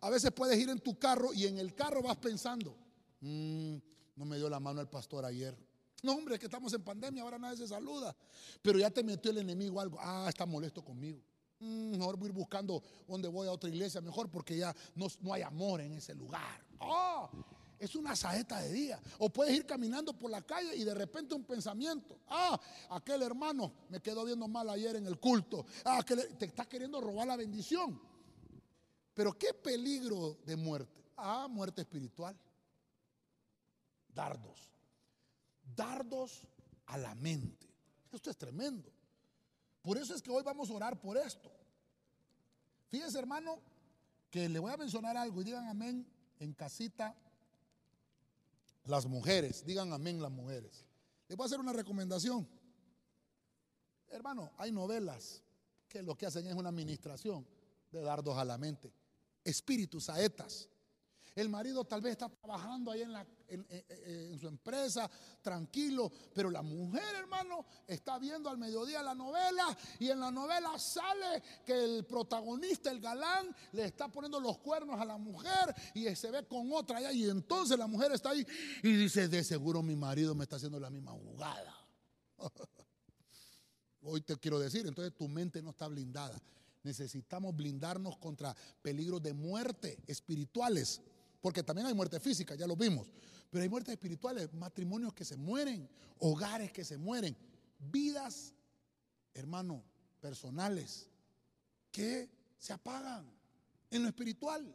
A 0.00 0.10
veces 0.10 0.30
puedes 0.32 0.58
ir 0.58 0.68
en 0.68 0.78
tu 0.78 0.98
carro 0.98 1.32
y 1.32 1.46
en 1.46 1.58
el 1.58 1.74
carro 1.74 2.02
vas 2.02 2.16
pensando, 2.16 2.76
mm, 3.20 3.76
no 4.16 4.24
me 4.24 4.36
dio 4.36 4.48
la 4.48 4.60
mano 4.60 4.80
el 4.80 4.88
pastor 4.88 5.24
ayer. 5.24 5.56
No, 6.02 6.14
hombre, 6.14 6.38
que 6.38 6.46
estamos 6.46 6.72
en 6.72 6.82
pandemia, 6.82 7.22
ahora 7.22 7.38
nadie 7.38 7.56
se 7.56 7.68
saluda. 7.68 8.14
Pero 8.60 8.78
ya 8.78 8.90
te 8.90 9.04
metió 9.04 9.30
el 9.30 9.38
enemigo 9.38 9.80
algo. 9.80 9.98
Ah, 10.00 10.26
está 10.28 10.44
molesto 10.44 10.84
conmigo. 10.84 11.22
Mm, 11.60 11.92
mejor 11.92 12.16
voy 12.16 12.26
a 12.26 12.30
ir 12.30 12.34
buscando 12.34 12.82
donde 13.06 13.28
voy 13.28 13.46
a 13.46 13.52
otra 13.52 13.70
iglesia, 13.70 14.00
mejor 14.00 14.28
porque 14.28 14.56
ya 14.56 14.74
no, 14.96 15.06
no 15.20 15.32
hay 15.32 15.42
amor 15.42 15.80
en 15.80 15.92
ese 15.92 16.12
lugar. 16.14 16.60
Oh, 16.80 17.30
es 17.78 17.94
una 17.94 18.16
saeta 18.16 18.60
de 18.60 18.72
día. 18.72 19.00
O 19.18 19.28
puedes 19.28 19.56
ir 19.56 19.64
caminando 19.64 20.12
por 20.12 20.30
la 20.30 20.42
calle 20.42 20.74
y 20.74 20.82
de 20.82 20.94
repente 20.94 21.34
un 21.34 21.44
pensamiento. 21.44 22.18
Ah, 22.28 22.60
aquel 22.90 23.22
hermano 23.22 23.72
me 23.88 24.00
quedó 24.00 24.24
viendo 24.24 24.48
mal 24.48 24.68
ayer 24.70 24.96
en 24.96 25.06
el 25.06 25.20
culto. 25.20 25.66
Ah, 25.84 26.02
que 26.04 26.16
te 26.16 26.46
está 26.46 26.64
queriendo 26.64 27.00
robar 27.00 27.28
la 27.28 27.36
bendición. 27.36 28.00
Pero 29.14 29.36
qué 29.36 29.52
peligro 29.52 30.38
de 30.44 30.56
muerte. 30.56 31.04
Ah, 31.16 31.46
muerte 31.48 31.82
espiritual. 31.82 32.36
Dardos. 34.14 34.70
Dardos 35.76 36.46
a 36.86 36.96
la 36.96 37.14
mente. 37.14 37.68
Esto 38.10 38.30
es 38.30 38.36
tremendo. 38.36 38.90
Por 39.82 39.98
eso 39.98 40.14
es 40.14 40.22
que 40.22 40.30
hoy 40.30 40.42
vamos 40.42 40.70
a 40.70 40.74
orar 40.74 41.00
por 41.00 41.16
esto. 41.16 41.50
Fíjese, 42.88 43.18
hermano, 43.18 43.58
que 44.30 44.48
le 44.48 44.58
voy 44.58 44.72
a 44.72 44.76
mencionar 44.76 45.16
algo 45.16 45.40
y 45.40 45.44
digan 45.44 45.66
amén 45.66 46.06
en 46.38 46.52
casita 46.52 47.14
las 48.84 49.06
mujeres. 49.06 49.64
Digan 49.64 49.92
amén 49.92 50.20
las 50.22 50.30
mujeres. 50.30 50.86
Les 51.28 51.36
voy 51.36 51.44
a 51.44 51.46
hacer 51.46 51.60
una 51.60 51.72
recomendación. 51.72 52.48
Hermano, 54.08 54.52
hay 54.58 54.72
novelas 54.72 55.42
que 55.88 56.02
lo 56.02 56.16
que 56.16 56.26
hacen 56.26 56.46
es 56.46 56.54
una 56.54 56.68
administración 56.68 57.46
de 57.90 58.00
dardos 58.00 58.36
a 58.36 58.44
la 58.44 58.58
mente 58.58 58.92
espíritus, 59.44 60.04
saetas. 60.04 60.68
El 61.34 61.48
marido 61.48 61.84
tal 61.84 62.02
vez 62.02 62.12
está 62.12 62.28
trabajando 62.28 62.90
ahí 62.90 63.02
en, 63.02 63.12
la, 63.12 63.26
en, 63.48 64.38
su 64.38 64.48
empresa, 64.48 65.10
tranquilo, 65.40 66.12
pero 66.34 66.50
la 66.50 66.60
mujer, 66.60 67.14
hermano, 67.16 67.64
está 67.86 68.18
viendo 68.18 68.50
al 68.50 68.58
mediodía 68.58 69.02
la 69.02 69.14
novela 69.14 69.76
y 69.98 70.10
en 70.10 70.20
la 70.20 70.30
novela 70.30 70.78
sale 70.78 71.42
que 71.64 71.72
el 71.72 72.04
protagonista, 72.04 72.90
el 72.90 73.00
galán, 73.00 73.54
le 73.72 73.86
está 73.86 74.08
poniendo 74.08 74.40
los 74.40 74.58
cuernos 74.58 75.00
a 75.00 75.06
la 75.06 75.16
mujer 75.16 75.74
y 75.94 76.14
se 76.14 76.30
ve 76.30 76.46
con 76.46 76.70
otra 76.72 76.98
allá 76.98 77.12
y 77.12 77.28
entonces 77.28 77.78
la 77.78 77.86
mujer 77.86 78.12
está 78.12 78.30
ahí 78.30 78.46
y 78.82 78.92
dice, 78.94 79.28
de 79.28 79.42
seguro 79.42 79.82
mi 79.82 79.96
marido 79.96 80.34
me 80.34 80.44
está 80.44 80.56
haciendo 80.56 80.78
la 80.78 80.90
misma 80.90 81.12
jugada. 81.12 81.74
Hoy 84.02 84.20
te 84.20 84.36
quiero 84.36 84.58
decir, 84.58 84.86
entonces 84.86 85.14
tu 85.14 85.28
mente 85.28 85.62
no 85.62 85.70
está 85.70 85.88
blindada. 85.88 86.38
Necesitamos 86.82 87.54
blindarnos 87.54 88.18
contra 88.18 88.56
peligros 88.82 89.22
de 89.22 89.32
muerte 89.32 89.98
espirituales, 90.06 91.00
porque 91.40 91.62
también 91.62 91.86
hay 91.86 91.94
muerte 91.94 92.20
física, 92.20 92.54
ya 92.54 92.66
lo 92.66 92.76
vimos, 92.76 93.08
pero 93.50 93.62
hay 93.62 93.68
muertes 93.68 93.92
espirituales, 93.92 94.52
matrimonios 94.54 95.12
que 95.12 95.24
se 95.24 95.36
mueren, 95.36 95.88
hogares 96.18 96.72
que 96.72 96.84
se 96.84 96.96
mueren, 96.96 97.36
vidas, 97.78 98.54
hermano, 99.34 99.82
personales 100.20 101.08
que 101.90 102.30
se 102.58 102.72
apagan 102.72 103.30
en 103.90 104.02
lo 104.02 104.08
espiritual. 104.08 104.74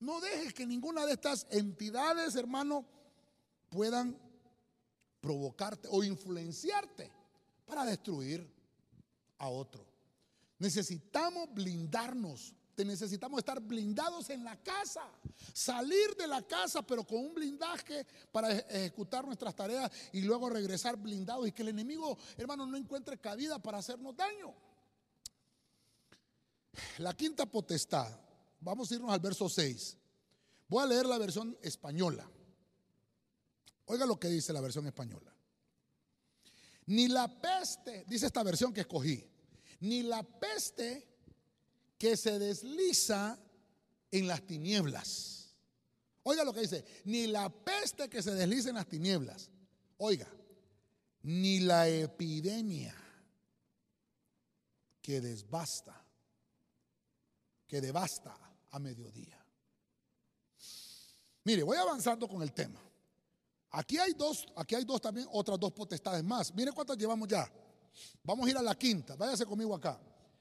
No 0.00 0.20
dejes 0.20 0.52
que 0.52 0.66
ninguna 0.66 1.06
de 1.06 1.12
estas 1.12 1.46
entidades, 1.50 2.34
hermano, 2.34 2.84
puedan 3.70 4.18
provocarte 5.20 5.88
o 5.90 6.04
influenciarte 6.04 7.10
para 7.64 7.84
destruir 7.84 8.46
a 9.38 9.48
otro. 9.48 9.85
Necesitamos 10.58 11.52
blindarnos. 11.52 12.54
Necesitamos 12.76 13.38
estar 13.38 13.60
blindados 13.60 14.28
en 14.30 14.44
la 14.44 14.62
casa. 14.62 15.02
Salir 15.52 16.14
de 16.16 16.26
la 16.26 16.42
casa, 16.42 16.82
pero 16.82 17.04
con 17.04 17.18
un 17.18 17.34
blindaje 17.34 18.06
para 18.30 18.52
ejecutar 18.52 19.24
nuestras 19.24 19.54
tareas 19.54 19.90
y 20.12 20.20
luego 20.22 20.50
regresar 20.50 20.96
blindados 20.96 21.48
y 21.48 21.52
que 21.52 21.62
el 21.62 21.68
enemigo, 21.68 22.18
hermano, 22.36 22.66
no 22.66 22.76
encuentre 22.76 23.18
cabida 23.18 23.58
para 23.58 23.78
hacernos 23.78 24.14
daño. 24.14 24.54
La 26.98 27.14
quinta 27.14 27.46
potestad. 27.46 28.20
Vamos 28.60 28.90
a 28.90 28.94
irnos 28.94 29.10
al 29.10 29.20
verso 29.20 29.48
6. 29.48 29.96
Voy 30.68 30.82
a 30.82 30.86
leer 30.86 31.06
la 31.06 31.16
versión 31.16 31.56
española. 31.62 32.28
Oiga 33.86 34.04
lo 34.04 34.18
que 34.18 34.28
dice 34.28 34.52
la 34.52 34.60
versión 34.60 34.86
española. 34.86 35.32
Ni 36.86 37.08
la 37.08 37.40
peste, 37.40 38.04
dice 38.06 38.26
esta 38.26 38.42
versión 38.42 38.72
que 38.72 38.82
escogí 38.82 39.24
ni 39.80 40.02
la 40.02 40.22
peste 40.22 41.06
que 41.98 42.16
se 42.16 42.38
desliza 42.38 43.38
en 44.10 44.26
las 44.26 44.46
tinieblas. 44.46 45.54
Oiga 46.22 46.44
lo 46.44 46.52
que 46.52 46.60
dice, 46.60 46.84
ni 47.04 47.26
la 47.26 47.48
peste 47.48 48.08
que 48.08 48.22
se 48.22 48.34
desliza 48.34 48.70
en 48.70 48.74
las 48.76 48.88
tinieblas. 48.88 49.50
Oiga, 49.98 50.28
ni 51.22 51.60
la 51.60 51.88
epidemia 51.88 52.94
que 55.00 55.20
desbasta, 55.20 56.04
que 57.66 57.80
devasta 57.80 58.36
a 58.70 58.78
mediodía. 58.78 59.40
Mire, 61.44 61.62
voy 61.62 61.76
avanzando 61.76 62.26
con 62.26 62.42
el 62.42 62.52
tema. 62.52 62.80
Aquí 63.70 63.98
hay 63.98 64.12
dos, 64.14 64.46
aquí 64.56 64.74
hay 64.74 64.84
dos 64.84 65.00
también, 65.00 65.28
otras 65.30 65.60
dos 65.60 65.72
potestades 65.72 66.24
más. 66.24 66.52
Mire 66.54 66.72
cuántas 66.72 66.96
llevamos 66.96 67.28
ya. 67.28 67.48
Vamos 68.22 68.46
a 68.46 68.50
ir 68.50 68.56
a 68.56 68.62
la 68.62 68.74
quinta, 68.74 69.16
váyase 69.16 69.46
conmigo 69.46 69.74
acá. 69.74 70.00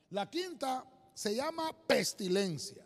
La 0.09 0.29
quinta 0.29 0.85
se 1.13 1.35
llama 1.35 1.71
pestilencia. 1.87 2.85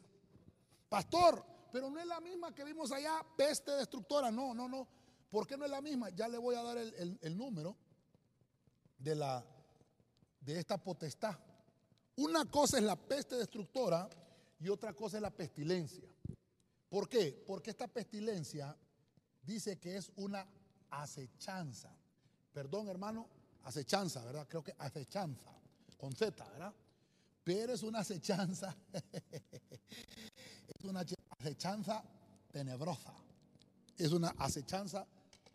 Pastor, 0.88 1.46
pero 1.72 1.90
no 1.90 2.00
es 2.00 2.06
la 2.06 2.20
misma 2.20 2.54
que 2.54 2.64
vimos 2.64 2.92
allá, 2.92 3.26
peste 3.38 3.72
destructora. 3.72 4.32
No, 4.32 4.54
no, 4.54 4.68
no. 4.68 4.88
¿Por 5.30 5.46
qué 5.46 5.58
no 5.58 5.66
es 5.66 5.72
la 5.72 5.82
misma? 5.82 6.10
Ya 6.10 6.28
le 6.28 6.38
voy 6.38 6.56
a 6.56 6.64
dar 6.64 6.78
el, 6.78 7.38
número 7.38 7.76
de, 8.98 9.16
la, 9.16 9.46
de 10.42 10.60
esta 10.60 10.78
potestad. 10.78 11.38
Una 12.16 12.46
cosa 12.46 12.78
es 12.78 12.84
la 12.84 12.96
peste 12.96 13.36
destructora 13.36 14.10
y 14.60 14.70
otra 14.70 14.94
cosa 14.94 15.18
es 15.18 15.22
la 15.22 15.30
pestilencia. 15.30 16.10
¿Por 16.90 17.08
qué? 17.08 17.44
Porque 17.46 17.70
esta 17.70 17.88
pestilencia 17.88 18.76
dice 19.44 19.78
que 19.80 19.98
es 19.98 20.12
una 20.16 20.46
acechanza. 20.90 21.96
Perdón, 22.52 22.90
hermano, 22.90 23.28
acechanza, 23.64 24.24
¿verdad? 24.24 24.48
Creo 24.48 24.64
que 24.64 24.74
acechanza, 24.78 25.52
con 25.98 26.16
Z, 26.16 26.44
¿verdad? 26.50 26.74
Pero 27.44 27.74
es 27.74 27.84
una 27.84 28.00
acechanza, 28.00 28.76
es 30.68 30.84
una 30.84 31.06
acechanza 31.40 32.04
tenebrosa, 32.52 33.14
es 33.98 34.12
una 34.12 34.30
acechanza 34.38 35.06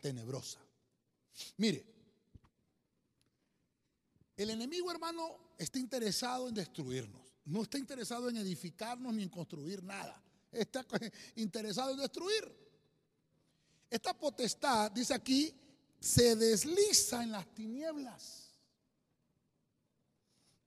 tenebrosa. 0.01 0.59
Mire, 1.57 1.85
el 4.37 4.49
enemigo 4.49 4.91
hermano 4.91 5.53
está 5.57 5.79
interesado 5.79 6.49
en 6.49 6.55
destruirnos, 6.55 7.21
no 7.45 7.63
está 7.63 7.77
interesado 7.77 8.29
en 8.29 8.37
edificarnos 8.37 9.13
ni 9.13 9.23
en 9.23 9.29
construir 9.29 9.83
nada, 9.83 10.21
está 10.51 10.85
interesado 11.35 11.91
en 11.91 11.99
destruir. 11.99 12.65
Esta 13.89 14.17
potestad, 14.17 14.91
dice 14.91 15.13
aquí, 15.13 15.53
se 16.05 16.35
desliza 16.35 17.23
en 17.23 17.31
las 17.31 17.47
tinieblas. 17.55 18.53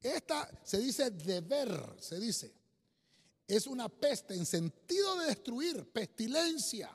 Esta 0.03 0.51
se 0.65 0.79
dice 0.79 1.13
deber, 1.13 1.95
se 2.01 2.19
dice. 2.19 2.53
Es 3.47 3.69
una 3.69 3.89
peste 3.89 4.35
en 4.35 4.45
sentido 4.45 5.17
de 5.21 5.27
destruir, 5.27 5.93
pestilencia, 5.93 6.91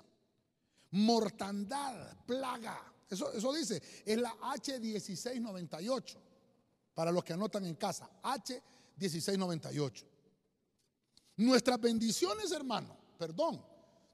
mortandad, 0.92 2.18
plaga. 2.26 2.94
Eso, 3.10 3.54
dice, 3.54 3.82
es 4.06 4.18
la 4.18 4.36
H1698, 4.38 6.18
para 6.94 7.14
los 7.14 7.24
que 7.24 7.32
anotan 7.32 7.66
en 7.66 7.76
casa, 7.76 8.10
H1698. 8.24 10.04
Nuestras 11.38 11.80
bendiciones, 11.80 12.52
hermano, 12.52 12.98
perdón, 13.18 13.66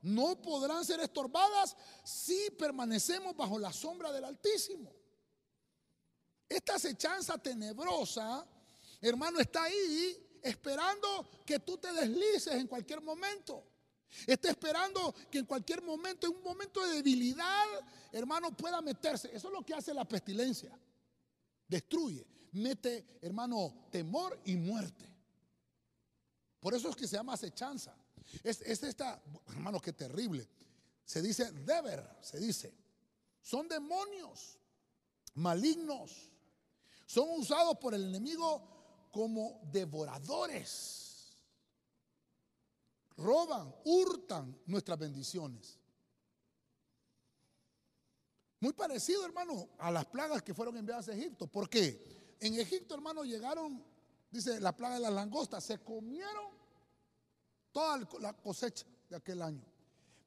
no 0.01 0.41
podrán 0.41 0.85
ser 0.85 0.99
estorbadas 1.01 1.75
si 2.03 2.49
permanecemos 2.57 3.35
bajo 3.35 3.59
la 3.59 3.73
sombra 3.73 4.11
del 4.11 4.23
Altísimo. 4.23 4.93
Esta 6.47 6.75
acechanza 6.75 7.37
tenebrosa, 7.37 8.45
hermano, 9.01 9.39
está 9.39 9.63
ahí 9.63 10.39
esperando 10.41 11.29
que 11.45 11.59
tú 11.59 11.77
te 11.77 11.91
deslices 11.93 12.53
en 12.53 12.67
cualquier 12.67 13.01
momento. 13.01 13.63
Está 14.25 14.49
esperando 14.49 15.13
que 15.29 15.39
en 15.39 15.45
cualquier 15.45 15.83
momento, 15.83 16.27
en 16.27 16.35
un 16.35 16.41
momento 16.41 16.85
de 16.85 16.95
debilidad, 16.95 17.65
hermano, 18.11 18.55
pueda 18.55 18.81
meterse. 18.81 19.29
Eso 19.33 19.49
es 19.49 19.53
lo 19.53 19.63
que 19.63 19.75
hace 19.75 19.93
la 19.93 20.05
pestilencia. 20.05 20.77
Destruye, 21.67 22.25
mete, 22.53 23.19
hermano, 23.21 23.87
temor 23.91 24.39
y 24.45 24.55
muerte. 24.55 25.05
Por 26.59 26.73
eso 26.73 26.89
es 26.89 26.95
que 26.95 27.07
se 27.07 27.15
llama 27.15 27.33
acechanza. 27.33 27.95
Es, 28.43 28.61
es 28.61 28.83
esta, 28.83 29.21
hermano, 29.49 29.79
qué 29.79 29.93
terrible. 29.93 30.47
Se 31.05 31.21
dice 31.21 31.51
deber, 31.51 32.17
se 32.21 32.39
dice. 32.39 32.73
Son 33.41 33.67
demonios 33.67 34.57
malignos. 35.35 36.31
Son 37.05 37.27
usados 37.31 37.77
por 37.77 37.93
el 37.93 38.03
enemigo 38.03 39.07
como 39.11 39.59
devoradores. 39.71 41.35
Roban, 43.17 43.73
hurtan 43.83 44.57
nuestras 44.67 44.99
bendiciones. 44.99 45.77
Muy 48.59 48.73
parecido, 48.73 49.25
hermano, 49.25 49.69
a 49.77 49.89
las 49.89 50.05
plagas 50.05 50.43
que 50.43 50.53
fueron 50.53 50.77
enviadas 50.77 51.09
a 51.09 51.13
Egipto. 51.13 51.47
¿Por 51.47 51.69
qué? 51.69 52.35
En 52.39 52.53
Egipto, 52.55 52.93
hermano, 52.93 53.23
llegaron, 53.23 53.83
dice 54.29 54.59
la 54.59 54.75
plaga 54.75 54.95
de 54.95 55.01
las 55.01 55.13
langostas, 55.13 55.63
se 55.63 55.79
comieron 55.79 56.58
toda 57.71 58.07
la 58.19 58.33
cosecha 58.33 58.85
de 59.09 59.15
aquel 59.15 59.41
año. 59.41 59.65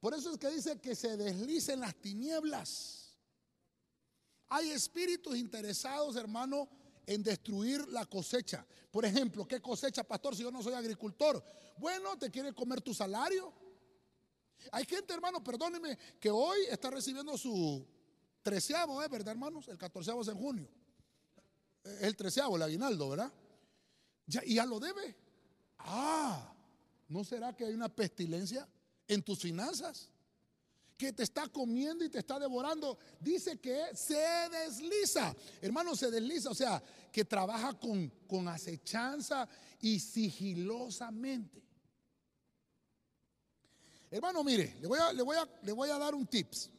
Por 0.01 0.15
eso 0.15 0.33
es 0.33 0.39
que 0.39 0.51
dice 0.51 0.81
que 0.81 0.95
se 0.95 1.17
deslicen 1.17 1.81
las 1.81 1.95
tinieblas. 1.95 3.17
Hay 4.49 4.71
espíritus 4.71 5.37
interesados, 5.37 6.17
hermano, 6.17 6.69
en 7.07 7.23
destruir 7.23 7.87
la 7.89 8.05
cosecha. 8.07 8.67
Por 8.91 9.05
ejemplo, 9.05 9.47
¿qué 9.47 9.61
cosecha, 9.61 10.05
pastor, 10.05 10.37
si 10.37 10.43
yo 10.43 10.51
no 10.51 10.63
soy 10.63 10.75
agricultor? 10.75 11.43
Bueno, 11.79 12.19
te 12.19 12.31
quiere 12.31 12.53
comer 12.53 12.81
tu 12.81 12.93
salario. 12.93 13.53
Hay 14.71 14.85
gente, 14.85 15.15
hermano, 15.15 15.43
perdóneme, 15.43 15.99
que 16.21 16.31
hoy 16.31 16.59
está 16.69 16.91
recibiendo 16.91 17.37
su 17.39 17.87
treceavo, 18.43 19.03
¿eh? 19.03 19.09
¿verdad, 19.09 19.33
hermanos? 19.33 19.69
El 19.69 19.79
catorceavo 19.79 20.23
es 20.23 20.29
en 20.29 20.37
junio. 20.37 20.69
El 22.01 22.17
treceavo, 22.17 22.57
el 22.57 22.63
aguinaldo, 22.63 23.09
¿verdad? 23.09 23.33
Y 24.45 24.55
ya 24.55 24.67
lo 24.67 24.79
debe. 24.79 25.17
Ah, 25.79 26.55
¿no 27.13 27.23
será 27.25 27.55
que 27.55 27.65
hay 27.67 27.75
una 27.75 27.89
pestilencia? 27.89 28.69
en 29.09 29.23
tus 29.23 29.39
finanzas, 29.41 30.09
que 30.97 31.13
te 31.13 31.23
está 31.23 31.49
comiendo 31.49 32.05
y 32.05 32.09
te 32.09 32.19
está 32.19 32.39
devorando. 32.39 32.99
Dice 33.21 33.59
que 33.59 33.95
se 33.95 34.23
desliza, 34.51 35.35
hermano, 35.61 35.97
se 35.97 36.11
desliza, 36.11 36.51
o 36.51 36.55
sea, 36.55 36.83
que 37.11 37.25
trabaja 37.25 37.79
con, 37.79 38.09
con 38.27 38.49
acechanza 38.49 39.49
y 39.81 39.99
sigilosamente. 39.99 41.63
Hermano, 44.11 44.45
mire, 44.45 44.77
le 44.81 44.87
voy, 44.87 44.99
a, 44.99 45.13
le, 45.13 45.23
voy 45.23 45.37
a, 45.37 45.49
le 45.63 45.73
voy 45.73 45.89
a 45.89 45.99
dar 45.99 46.15
un 46.15 46.27
tips. 46.27 46.71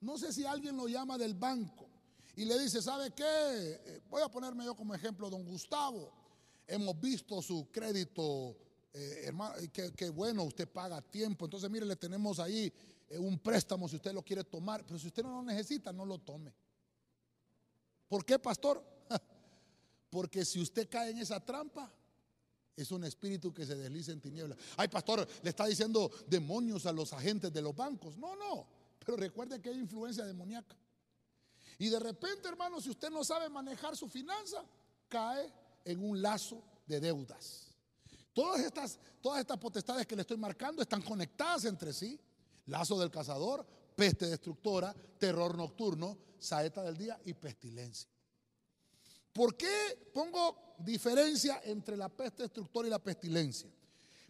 No 0.00 0.18
sé 0.18 0.32
si 0.32 0.44
alguien 0.44 0.76
lo 0.76 0.88
llama 0.88 1.16
del 1.16 1.34
banco 1.34 1.88
y 2.36 2.44
le 2.44 2.58
dice, 2.58 2.82
¿sabe 2.82 3.12
qué? 3.12 3.24
Eh, 3.24 4.02
voy 4.10 4.22
a 4.22 4.28
ponerme 4.28 4.64
yo 4.64 4.74
como 4.74 4.94
ejemplo, 4.94 5.30
don 5.30 5.44
Gustavo. 5.44 6.12
Hemos 6.66 7.00
visto 7.00 7.40
su 7.40 7.70
crédito 7.70 8.56
eh, 8.94 9.22
hermano, 9.24 9.54
que, 9.72 10.10
bueno, 10.10 10.44
usted 10.44 10.68
paga 10.68 11.00
tiempo. 11.00 11.46
Entonces, 11.46 11.70
mire, 11.70 11.86
le 11.86 11.96
tenemos 11.96 12.38
ahí 12.38 12.72
eh, 13.08 13.18
un 13.18 13.38
préstamo 13.38 13.88
si 13.88 13.96
usted 13.96 14.12
lo 14.12 14.22
quiere 14.22 14.44
tomar. 14.44 14.84
Pero 14.84 14.98
si 14.98 15.06
usted 15.06 15.22
no 15.22 15.30
lo 15.30 15.42
necesita, 15.42 15.92
no 15.92 16.04
lo 16.04 16.18
tome. 16.18 16.52
¿Por 18.08 18.24
qué, 18.24 18.38
pastor? 18.38 18.84
Porque 20.10 20.44
si 20.44 20.60
usted 20.60 20.88
cae 20.88 21.10
en 21.10 21.18
esa 21.18 21.40
trampa, 21.40 21.90
es 22.76 22.90
un 22.90 23.04
espíritu 23.04 23.52
que 23.52 23.64
se 23.64 23.76
desliza 23.76 24.12
en 24.12 24.20
tinieblas. 24.20 24.58
Ay, 24.76 24.88
pastor, 24.88 25.26
le 25.42 25.50
está 25.50 25.66
diciendo 25.66 26.10
demonios 26.26 26.86
a 26.86 26.92
los 26.92 27.12
agentes 27.12 27.52
de 27.52 27.62
los 27.62 27.74
bancos. 27.74 28.16
No, 28.18 28.36
no. 28.36 28.66
Pero 28.98 29.16
recuerde 29.16 29.60
que 29.60 29.70
hay 29.70 29.78
influencia 29.78 30.24
demoníaca. 30.24 30.76
Y 31.78 31.88
de 31.88 31.98
repente, 31.98 32.48
hermano, 32.48 32.80
si 32.80 32.90
usted 32.90 33.10
no 33.10 33.24
sabe 33.24 33.48
manejar 33.48 33.96
su 33.96 34.08
finanza, 34.08 34.64
cae 35.08 35.52
en 35.84 36.04
un 36.04 36.20
lazo 36.20 36.62
de 36.86 37.00
deudas. 37.00 37.71
Todas 38.32 38.60
estas, 38.60 38.98
todas 39.20 39.40
estas 39.40 39.58
potestades 39.58 40.06
que 40.06 40.16
le 40.16 40.22
estoy 40.22 40.38
marcando 40.38 40.82
están 40.82 41.02
conectadas 41.02 41.64
entre 41.66 41.92
sí. 41.92 42.18
Lazo 42.66 42.98
del 42.98 43.10
cazador, 43.10 43.66
peste 43.94 44.26
destructora, 44.26 44.94
terror 45.18 45.56
nocturno, 45.56 46.16
saeta 46.38 46.82
del 46.82 46.96
día 46.96 47.20
y 47.24 47.34
pestilencia. 47.34 48.08
¿Por 49.32 49.56
qué 49.56 50.10
pongo 50.12 50.74
diferencia 50.78 51.60
entre 51.64 51.96
la 51.96 52.08
peste 52.08 52.44
destructora 52.44 52.88
y 52.88 52.90
la 52.90 52.98
pestilencia? 52.98 53.70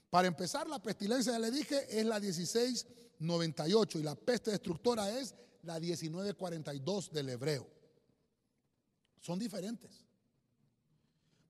Para 0.09 0.29
empezar, 0.29 0.69
la 0.69 0.81
pestilencia, 0.81 1.33
ya 1.33 1.39
le 1.39 1.51
dije, 1.51 1.87
es 1.89 2.05
la 2.05 2.21
1698 2.21 3.99
y 3.99 4.03
la 4.03 4.15
peste 4.15 4.51
destructora 4.51 5.11
es 5.19 5.35
la 5.63 5.81
1942 5.81 7.11
del 7.13 7.31
hebreo. 7.31 7.67
Son 9.21 9.39
diferentes. 9.39 10.05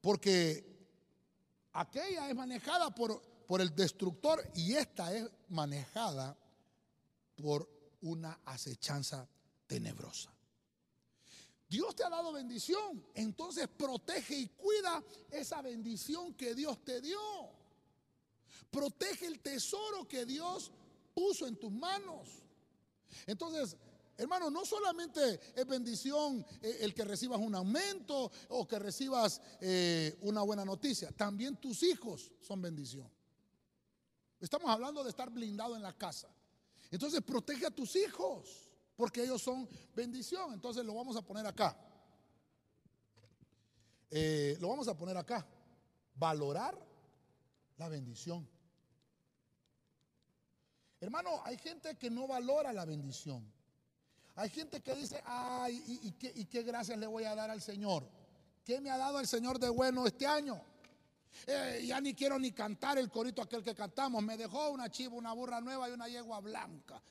Porque 0.01 0.72
Aquella 1.73 2.29
es 2.29 2.35
manejada 2.35 2.95
por, 2.95 3.21
por 3.47 3.61
el 3.61 3.75
destructor 3.75 4.43
y 4.55 4.75
esta 4.75 5.15
es 5.15 5.29
manejada 5.49 6.37
por 7.37 7.69
una 8.03 8.41
acechanza 8.45 9.29
tenebrosa. 9.67 10.33
Dios 11.69 11.97
te 11.97 12.05
ha 12.05 12.11
dado 12.11 12.33
bendición, 12.33 13.03
entonces 13.15 13.67
protege 13.67 14.37
y 14.37 14.49
cuida 14.49 15.03
esa 15.31 15.63
bendición 15.63 16.35
que 16.35 16.55
Dios 16.55 16.85
te 16.85 17.01
dio. 17.01 17.19
Protege 18.71 19.27
el 19.27 19.41
tesoro 19.41 20.07
que 20.07 20.27
Dios 20.27 20.71
puso 21.15 21.47
en 21.47 21.57
tus 21.57 21.73
manos. 21.73 22.29
Entonces, 23.27 23.77
Hermano, 24.17 24.51
no 24.51 24.65
solamente 24.65 25.41
es 25.55 25.67
bendición 25.67 26.45
eh, 26.61 26.79
el 26.81 26.95
que 26.95 27.05
recibas 27.05 27.41
un 27.41 27.55
aumento 27.55 28.31
o 28.51 28.67
que 28.67 28.79
recibas 28.79 29.41
eh, 29.61 30.19
una 30.23 30.43
buena 30.43 30.65
noticia, 30.65 31.11
también 31.13 31.57
tus 31.57 31.83
hijos 31.83 32.33
son 32.41 32.61
bendición. 32.61 33.11
Estamos 34.39 34.69
hablando 34.71 35.03
de 35.03 35.11
estar 35.11 35.31
blindado 35.31 35.77
en 35.77 35.83
la 35.83 35.97
casa. 35.97 36.29
Entonces 36.91 37.23
protege 37.23 37.67
a 37.67 37.71
tus 37.71 37.97
hijos, 37.97 38.69
porque 38.97 39.23
ellos 39.23 39.41
son 39.41 39.69
bendición. 39.95 40.53
Entonces 40.53 40.85
lo 40.85 40.95
vamos 40.95 41.17
a 41.17 41.23
poner 41.23 41.47
acá. 41.47 41.77
Eh, 44.11 44.59
lo 44.61 44.69
vamos 44.69 44.89
a 44.89 44.97
poner 44.97 45.17
acá. 45.17 45.47
Valorar 46.15 46.79
la 47.79 47.89
bendición. 47.89 48.47
Hermano, 51.01 51.41
hay 51.45 51.57
gente 51.57 51.97
que 51.97 52.11
no 52.11 52.27
valora 52.27 52.73
la 52.73 52.85
bendición. 52.85 53.51
Hay 54.35 54.49
gente 54.49 54.81
que 54.81 54.95
dice, 54.95 55.23
ay, 55.27 55.83
¿y, 56.05 56.45
qué, 56.45 56.63
gracias 56.63 56.99
le 56.99 57.07
voy 57.07 57.25
a 57.25 57.35
dar 57.35 57.51
al 57.51 57.61
Señor? 57.61 58.09
¿Qué 58.65 58.81
me 58.81 58.91
ha 58.91 58.97
dado 58.97 59.21
el 59.21 59.27
Señor 59.27 59.59
de 59.59 59.69
bueno 59.69 60.07
este 60.07 60.27
año? 60.27 60.63
Eh, 61.47 61.85
ya 61.87 62.01
ni 62.01 62.15
quiero 62.15 62.39
ni 62.39 62.53
cantar 62.53 62.99
el 62.99 63.11
corito 63.11 63.43
aquel 63.43 63.63
que 63.63 63.75
cantamos. 63.75 64.23
Me 64.23 64.37
dejó 64.37 64.71
una 64.71 64.91
chiva, 64.91 65.15
una 65.15 65.33
burra 65.33 65.61
nueva 65.61 65.89
y 65.89 65.93
una 65.93 66.09
yegua 66.09 66.41
blanca. 66.41 67.03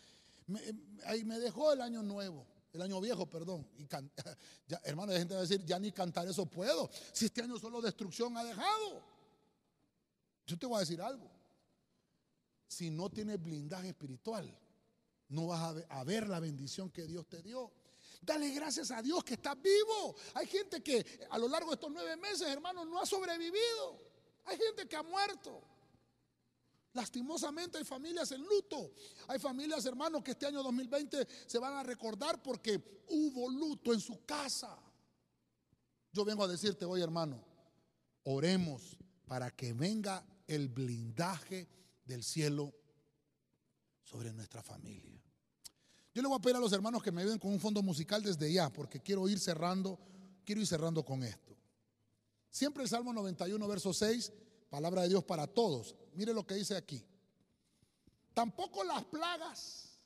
Me, 0.47 0.59
eh, 0.61 1.24
me 1.24 1.39
dejó 1.39 1.74
el 1.74 1.82
año 1.82 2.01
nuevo, 2.01 2.47
el 2.74 2.82
año 2.82 2.99
viejo, 2.99 3.28
perdón. 3.28 3.67
Ya, 4.67 4.80
hermano, 4.86 5.11
hay 5.11 5.19
gente 5.19 5.34
va 5.34 5.41
a 5.41 5.43
decir, 5.43 5.65
ya 5.65 5.78
ni 5.78 5.91
cantar 5.91 6.28
eso 6.28 6.45
puedo. 6.45 6.89
Si 7.11 7.26
este 7.26 7.43
año 7.43 7.59
solo 7.59 7.82
destrucción 7.82 8.38
ha 8.38 8.43
dejado. 8.43 9.03
Yo 10.47 10.57
te 10.57 10.65
voy 10.65 10.78
a 10.78 10.80
decir 10.80 11.01
algo. 11.01 11.30
Si 12.67 12.89
no 12.89 13.09
tienes 13.09 13.41
blindaje 13.41 13.89
espiritual, 13.89 14.57
no 15.32 15.47
vas 15.47 15.84
a 15.89 16.03
ver 16.03 16.27
la 16.27 16.39
bendición 16.39 16.89
que 16.89 17.07
Dios 17.07 17.27
te 17.27 17.41
dio. 17.41 17.71
Dale 18.21 18.49
gracias 18.51 18.91
a 18.91 19.01
Dios 19.01 19.23
que 19.23 19.36
estás 19.36 19.59
vivo. 19.61 20.15
Hay 20.36 20.45
gente 20.45 20.84
que 20.84 21.27
a 21.29 21.39
lo 21.39 21.47
largo 21.47 21.69
de 21.69 21.75
estos 21.75 21.91
nueve 21.91 22.15
meses, 22.17 22.43
hermano, 22.43 22.86
no 22.86 22.99
ha 22.99 23.05
sobrevivido. 23.05 23.97
Hay 24.45 24.57
gente 24.57 24.88
que 24.88 24.95
ha 24.95 25.03
muerto. 25.03 25.63
Lastimosamente 26.93 27.77
hay 27.77 27.86
familias 27.86 28.32
en 28.34 28.41
luto. 28.41 28.93
Hay 29.27 29.39
familias, 29.39 29.86
hermanos, 29.86 30.21
que 30.21 30.32
este 30.32 30.45
año 30.45 30.61
2020 30.61 31.27
se 31.47 31.57
van 31.57 31.73
a 31.73 31.84
recordar 31.84 32.43
porque 32.43 33.03
hubo 33.07 33.49
luto 33.49 33.93
en 33.93 34.01
su 34.01 34.25
casa. 34.25 34.77
Yo 36.11 36.25
vengo 36.25 36.43
a 36.43 36.47
decirte 36.47 36.84
hoy, 36.84 37.01
hermano, 37.01 37.41
oremos 38.25 38.97
para 39.25 39.49
que 39.49 39.71
venga 39.71 40.25
el 40.45 40.67
blindaje 40.67 41.69
del 42.03 42.21
cielo 42.21 42.73
sobre 44.03 44.34
nuestra 44.34 44.61
familia. 44.61 45.11
Yo 46.14 46.22
le 46.22 46.28
voy 46.28 46.38
a 46.38 46.41
pedir 46.41 46.57
a 46.57 46.59
los 46.59 46.74
hermanos 46.74 47.01
que 47.01 47.12
me 47.12 47.22
ayuden 47.22 47.39
con 47.39 47.51
un 47.51 47.59
fondo 47.59 47.82
musical 47.82 48.22
desde 48.22 48.51
ya, 48.51 48.70
porque 48.72 48.99
quiero 48.99 49.30
ir 49.30 49.39
cerrando, 49.39 49.97
quiero 50.43 50.59
ir 50.59 50.68
cerrando 50.68 51.05
con 51.05 51.24
esto. 51.24 51.55
Siempre 52.49 52.84
el 52.84 52.89
Salmo 52.89 53.14
91, 53.14 53.66
verso 53.68 53.93
6, 53.93 54.34
palabra 54.70 55.03
de 55.03 55.09
Dios 55.09 55.24
para 55.24 55.47
todos. 55.47 55.95
Mire 56.14 56.34
lo 56.34 56.45
que 56.45 56.55
dice 56.55 56.76
aquí. 56.76 57.01
Tampoco 58.34 58.84
las 58.84 59.05
plagas 59.05 59.97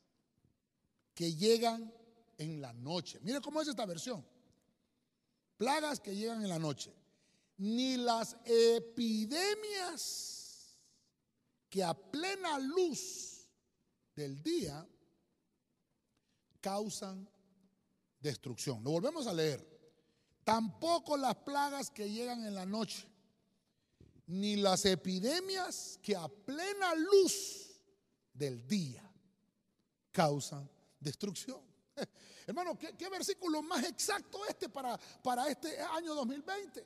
que 1.16 1.34
llegan 1.34 1.91
en 2.38 2.62
la 2.62 2.72
noche. 2.74 3.20
Mire 3.24 3.41
cómo 3.41 3.62
es 3.62 3.68
esta 3.68 3.86
versión. 3.88 4.24
Plagas 5.58 5.99
que 5.99 6.16
llegan 6.16 6.43
en 6.43 6.49
la 6.49 6.60
noche. 6.60 6.93
Ni 7.58 7.97
las 7.97 8.38
epidemias 8.45 10.36
que 11.70 11.84
a 11.84 11.95
plena 11.95 12.60
luz 12.60 13.47
del 14.16 14.43
día 14.43 14.88
causan 16.66 17.30
destrucción. 18.20 18.84
Lo 18.84 18.89
volvemos 18.89 19.28
a 19.28 19.34
leer. 19.34 19.63
Tampoco 20.43 21.16
las 21.16 21.36
plagas 21.36 21.91
que 21.91 22.09
llegan 22.09 22.43
en 22.43 22.55
la 22.55 22.66
noche, 22.66 23.07
ni 24.26 24.55
las 24.55 24.84
epidemias 24.86 25.99
que 26.01 26.16
a 26.16 26.28
plena 26.28 26.95
luz 26.95 27.80
del 28.34 28.68
día 28.68 29.07
causan 30.11 30.68
destrucción. 30.99 31.61
Hermano, 32.47 32.80
¿qué, 32.80 33.09
versículo 33.09 33.61
más 33.61 33.84
exacto 33.84 34.43
este 34.47 34.68
para, 34.68 34.97
para 35.22 35.47
este 35.47 35.80
año 35.80 36.16
2020? 36.16 36.84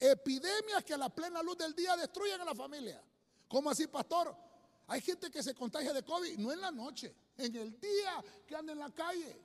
Epidemias 0.00 0.82
que 0.84 0.94
a 0.94 0.98
la 0.98 1.08
plena 1.08 1.40
luz 1.40 1.56
del 1.56 1.72
día 1.72 1.96
destruyen 1.96 2.40
a 2.40 2.44
la 2.46 2.54
familia. 2.56 3.00
¿Cómo 3.46 3.70
así, 3.70 3.86
pastor? 3.86 4.36
Hay 4.88 5.00
gente 5.00 5.30
que 5.30 5.40
se 5.40 5.54
contagia 5.54 5.92
de 5.92 6.02
COVID, 6.02 6.36
no 6.38 6.52
en 6.52 6.60
la 6.60 6.72
noche, 6.72 7.14
en 7.40 7.56
el 7.56 7.80
día 7.80 8.22
que 8.46 8.54
anda 8.56 8.72
en 8.72 8.78
la 8.78 8.90
calle. 8.94 9.36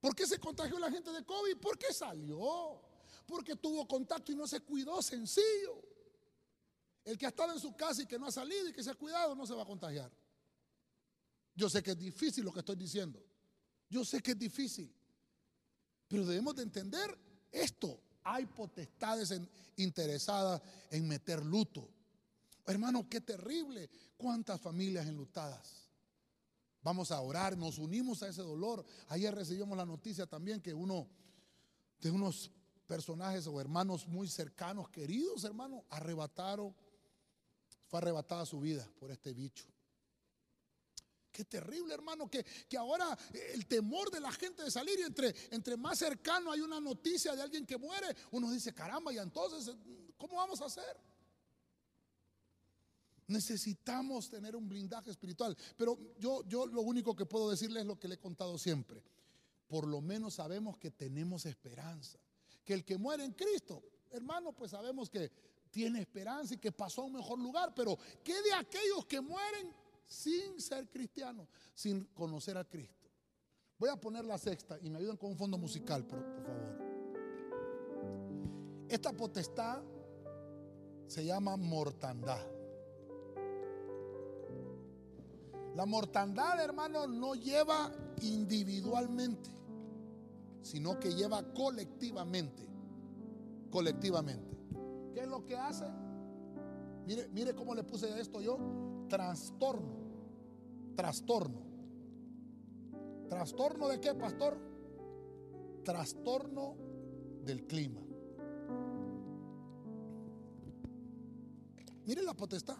¿Por 0.00 0.14
qué 0.14 0.26
se 0.26 0.38
contagió 0.38 0.78
la 0.78 0.90
gente 0.90 1.10
de 1.10 1.24
COVID? 1.24 1.56
Porque 1.56 1.92
salió. 1.92 2.80
Porque 3.26 3.56
tuvo 3.56 3.88
contacto 3.88 4.32
y 4.32 4.36
no 4.36 4.46
se 4.46 4.60
cuidó, 4.60 5.00
sencillo. 5.02 5.82
El 7.04 7.18
que 7.18 7.26
ha 7.26 7.30
estado 7.30 7.52
en 7.52 7.60
su 7.60 7.74
casa 7.74 8.02
y 8.02 8.06
que 8.06 8.18
no 8.18 8.26
ha 8.26 8.32
salido 8.32 8.68
y 8.68 8.72
que 8.72 8.82
se 8.82 8.90
ha 8.90 8.94
cuidado 8.94 9.34
no 9.34 9.46
se 9.46 9.54
va 9.54 9.62
a 9.62 9.66
contagiar. 9.66 10.10
Yo 11.54 11.70
sé 11.70 11.82
que 11.82 11.92
es 11.92 11.98
difícil 11.98 12.44
lo 12.44 12.52
que 12.52 12.60
estoy 12.60 12.76
diciendo. 12.76 13.22
Yo 13.88 14.04
sé 14.04 14.20
que 14.20 14.32
es 14.32 14.38
difícil. 14.38 14.92
Pero 16.08 16.26
debemos 16.26 16.54
de 16.56 16.64
entender 16.64 17.18
esto. 17.50 18.00
Hay 18.24 18.46
potestades 18.46 19.32
interesadas 19.76 20.60
en 20.90 21.06
meter 21.06 21.44
luto. 21.44 21.88
Hermano, 22.66 23.08
qué 23.08 23.20
terrible. 23.20 23.88
Cuántas 24.16 24.60
familias 24.60 25.06
enlutadas. 25.06 25.83
Vamos 26.84 27.10
a 27.10 27.20
orar, 27.22 27.56
nos 27.56 27.78
unimos 27.78 28.22
a 28.22 28.28
ese 28.28 28.42
dolor. 28.42 28.84
Ayer 29.08 29.34
recibimos 29.34 29.74
la 29.74 29.86
noticia 29.86 30.26
también 30.26 30.60
que 30.60 30.74
uno 30.74 31.08
de 31.98 32.10
unos 32.10 32.50
personajes 32.86 33.46
o 33.46 33.58
hermanos 33.58 34.06
muy 34.06 34.28
cercanos, 34.28 34.90
queridos 34.90 35.44
hermanos, 35.44 35.82
arrebataron, 35.88 36.76
fue 37.86 37.98
arrebatada 38.00 38.44
su 38.44 38.60
vida 38.60 38.86
por 39.00 39.10
este 39.10 39.32
bicho. 39.32 39.64
Qué 41.32 41.46
terrible, 41.46 41.94
hermano, 41.94 42.28
que, 42.28 42.44
que, 42.44 42.76
ahora 42.76 43.18
el 43.32 43.66
temor 43.66 44.10
de 44.10 44.20
la 44.20 44.30
gente 44.30 44.62
de 44.62 44.70
salir 44.70 45.00
y 45.00 45.04
entre, 45.04 45.34
entre 45.52 45.78
más 45.78 45.98
cercano 45.98 46.52
hay 46.52 46.60
una 46.60 46.80
noticia 46.80 47.34
de 47.34 47.40
alguien 47.40 47.64
que 47.64 47.78
muere, 47.78 48.14
uno 48.32 48.50
dice, 48.50 48.74
caramba, 48.74 49.10
y 49.10 49.16
entonces, 49.16 49.74
¿cómo 50.18 50.36
vamos 50.36 50.60
a 50.60 50.66
hacer? 50.66 51.00
Necesitamos 53.26 54.28
tener 54.28 54.54
un 54.54 54.68
blindaje 54.68 55.10
espiritual. 55.10 55.56
Pero 55.76 55.98
yo, 56.18 56.42
yo 56.46 56.66
lo 56.66 56.82
único 56.82 57.16
que 57.16 57.26
puedo 57.26 57.50
decirles 57.50 57.82
es 57.82 57.86
lo 57.86 57.98
que 57.98 58.08
le 58.08 58.16
he 58.16 58.18
contado 58.18 58.58
siempre. 58.58 59.02
Por 59.66 59.86
lo 59.86 60.00
menos 60.00 60.34
sabemos 60.34 60.78
que 60.78 60.90
tenemos 60.90 61.46
esperanza. 61.46 62.18
Que 62.64 62.74
el 62.74 62.84
que 62.84 62.98
muere 62.98 63.24
en 63.24 63.32
Cristo, 63.32 63.82
hermano, 64.10 64.52
pues 64.52 64.70
sabemos 64.70 65.08
que 65.10 65.30
tiene 65.70 66.00
esperanza 66.00 66.54
y 66.54 66.58
que 66.58 66.70
pasó 66.70 67.02
a 67.02 67.06
un 67.06 67.14
mejor 67.14 67.38
lugar. 67.38 67.74
Pero 67.74 67.98
¿qué 68.22 68.40
de 68.42 68.52
aquellos 68.52 69.06
que 69.06 69.20
mueren 69.20 69.72
sin 70.06 70.60
ser 70.60 70.88
cristianos, 70.88 71.48
sin 71.74 72.04
conocer 72.14 72.56
a 72.56 72.64
Cristo? 72.64 73.08
Voy 73.78 73.88
a 73.90 73.96
poner 73.96 74.24
la 74.24 74.38
sexta 74.38 74.78
y 74.80 74.88
me 74.88 74.98
ayudan 74.98 75.16
con 75.16 75.30
un 75.30 75.36
fondo 75.36 75.58
musical, 75.58 76.06
por, 76.06 76.22
por 76.22 76.44
favor. 76.44 76.84
Esta 78.88 79.12
potestad 79.12 79.82
se 81.06 81.24
llama 81.24 81.56
mortandad. 81.56 82.46
La 85.74 85.86
mortandad, 85.86 86.62
hermano, 86.62 87.06
no 87.06 87.34
lleva 87.34 87.90
individualmente, 88.22 89.50
sino 90.62 91.00
que 91.00 91.14
lleva 91.14 91.42
colectivamente. 91.52 92.64
Colectivamente. 93.70 94.56
¿Qué 95.12 95.20
es 95.20 95.28
lo 95.28 95.44
que 95.44 95.56
hace? 95.56 95.84
Mire, 97.06 97.28
mire 97.28 97.54
cómo 97.54 97.74
le 97.74 97.82
puse 97.82 98.20
esto 98.20 98.40
yo. 98.40 98.58
Trastorno. 99.08 99.96
Trastorno. 100.94 101.60
¿Trastorno 103.28 103.88
de 103.88 104.00
qué, 104.00 104.14
pastor? 104.14 104.56
Trastorno 105.84 106.76
del 107.44 107.66
clima. 107.66 108.00
Mire 112.06 112.22
la 112.22 112.34
potestad. 112.34 112.76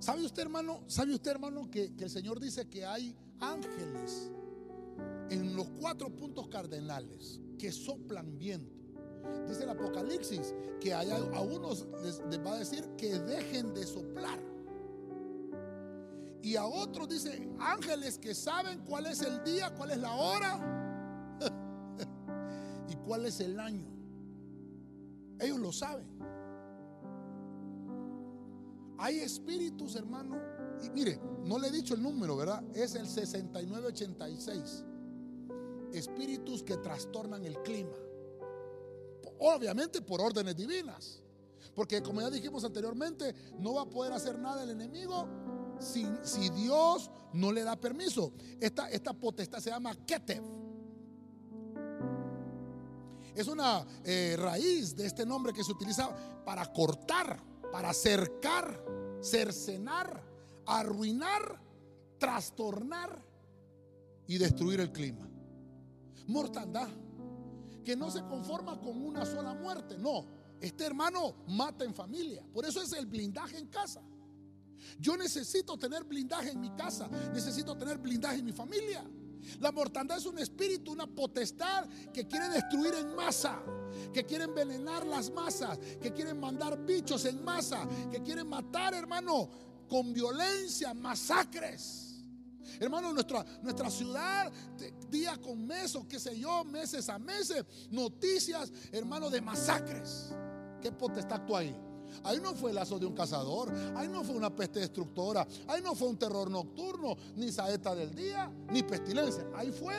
¿Sabe 0.00 0.24
usted, 0.24 0.42
hermano? 0.42 0.82
¿Sabe 0.86 1.14
usted, 1.14 1.32
hermano, 1.32 1.70
que, 1.70 1.92
el 1.98 2.10
Señor 2.10 2.40
dice 2.40 2.66
que 2.68 2.86
hay 2.86 3.14
ángeles 3.38 4.32
en 5.28 5.54
los 5.54 5.68
cuatro 5.78 6.08
puntos 6.08 6.48
cardenales 6.48 7.38
que 7.58 7.70
soplan 7.70 8.38
viento? 8.38 8.74
Dice 9.46 9.64
el 9.64 9.68
Apocalipsis 9.68 10.54
que 10.80 10.94
hay, 10.94 11.10
a 11.10 11.40
unos 11.40 11.86
les, 12.02 12.18
va 12.44 12.54
a 12.54 12.58
decir 12.58 12.82
que 12.96 13.18
dejen 13.18 13.74
de 13.74 13.86
soplar. 13.86 14.40
Y 16.42 16.56
a 16.56 16.64
otros 16.64 17.06
dice 17.06 17.46
ángeles 17.58 18.16
que 18.16 18.34
saben 18.34 18.80
cuál 18.86 19.04
es 19.04 19.20
el 19.20 19.44
día, 19.44 19.74
cuál 19.74 19.90
es 19.90 19.98
la 19.98 20.14
hora 20.14 21.36
y 22.88 22.96
cuál 22.96 23.26
es 23.26 23.38
el 23.40 23.60
año. 23.60 23.86
Ellos 25.38 25.58
lo 25.58 25.70
saben. 25.72 26.06
Hay 29.00 29.18
espíritus, 29.20 29.96
hermano. 29.96 30.38
Y 30.82 30.90
mire, 30.90 31.18
no 31.44 31.58
le 31.58 31.68
he 31.68 31.70
dicho 31.70 31.94
el 31.94 32.02
número, 32.02 32.36
¿verdad? 32.36 32.62
Es 32.74 32.94
el 32.94 33.08
6986. 33.08 34.84
Espíritus 35.94 36.62
que 36.62 36.76
trastornan 36.76 37.42
el 37.46 37.62
clima. 37.62 37.96
Obviamente 39.38 40.02
por 40.02 40.20
órdenes 40.20 40.54
divinas. 40.54 41.22
Porque 41.74 42.02
como 42.02 42.20
ya 42.20 42.28
dijimos 42.28 42.62
anteriormente, 42.62 43.34
no 43.58 43.72
va 43.72 43.82
a 43.82 43.88
poder 43.88 44.12
hacer 44.12 44.38
nada 44.38 44.62
el 44.62 44.70
enemigo 44.70 45.26
si, 45.78 46.06
si 46.22 46.50
Dios 46.50 47.10
no 47.32 47.52
le 47.52 47.62
da 47.62 47.80
permiso. 47.80 48.34
Esta, 48.60 48.90
esta 48.90 49.14
potestad 49.14 49.60
se 49.60 49.70
llama 49.70 49.94
Ketev. 50.04 50.44
Es 53.34 53.48
una 53.48 53.86
eh, 54.04 54.36
raíz 54.38 54.94
de 54.94 55.06
este 55.06 55.24
nombre 55.24 55.54
que 55.54 55.64
se 55.64 55.72
utiliza 55.72 56.14
para 56.44 56.70
cortar 56.70 57.48
para 57.72 57.92
cercar, 57.92 58.84
cercenar, 59.20 60.22
arruinar, 60.66 61.60
trastornar 62.18 63.22
y 64.26 64.38
destruir 64.38 64.80
el 64.80 64.92
clima. 64.92 65.28
Mortandad, 66.26 66.88
que 67.84 67.96
no 67.96 68.10
se 68.10 68.22
conforma 68.22 68.80
con 68.80 69.02
una 69.02 69.24
sola 69.24 69.54
muerte, 69.54 69.98
no. 69.98 70.26
Este 70.60 70.84
hermano 70.84 71.34
mata 71.48 71.84
en 71.84 71.94
familia, 71.94 72.44
por 72.52 72.66
eso 72.66 72.82
es 72.82 72.92
el 72.92 73.06
blindaje 73.06 73.58
en 73.58 73.68
casa. 73.68 74.02
Yo 74.98 75.16
necesito 75.16 75.78
tener 75.78 76.04
blindaje 76.04 76.50
en 76.50 76.60
mi 76.60 76.70
casa, 76.70 77.08
necesito 77.32 77.76
tener 77.76 77.98
blindaje 77.98 78.38
en 78.38 78.44
mi 78.44 78.52
familia. 78.52 79.04
La 79.60 79.72
mortandad 79.72 80.18
es 80.18 80.26
un 80.26 80.38
espíritu, 80.38 80.92
una 80.92 81.06
potestad 81.06 81.88
que 82.12 82.26
quiere 82.26 82.48
destruir 82.48 82.94
en 82.94 83.14
masa, 83.14 83.60
que 84.12 84.24
quiere 84.24 84.44
envenenar 84.44 85.06
las 85.06 85.30
masas, 85.30 85.78
que 86.00 86.12
quiere 86.12 86.34
mandar 86.34 86.78
bichos 86.84 87.24
en 87.24 87.42
masa, 87.44 87.86
que 88.10 88.22
quiere 88.22 88.44
matar, 88.44 88.94
hermano, 88.94 89.48
con 89.88 90.12
violencia, 90.12 90.94
masacres. 90.94 92.06
Hermano, 92.78 93.12
nuestra, 93.12 93.44
nuestra 93.62 93.90
ciudad, 93.90 94.50
día 95.10 95.36
con 95.36 95.66
mes 95.66 95.94
o 95.96 96.06
qué 96.06 96.18
sé 96.18 96.38
yo, 96.38 96.64
meses 96.64 97.08
a 97.08 97.18
meses, 97.18 97.64
noticias, 97.90 98.72
hermano, 98.92 99.28
de 99.28 99.40
masacres. 99.40 100.32
¿Qué 100.80 100.90
potestad 100.92 101.44
tú 101.44 101.56
ahí? 101.56 101.76
Ahí 102.24 102.40
no 102.40 102.54
fue 102.54 102.70
el 102.70 102.76
lazo 102.76 102.98
de 102.98 103.06
un 103.06 103.14
cazador, 103.14 103.72
ahí 103.96 104.08
no 104.08 104.24
fue 104.24 104.36
una 104.36 104.54
peste 104.54 104.80
destructora, 104.80 105.46
ahí 105.68 105.82
no 105.82 105.94
fue 105.94 106.08
un 106.08 106.18
terror 106.18 106.50
nocturno, 106.50 107.16
ni 107.36 107.50
saeta 107.50 107.94
del 107.94 108.14
día, 108.14 108.50
ni 108.70 108.82
pestilencia. 108.82 109.46
Ahí 109.54 109.70
fue 109.70 109.94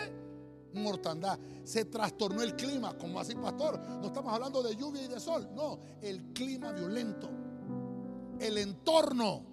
mortandad. 0.73 1.37
Se 1.63 1.85
trastornó 1.85 2.41
el 2.41 2.55
clima, 2.55 2.97
como 2.97 3.19
así, 3.19 3.35
pastor. 3.35 3.79
No 4.01 4.07
estamos 4.07 4.33
hablando 4.33 4.63
de 4.63 4.75
lluvia 4.75 5.03
y 5.03 5.07
de 5.07 5.19
sol, 5.19 5.49
no, 5.53 5.79
el 6.01 6.33
clima 6.33 6.71
violento, 6.71 7.29
el 8.39 8.57
entorno. 8.57 9.43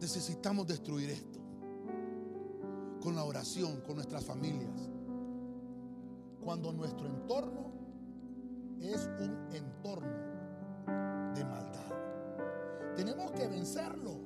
Necesitamos 0.00 0.66
destruir 0.66 1.10
esto 1.10 1.38
con 3.00 3.14
la 3.14 3.24
oración, 3.24 3.80
con 3.80 3.96
nuestras 3.96 4.24
familias. 4.24 4.88
Cuando 6.42 6.72
nuestro 6.72 7.06
entorno 7.06 7.69
es 8.88 9.08
un 9.18 9.48
entorno 9.52 11.32
de 11.34 11.44
maldad. 11.44 11.94
Tenemos 12.96 13.30
que 13.32 13.46
vencerlo 13.46 14.20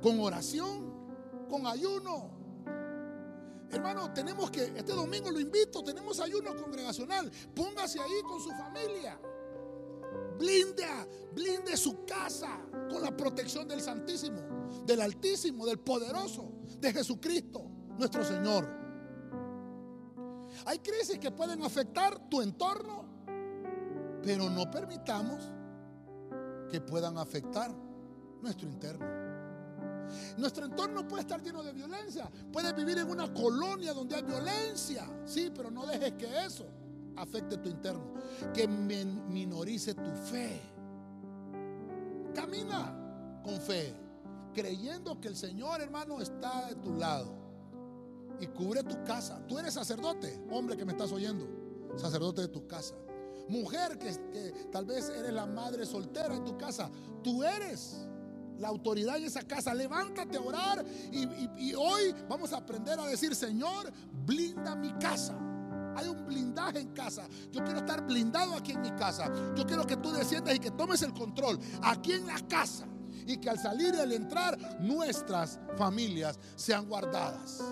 con 0.00 0.20
oración, 0.20 0.92
con 1.48 1.66
ayuno. 1.66 2.36
Hermano, 3.70 4.12
tenemos 4.14 4.50
que, 4.50 4.64
este 4.64 4.92
domingo 4.92 5.30
lo 5.30 5.40
invito, 5.40 5.82
tenemos 5.82 6.20
ayuno 6.20 6.56
congregacional. 6.56 7.30
Póngase 7.54 8.00
ahí 8.00 8.22
con 8.26 8.40
su 8.40 8.50
familia. 8.50 9.20
Blinda, 10.38 11.06
blinde 11.34 11.76
su 11.76 12.04
casa 12.04 12.60
con 12.88 13.02
la 13.02 13.14
protección 13.16 13.66
del 13.68 13.80
Santísimo, 13.80 14.40
del 14.86 15.00
Altísimo, 15.00 15.66
del 15.66 15.80
Poderoso, 15.80 16.52
de 16.78 16.92
Jesucristo, 16.92 17.68
nuestro 17.98 18.24
Señor. 18.24 18.87
Hay 20.64 20.78
crisis 20.78 21.18
que 21.18 21.30
pueden 21.30 21.62
afectar 21.62 22.28
tu 22.28 22.40
entorno, 22.42 23.04
pero 24.22 24.50
no 24.50 24.70
permitamos 24.70 25.42
que 26.70 26.80
puedan 26.80 27.18
afectar 27.18 27.70
nuestro 28.42 28.68
interno. 28.68 29.06
Nuestro 30.36 30.66
entorno 30.66 31.06
puede 31.06 31.22
estar 31.22 31.42
lleno 31.42 31.62
de 31.62 31.72
violencia. 31.72 32.30
Puedes 32.52 32.74
vivir 32.74 32.98
en 32.98 33.10
una 33.10 33.32
colonia 33.32 33.92
donde 33.92 34.16
hay 34.16 34.22
violencia. 34.22 35.08
Sí, 35.24 35.52
pero 35.54 35.70
no 35.70 35.86
dejes 35.86 36.12
que 36.14 36.44
eso 36.44 36.66
afecte 37.16 37.58
tu 37.58 37.68
interno. 37.68 38.14
Que 38.54 38.66
minorice 38.66 39.94
tu 39.94 40.10
fe. 40.30 40.60
Camina 42.34 43.40
con 43.42 43.60
fe. 43.60 43.94
Creyendo 44.54 45.20
que 45.20 45.28
el 45.28 45.36
Señor, 45.36 45.80
hermano, 45.80 46.20
está 46.20 46.66
de 46.66 46.76
tu 46.76 46.94
lado. 46.94 47.37
Y 48.40 48.46
cubre 48.48 48.82
tu 48.82 49.02
casa. 49.04 49.44
Tú 49.46 49.58
eres 49.58 49.74
sacerdote, 49.74 50.40
hombre 50.50 50.76
que 50.76 50.84
me 50.84 50.92
estás 50.92 51.12
oyendo. 51.12 51.46
Sacerdote 51.96 52.42
de 52.42 52.48
tu 52.48 52.66
casa. 52.66 52.94
Mujer 53.48 53.98
que, 53.98 54.12
tal 54.70 54.84
vez 54.84 55.08
eres 55.08 55.32
la 55.32 55.46
madre 55.46 55.86
soltera 55.86 56.34
en 56.34 56.44
tu 56.44 56.56
casa. 56.58 56.90
Tú 57.22 57.42
eres 57.42 58.06
la 58.58 58.68
autoridad 58.68 59.16
en 59.16 59.24
esa 59.24 59.42
casa. 59.42 59.72
Levántate 59.72 60.36
a 60.36 60.40
orar 60.40 60.84
y, 61.10 61.74
hoy 61.74 62.14
vamos 62.28 62.52
a 62.52 62.58
aprender 62.58 63.00
a 63.00 63.06
decir, 63.06 63.34
Señor, 63.34 63.90
blinda 64.26 64.76
mi 64.76 64.92
casa. 64.94 65.36
Hay 65.96 66.08
un 66.08 66.26
blindaje 66.26 66.78
en 66.78 66.92
casa. 66.92 67.26
Yo 67.50 67.64
quiero 67.64 67.80
estar 67.80 68.06
blindado 68.06 68.54
aquí 68.54 68.72
en 68.72 68.82
mi 68.82 68.90
casa. 68.92 69.32
Yo 69.56 69.66
quiero 69.66 69.84
que 69.84 69.96
tú 69.96 70.12
desciendas 70.12 70.54
y 70.54 70.58
que 70.58 70.70
tomes 70.70 71.02
el 71.02 71.12
control 71.12 71.58
aquí 71.82 72.12
en 72.12 72.26
la 72.26 72.38
casa. 72.46 72.86
Y 73.26 73.38
que 73.38 73.50
al 73.50 73.58
salir 73.58 73.94
y 73.94 73.98
al 73.98 74.12
entrar 74.12 74.80
nuestras 74.80 75.58
familias 75.76 76.38
sean 76.54 76.86
guardadas. 76.86 77.62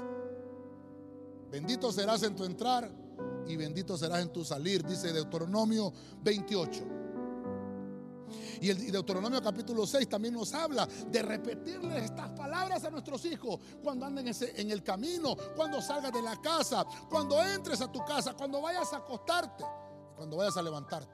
Bendito 1.51 1.93
serás 1.93 2.23
en 2.23 2.35
tu 2.35 2.45
entrar 2.45 2.91
y 3.47 3.57
bendito 3.57 3.97
serás 3.97 4.23
en 4.23 4.33
tu 4.33 4.45
salir, 4.45 4.85
dice 4.85 5.13
Deuteronomio 5.13 5.93
28. 6.23 6.97
Y 8.61 8.71
el 8.71 8.91
Deuteronomio 8.91 9.41
capítulo 9.41 9.87
6 9.87 10.09
también 10.09 10.35
nos 10.35 10.53
habla 10.55 10.87
de 10.87 11.23
repetirles 11.23 12.05
estas 12.05 12.31
palabras 12.31 12.85
a 12.85 12.91
nuestros 12.91 13.25
hijos 13.27 13.61
cuando 13.83 14.07
anden 14.07 14.29
en 14.29 14.71
el 14.71 14.83
camino, 14.83 15.37
cuando 15.55 15.81
salgas 15.81 16.13
de 16.13 16.23
la 16.23 16.41
casa, 16.41 16.85
cuando 17.09 17.43
entres 17.43 17.81
a 17.81 17.91
tu 17.91 18.05
casa, 18.05 18.35
cuando 18.35 18.61
vayas 18.61 18.93
a 18.93 18.99
acostarte, 18.99 19.65
cuando 20.17 20.39
vayas 20.39 20.57
a 20.57 20.63
levantarte. 20.63 21.13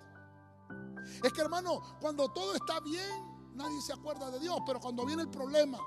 Es 1.22 1.33
que 1.33 1.41
hermano, 1.41 1.80
cuando 2.01 2.28
todo 2.33 2.55
está 2.55 2.80
bien, 2.80 3.53
nadie 3.55 3.80
se 3.83 3.93
acuerda 3.93 4.30
de 4.30 4.39
Dios, 4.39 4.59
pero 4.66 4.80
cuando 4.80 5.05
viene 5.05 5.22
el 5.22 5.28
problema, 5.28 5.78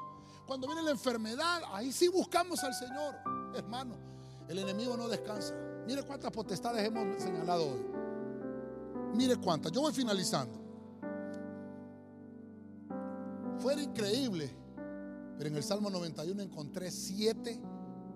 cuando 0.46 0.68
viene 0.68 0.84
la 0.84 0.92
enfermedad, 0.92 1.62
ahí 1.72 1.92
sí 1.92 2.08
buscamos 2.08 2.64
al 2.64 2.74
Señor, 2.74 3.16
hermano. 3.56 4.15
El 4.48 4.60
enemigo 4.60 4.96
no 4.96 5.08
descansa. 5.08 5.54
Mire 5.88 6.04
cuántas 6.04 6.32
potestades 6.32 6.86
hemos 6.86 7.22
señalado 7.22 7.64
hoy. 7.64 7.86
Mire 9.16 9.38
cuántas. 9.38 9.72
Yo 9.72 9.82
voy 9.82 9.94
finalizando. 9.94 10.60
Fuera 13.60 13.82
increíble, 13.82 14.50
pero 15.38 15.50
en 15.50 15.56
el 15.56 15.64
Salmo 15.64 15.90
91 15.90 16.42
encontré 16.42 16.92
siete 16.92 17.60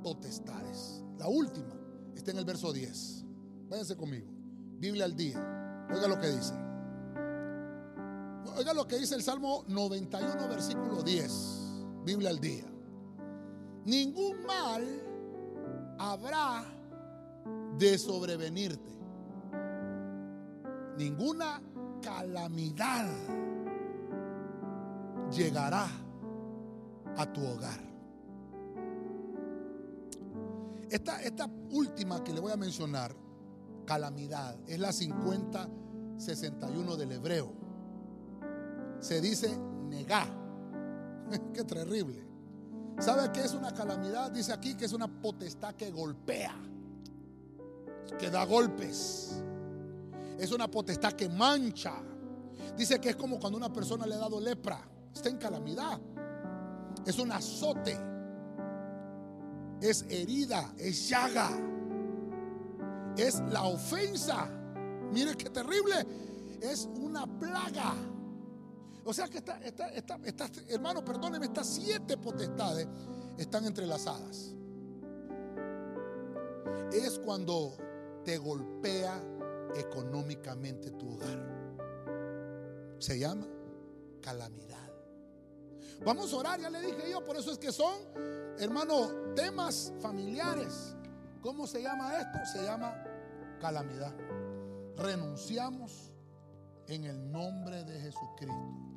potestades. 0.03 1.03
La 1.17 1.27
última 1.27 1.73
está 2.15 2.31
en 2.31 2.37
el 2.37 2.45
verso 2.45 2.71
10. 2.71 3.25
Váyanse 3.69 3.95
conmigo. 3.95 4.27
Biblia 4.77 5.05
al 5.05 5.15
día. 5.15 5.87
Oiga 5.91 6.07
lo 6.07 6.19
que 6.19 6.27
dice. 6.27 6.53
Oiga 8.57 8.73
lo 8.73 8.87
que 8.87 8.97
dice 8.97 9.15
el 9.15 9.23
Salmo 9.23 9.63
91, 9.67 10.47
versículo 10.47 11.01
10. 11.01 11.31
Biblia 12.05 12.29
al 12.29 12.39
día. 12.39 12.65
Ningún 13.85 14.45
mal 14.45 15.08
habrá 15.99 16.63
de 17.77 17.97
sobrevenirte. 17.97 18.89
Ninguna 20.97 21.61
calamidad 22.01 23.07
llegará 25.31 25.87
a 27.17 27.25
tu 27.31 27.45
hogar. 27.45 27.79
Esta, 30.89 31.21
esta 31.21 31.47
última 31.69 32.23
que 32.23 32.33
le 32.33 32.39
voy 32.39 32.51
a 32.51 32.57
mencionar, 32.57 33.15
calamidad, 33.85 34.57
es 34.67 34.79
la 34.79 34.91
5061 34.91 36.95
del 36.95 37.11
hebreo. 37.11 37.53
Se 38.99 39.21
dice 39.21 39.55
negá. 39.87 40.25
Qué 41.53 41.63
terrible. 41.63 42.28
¿Sabe 42.99 43.31
qué 43.31 43.41
es 43.41 43.53
una 43.53 43.73
calamidad? 43.73 44.31
Dice 44.31 44.51
aquí 44.51 44.75
que 44.75 44.85
es 44.85 44.93
una 44.93 45.07
potestad 45.07 45.75
que 45.75 45.89
golpea, 45.89 46.53
que 48.17 48.29
da 48.29 48.45
golpes. 48.45 49.41
Es 50.37 50.51
una 50.51 50.69
potestad 50.69 51.13
que 51.13 51.29
mancha. 51.29 51.93
Dice 52.77 52.99
que 52.99 53.09
es 53.09 53.15
como 53.15 53.39
cuando 53.39 53.57
una 53.57 53.71
persona 53.71 54.05
le 54.05 54.15
ha 54.15 54.19
dado 54.19 54.39
lepra 54.39 54.85
está 55.13 55.29
en 55.29 55.37
calamidad. 55.37 55.99
Es 57.05 57.19
un 57.19 57.31
azote. 57.31 57.97
Es 59.81 60.03
herida, 60.09 60.73
es 60.77 61.09
llaga. 61.09 61.49
Es 63.17 63.41
la 63.49 63.63
ofensa. 63.63 64.49
Mire 65.11 65.35
qué 65.35 65.49
terrible. 65.49 66.05
Es 66.61 66.87
una 66.99 67.25
plaga. 67.25 67.93
O 69.09 69.13
sea 69.13 69.27
que 69.27 69.39
esta, 69.39 69.57
esta, 69.57 70.51
hermano, 70.67 71.03
perdóneme, 71.03 71.47
estas 71.47 71.65
siete 71.65 72.15
potestades 72.15 72.87
están 73.39 73.65
entrelazadas. 73.65 74.53
Es 76.93 77.17
cuando 77.17 77.75
te 78.23 78.37
golpea 78.37 79.19
económicamente 79.75 80.91
tu 80.91 81.15
hogar. 81.15 81.39
Se 82.99 83.17
llama 83.17 83.47
calamidad. 84.21 84.93
Vamos 86.05 86.31
a 86.31 86.35
orar, 86.35 86.59
ya 86.59 86.69
le 86.69 86.79
dije 86.79 87.09
yo, 87.09 87.23
por 87.23 87.35
eso 87.35 87.51
es 87.51 87.57
que 87.57 87.71
son, 87.71 87.95
hermano, 88.59 89.33
temas 89.35 89.91
familiares. 90.01 90.95
¿Cómo 91.41 91.65
se 91.65 91.81
llama 91.81 92.15
esto? 92.19 92.37
Se 92.53 92.63
llama 92.63 92.93
calamidad. 93.59 94.13
Renunciamos 94.97 96.11
en 96.85 97.05
el 97.05 97.31
nombre 97.31 97.83
de 97.85 98.01
Jesucristo. 98.01 98.89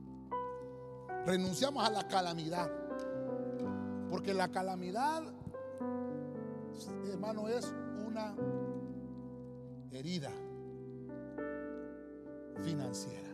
Renunciamos 1.26 1.86
a 1.86 1.90
la 1.90 2.06
calamidad. 2.08 2.70
Porque 4.10 4.34
la 4.34 4.48
calamidad, 4.48 5.22
hermano, 7.10 7.48
es 7.48 7.72
una 8.06 8.34
herida 9.90 10.30
financiera. 12.62 13.30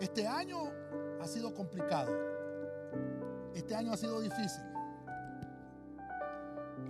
Este 0.00 0.26
año 0.26 0.70
ha 1.20 1.26
sido 1.26 1.54
complicado. 1.54 2.10
Este 3.54 3.74
año 3.74 3.92
ha 3.92 3.96
sido 3.96 4.20
difícil. 4.20 4.62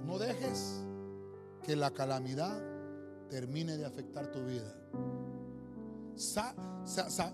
No 0.05 0.19
dejes 0.19 0.85
que 1.65 1.75
la 1.77 1.91
calamidad 1.91 2.61
termine 3.29 3.77
de 3.77 3.87
afectar 3.87 4.31
tu 4.31 4.45
vida. 4.45 4.73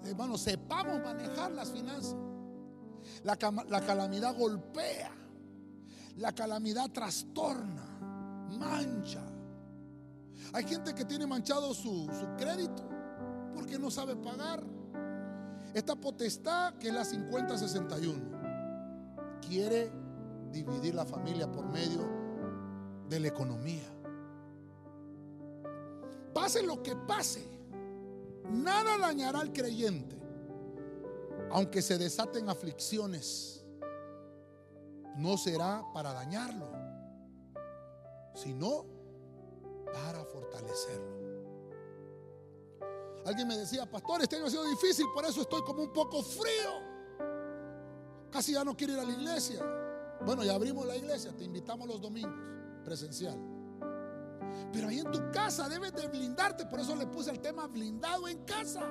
hermano, 0.05 0.39
sepamos 0.39 1.03
manejar 1.03 1.53
las 1.53 1.70
finanzas. 1.70 2.16
La, 3.25 3.37
calamidad 3.37 4.37
golpea. 4.37 5.11
La 6.17 6.33
calamidad 6.33 6.91
trastorna, 6.91 7.85
mancha. 8.59 9.23
Hay 10.53 10.64
gente 10.64 10.95
que 10.95 11.05
tiene 11.05 11.27
manchado 11.27 11.75
su, 11.75 12.09
su 12.12 12.37
crédito 12.37 12.89
porque 13.55 13.79
no 13.79 13.91
sabe 13.91 14.17
pagar. 14.17 14.62
Esta 15.75 15.95
potestad 15.95 16.75
que 16.75 16.89
es 16.89 16.95
la 16.95 17.05
5061 17.05 18.37
quiere 19.47 19.91
dividir 20.51 20.95
la 20.95 21.05
familia 21.05 21.51
por 21.51 21.67
medio 21.67 22.09
de 23.09 23.21
la 23.21 23.29
economía. 23.29 23.89
Pase 26.33 26.62
lo 26.62 26.83
que 26.83 26.97
pase, 26.97 27.47
nada 28.51 28.99
dañará 28.99 29.41
al 29.41 29.53
creyente, 29.53 30.16
aunque 31.51 31.83
se 31.83 31.99
desaten 31.99 32.49
aflicciones. 32.49 33.65
No 35.17 35.39
será 35.39 35.83
para 35.95 36.13
dañarlo, 36.13 36.69
sino 38.35 38.85
para 39.93 40.25
fortalecerlo. 40.25 41.17
Alguien 43.25 43.49
me 43.49 43.57
decía, 43.57 43.91
pastor, 43.91 44.23
este 44.23 44.37
año 44.37 44.47
ha 44.47 44.51
sido 44.51 44.65
difícil, 44.67 45.07
por 45.13 45.25
eso 45.25 45.41
estoy 45.41 45.63
como 45.63 45.83
un 45.83 45.93
poco 45.93 46.23
frío. 46.23 46.71
Casi 48.31 48.53
ya 48.53 48.63
no 48.63 48.77
quiero 48.77 48.93
ir 48.93 49.01
a 49.01 49.05
la 49.05 49.13
iglesia. 49.13 49.65
Bueno, 50.25 50.45
ya 50.45 50.55
abrimos 50.55 50.87
la 50.87 50.97
iglesia, 50.97 51.33
te 51.37 51.45
invitamos 51.45 51.89
los 51.89 52.01
domingos, 52.01 52.39
presencial. 52.85 53.37
Pero 54.73 54.89
ahí 54.89 54.99
en 54.99 55.11
tu 55.11 55.31
casa 55.33 55.69
debes 55.69 55.93
de 55.95 56.07
blindarte, 56.09 56.67
por 56.67 56.81
eso 56.81 56.95
le 56.95 57.07
puse 57.07 57.31
el 57.31 57.41
tema 57.41 57.67
blindado 57.67 58.29
en 58.29 58.45
casa. 58.45 58.83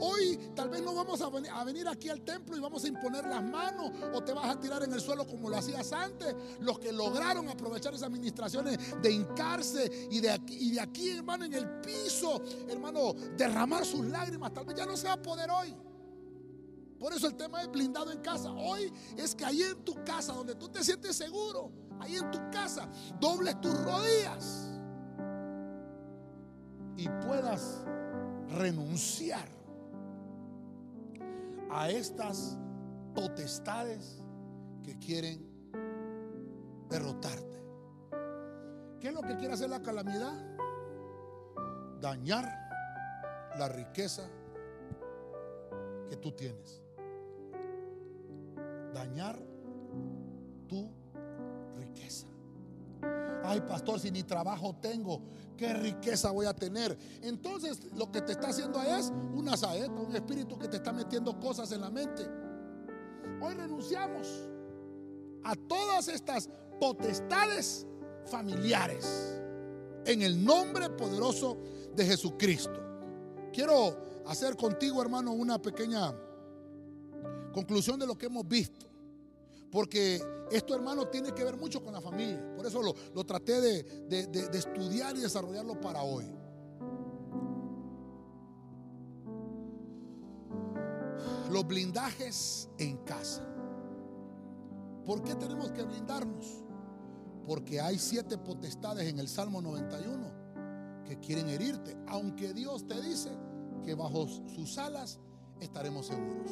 Hoy 0.00 0.38
tal 0.54 0.70
vez 0.70 0.82
no 0.82 0.94
vamos 0.94 1.20
a 1.20 1.64
venir 1.64 1.86
aquí 1.86 2.08
al 2.08 2.22
templo 2.22 2.56
y 2.56 2.60
vamos 2.60 2.84
a 2.84 2.88
imponer 2.88 3.26
las 3.26 3.42
manos 3.42 3.90
o 4.14 4.22
te 4.22 4.32
vas 4.32 4.46
a 4.46 4.58
tirar 4.58 4.82
en 4.82 4.92
el 4.92 5.00
suelo 5.00 5.26
como 5.26 5.50
lo 5.50 5.56
hacías 5.56 5.92
antes. 5.92 6.34
Los 6.60 6.78
que 6.78 6.92
lograron 6.92 7.48
aprovechar 7.48 7.92
esas 7.92 8.08
administraciones 8.08 8.78
de 9.02 9.12
hincarse 9.12 10.08
y 10.10 10.20
de 10.20 10.30
aquí, 10.30 10.56
y 10.58 10.70
de 10.72 10.80
aquí 10.80 11.10
hermano, 11.10 11.44
en 11.44 11.54
el 11.54 11.68
piso, 11.80 12.40
hermano, 12.68 13.14
derramar 13.36 13.84
sus 13.84 14.06
lágrimas, 14.06 14.52
tal 14.54 14.64
vez 14.64 14.76
ya 14.76 14.86
no 14.86 14.96
se 14.96 15.06
va 15.06 15.14
a 15.14 15.22
poder 15.22 15.50
hoy. 15.50 15.76
Por 16.98 17.12
eso 17.12 17.26
el 17.26 17.34
tema 17.34 17.62
es 17.62 17.70
blindado 17.70 18.12
en 18.12 18.20
casa. 18.20 18.52
Hoy 18.52 18.92
es 19.16 19.34
que 19.34 19.44
ahí 19.44 19.62
en 19.62 19.84
tu 19.84 19.94
casa, 20.04 20.32
donde 20.32 20.54
tú 20.54 20.68
te 20.68 20.84
sientes 20.84 21.16
seguro, 21.16 21.72
ahí 21.98 22.16
en 22.16 22.30
tu 22.30 22.38
casa, 22.50 22.88
dobles 23.18 23.60
tus 23.60 23.74
rodillas 23.84 24.70
y 26.96 27.08
puedas 27.26 27.80
renunciar 28.50 29.59
a 31.70 31.88
estas 31.88 32.58
potestades 33.14 34.22
que 34.82 34.98
quieren 34.98 35.48
derrotarte. 36.88 37.58
¿Qué 39.00 39.08
es 39.08 39.14
lo 39.14 39.22
que 39.22 39.36
quiere 39.36 39.54
hacer 39.54 39.70
la 39.70 39.82
calamidad? 39.82 40.34
Dañar 42.00 42.44
la 43.58 43.68
riqueza 43.68 44.28
que 46.08 46.16
tú 46.16 46.32
tienes 46.32 46.82
dañar 48.92 49.38
tu 50.68 50.90
riqueza. 51.76 52.26
Ay, 53.50 53.60
pastor, 53.62 53.98
si 53.98 54.12
ni 54.12 54.22
trabajo 54.22 54.76
tengo, 54.80 55.20
¿qué 55.56 55.74
riqueza 55.74 56.30
voy 56.30 56.46
a 56.46 56.54
tener? 56.54 56.96
Entonces 57.20 57.80
lo 57.96 58.08
que 58.12 58.22
te 58.22 58.30
está 58.30 58.50
haciendo 58.50 58.80
es 58.80 59.12
una 59.34 59.56
saeta, 59.56 59.90
un 59.90 60.14
espíritu 60.14 60.56
que 60.56 60.68
te 60.68 60.76
está 60.76 60.92
metiendo 60.92 61.36
cosas 61.40 61.72
en 61.72 61.80
la 61.80 61.90
mente. 61.90 62.28
Hoy 63.42 63.54
renunciamos 63.54 64.28
a 65.42 65.56
todas 65.56 66.06
estas 66.06 66.48
potestades 66.78 67.88
familiares 68.26 69.42
en 70.04 70.22
el 70.22 70.44
nombre 70.44 70.88
poderoso 70.90 71.58
de 71.96 72.06
Jesucristo. 72.06 72.80
Quiero 73.52 73.96
hacer 74.26 74.54
contigo, 74.54 75.02
hermano, 75.02 75.32
una 75.32 75.60
pequeña 75.60 76.14
Conclusión 77.52 77.98
de 77.98 78.06
lo 78.06 78.16
que 78.16 78.26
hemos 78.26 78.46
visto. 78.46 78.86
Porque 79.70 80.20
esto, 80.50 80.74
hermano, 80.74 81.06
tiene 81.08 81.32
que 81.32 81.44
ver 81.44 81.56
mucho 81.56 81.82
con 81.82 81.92
la 81.92 82.00
familia. 82.00 82.54
Por 82.56 82.66
eso 82.66 82.82
lo, 82.82 83.24
traté 83.24 83.60
de, 83.60 84.48
estudiar 84.52 85.16
y 85.16 85.20
desarrollarlo 85.20 85.80
para 85.80 86.02
hoy. 86.02 86.26
Los 91.50 91.66
blindajes 91.66 92.68
en 92.78 92.96
casa. 92.98 93.46
¿Por 95.04 95.22
qué 95.22 95.34
tenemos 95.34 95.72
que 95.72 95.82
blindarnos? 95.82 96.64
Porque 97.46 97.80
hay 97.80 97.98
siete 97.98 98.38
potestades 98.38 99.08
en 99.08 99.18
el 99.18 99.28
Salmo 99.28 99.60
91 99.60 100.40
que 101.04 101.18
quieren 101.18 101.48
herirte, 101.48 101.96
aunque 102.06 102.54
Dios 102.54 102.86
te 102.86 103.00
dice 103.00 103.30
que 103.84 103.94
bajo 103.94 104.28
sus 104.28 104.78
alas 104.78 105.18
estaremos 105.60 106.06
seguros. 106.06 106.50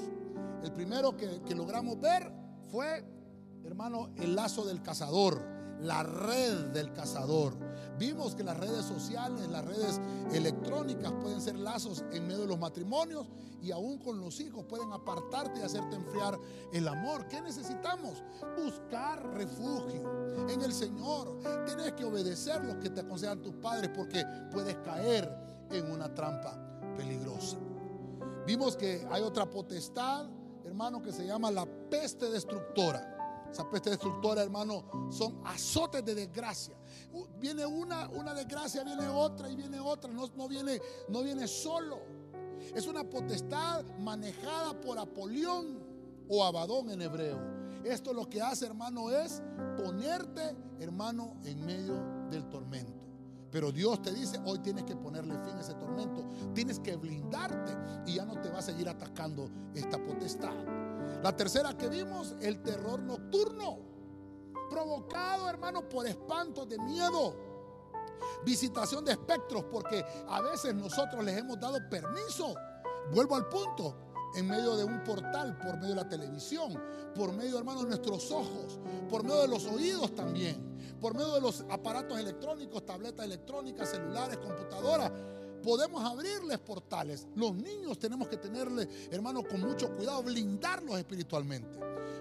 El 0.62 0.73
primero 0.73 1.16
que, 1.16 1.55
logramos 1.55 2.01
ver 2.01 2.33
fue, 2.71 3.05
hermano, 3.64 4.11
el 4.16 4.35
lazo 4.35 4.64
del 4.64 4.83
cazador, 4.83 5.41
la 5.81 6.03
red 6.03 6.66
del 6.73 6.93
cazador. 6.93 7.55
Vimos 7.99 8.35
que 8.35 8.45
las 8.45 8.57
redes 8.59 8.85
sociales, 8.85 9.49
las 9.49 9.64
redes 9.64 10.01
electrónicas 10.33 11.12
pueden 11.21 11.41
ser 11.41 11.57
lazos 11.57 12.05
en 12.12 12.27
medio 12.27 12.43
de 12.43 12.47
los 12.47 12.59
matrimonios 12.59 13.27
y 13.61 13.73
aún 13.73 13.99
con 13.99 14.21
los 14.21 14.39
hijos 14.39 14.64
pueden 14.64 14.93
apartarte 14.93 15.61
y 15.61 15.62
hacerte 15.64 15.97
enfriar 15.97 16.39
el 16.73 16.87
amor. 16.87 17.27
¿Qué 17.27 17.41
necesitamos? 17.41 18.23
Buscar 18.57 19.25
refugio 19.35 20.49
en 20.49 20.62
el 20.62 20.73
Señor. 20.73 21.41
Tienes 21.66 21.93
que 21.93 22.05
obedecer 22.05 22.64
lo 22.64 22.79
que 22.79 22.91
te 22.91 23.01
aconsejan 23.01 23.43
tus 23.43 23.55
padres 23.57 23.91
porque 23.95 24.25
puedes 24.53 24.77
caer 24.77 25.29
en 25.71 25.91
una 25.91 26.12
trampa 26.14 26.57
peligrosa. 26.97 27.57
Vimos 28.47 28.77
que 28.77 29.07
hay 29.11 29.23
otra 29.23 29.51
potestad 29.51 30.29
hermano, 30.69 31.03
que 31.03 31.12
se 31.12 31.27
llama 31.27 31.51
la 31.51 31.66
peste 31.89 32.30
destructora. 32.30 33.16
Esa 33.51 33.68
peste 33.68 33.91
destructora, 33.91 34.43
hermano, 34.43 34.84
son 35.11 35.41
azotes 35.45 36.05
de 36.05 36.14
desgracia. 36.14 36.76
Viene 37.39 37.64
una, 37.64 38.09
una 38.11 38.34
desgracia, 38.34 38.84
viene 38.84 39.09
otra 39.09 39.49
y 39.49 39.57
viene 39.57 39.80
otra. 39.80 40.12
No, 40.12 40.28
no, 40.36 40.49
viene, 40.49 40.80
no 41.09 41.22
viene 41.22 41.49
solo. 41.49 42.01
Es 42.74 42.86
una 42.86 43.05
potestad 43.05 43.84
manejada 43.99 44.78
por 44.78 44.99
Apolión 44.99 45.78
o 46.28 46.45
Abadón 46.45 46.91
en 46.91 47.03
hebreo. 47.03 47.39
Esto 47.84 48.12
lo 48.12 48.28
que 48.28 48.43
hace, 48.43 48.66
hermano, 48.66 49.11
es 49.11 49.43
ponerte, 49.76 50.55
hermano, 50.78 51.36
en 51.45 51.64
medio 51.64 51.95
del 52.30 52.49
tormento. 52.51 53.09
Pero 53.51 53.72
Dios 53.72 54.03
te 54.03 54.12
dice, 54.12 54.39
hoy 54.45 54.59
tienes 54.59 54.84
que 54.84 54.95
ponerle 54.95 55.39
fin 55.39 55.57
a 55.57 55.61
ese 55.61 55.74
tormento. 55.74 56.22
Tienes 56.55 56.80
que 56.80 56.97
blindarte 56.97 57.72
y 58.07 58.16
ya 58.16 58.26
no 58.26 58.39
te 58.41 58.51
va 58.51 58.59
a 58.59 58.62
seguir 58.62 58.89
atacando 58.89 59.49
esta 59.74 59.99
potestad. 59.99 60.55
La 61.23 61.37
tercera 61.37 61.77
que 61.77 61.89
vimos, 61.89 62.35
el 62.41 62.62
terror 62.62 63.01
nocturno. 63.01 63.79
Provocado, 64.71 65.49
hermano, 65.49 65.89
por 65.89 66.07
espantos 66.07 66.69
de 66.69 66.79
miedo. 66.79 67.35
Visitación 68.45 69.05
de 69.05 69.12
espectros, 69.12 69.64
porque 69.64 70.05
a 70.29 70.41
veces 70.43 70.75
nosotros 70.75 71.25
les 71.25 71.37
hemos 71.39 71.59
dado 71.59 71.79
permiso. 71.89 72.55
Vuelvo 73.12 73.37
al 73.37 73.49
punto 73.49 73.97
en 74.35 74.47
medio 74.47 74.77
de 74.77 74.85
un 74.85 75.03
portal, 75.03 75.57
por 75.59 75.77
medio 75.77 75.91
de 75.91 76.03
la 76.03 76.09
televisión, 76.09 76.81
por 77.14 77.33
medio, 77.33 77.59
hermano, 77.59 77.83
de 77.83 77.89
nuestros 77.89 78.31
ojos, 78.31 78.79
por 79.11 79.25
medio 79.25 79.41
de 79.43 79.49
los 79.49 79.66
oídos 79.66 80.14
también, 80.14 80.97
por 81.01 81.14
medio 81.14 81.35
de 81.35 81.41
los 81.41 81.64
aparatos 81.71 82.19
electrónicos, 82.19 82.85
tabletas 82.85 83.25
electrónicas, 83.25 83.91
celulares, 83.91 84.37
computadoras. 84.39 85.11
Podemos 85.63 86.03
abrirles 86.05 86.59
portales. 86.59 87.27
Los 87.35 87.55
niños 87.55 87.99
tenemos 87.99 88.29
que 88.29 88.37
tenerle, 88.37 88.89
hermano, 89.11 89.43
con 89.43 89.61
mucho 89.61 89.93
cuidado, 89.95 90.23
blindarlos 90.23 90.99
espiritualmente, 90.99 91.79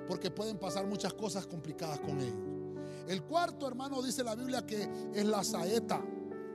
porque 0.08 0.32
pueden 0.32 0.58
pasar 0.58 0.88
muchas 0.88 1.14
cosas 1.14 1.46
complicadas 1.46 2.00
con 2.00 2.20
ellos. 2.20 2.58
El 3.08 3.24
cuarto, 3.24 3.68
hermano, 3.68 4.02
dice 4.02 4.24
la 4.24 4.36
Biblia 4.36 4.66
que 4.66 4.90
es 5.14 5.26
la 5.26 5.44
saeta 5.44 6.04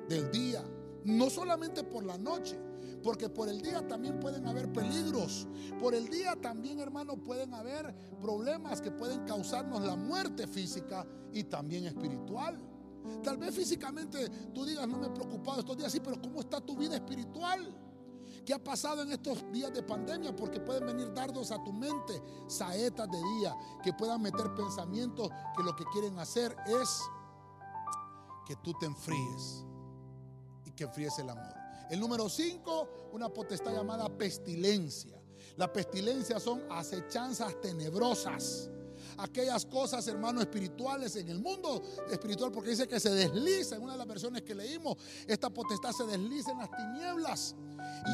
del 0.08 0.30
día, 0.30 0.62
no 1.04 1.30
solamente 1.30 1.82
por 1.84 2.04
la 2.04 2.18
noche, 2.18 2.58
porque 3.02 3.28
por 3.28 3.48
el 3.48 3.60
día 3.60 3.86
también 3.86 4.20
pueden 4.20 4.46
haber 4.46 4.72
peligros. 4.72 5.48
Por 5.80 5.94
el 5.94 6.08
día 6.08 6.36
también, 6.40 6.78
hermano, 6.80 7.16
pueden 7.16 7.52
haber 7.54 7.94
problemas 8.20 8.80
que 8.80 8.90
pueden 8.90 9.24
causarnos 9.24 9.82
la 9.82 9.96
muerte 9.96 10.46
física 10.46 11.06
y 11.32 11.44
también 11.44 11.86
espiritual. 11.86 12.60
Tal 13.22 13.36
vez 13.36 13.54
físicamente 13.54 14.28
tú 14.54 14.64
digas, 14.64 14.86
no 14.88 14.98
me 14.98 15.06
he 15.06 15.10
preocupado 15.10 15.60
estos 15.60 15.76
días, 15.76 15.92
sí, 15.92 16.00
pero 16.00 16.20
¿cómo 16.20 16.40
está 16.40 16.60
tu 16.60 16.76
vida 16.76 16.96
espiritual? 16.96 17.74
¿Qué 18.44 18.52
ha 18.52 18.62
pasado 18.62 19.02
en 19.02 19.12
estos 19.12 19.50
días 19.52 19.72
de 19.72 19.82
pandemia? 19.82 20.34
Porque 20.34 20.58
pueden 20.58 20.86
venir 20.86 21.12
dardos 21.14 21.52
a 21.52 21.62
tu 21.62 21.72
mente, 21.72 22.20
saetas 22.48 23.08
de 23.10 23.18
día, 23.38 23.56
que 23.82 23.92
puedan 23.92 24.20
meter 24.20 24.52
pensamientos 24.54 25.28
que 25.56 25.62
lo 25.62 25.76
que 25.76 25.84
quieren 25.92 26.18
hacer 26.18 26.56
es 26.66 27.02
que 28.46 28.56
tú 28.56 28.74
te 28.80 28.86
enfríes 28.86 29.64
y 30.66 30.72
que 30.72 30.84
enfríes 30.84 31.18
el 31.20 31.30
amor. 31.30 31.54
El 31.90 32.00
número 32.00 32.28
5, 32.28 33.10
una 33.12 33.28
potestad 33.28 33.72
llamada 33.72 34.08
pestilencia. 34.08 35.22
La 35.56 35.72
pestilencia 35.72 36.40
son 36.40 36.62
acechanzas 36.70 37.60
tenebrosas. 37.60 38.70
Aquellas 39.18 39.66
cosas, 39.66 40.06
hermanos, 40.08 40.42
espirituales 40.42 41.16
en 41.16 41.28
el 41.28 41.38
mundo 41.38 41.82
espiritual, 42.10 42.52
porque 42.52 42.70
dice 42.70 42.88
que 42.88 43.00
se 43.00 43.10
desliza, 43.10 43.76
en 43.76 43.82
una 43.82 43.92
de 43.92 43.98
las 43.98 44.06
versiones 44.06 44.42
que 44.42 44.54
leímos, 44.54 44.96
esta 45.26 45.50
potestad 45.50 45.92
se 45.92 46.04
desliza 46.04 46.52
en 46.52 46.58
las 46.58 46.70
tinieblas. 46.70 47.54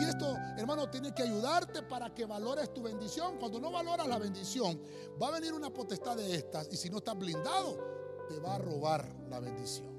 Y 0.01 0.05
esto, 0.05 0.37
hermano, 0.57 0.89
tiene 0.91 1.15
que 1.15 1.23
ayudarte 1.23 1.83
para 1.83 2.15
que 2.15 2.25
valores 2.25 2.73
tu 2.73 2.83
bendición. 2.83 3.39
Cuando 3.39 3.61
no 3.61 3.71
valoras 3.71 4.07
la 4.07 4.19
bendición, 4.19 4.81
va 5.21 5.29
a 5.29 5.31
venir 5.33 5.53
una 5.53 5.71
potestad 5.73 6.17
de 6.17 6.35
estas 6.35 6.69
y 6.73 6.77
si 6.77 6.91
no 6.91 6.99
estás 6.99 7.19
blindado, 7.19 7.79
te 8.29 8.39
va 8.39 8.57
a 8.57 8.59
robar 8.59 9.09
la 9.29 9.41
bendición. 9.41 9.98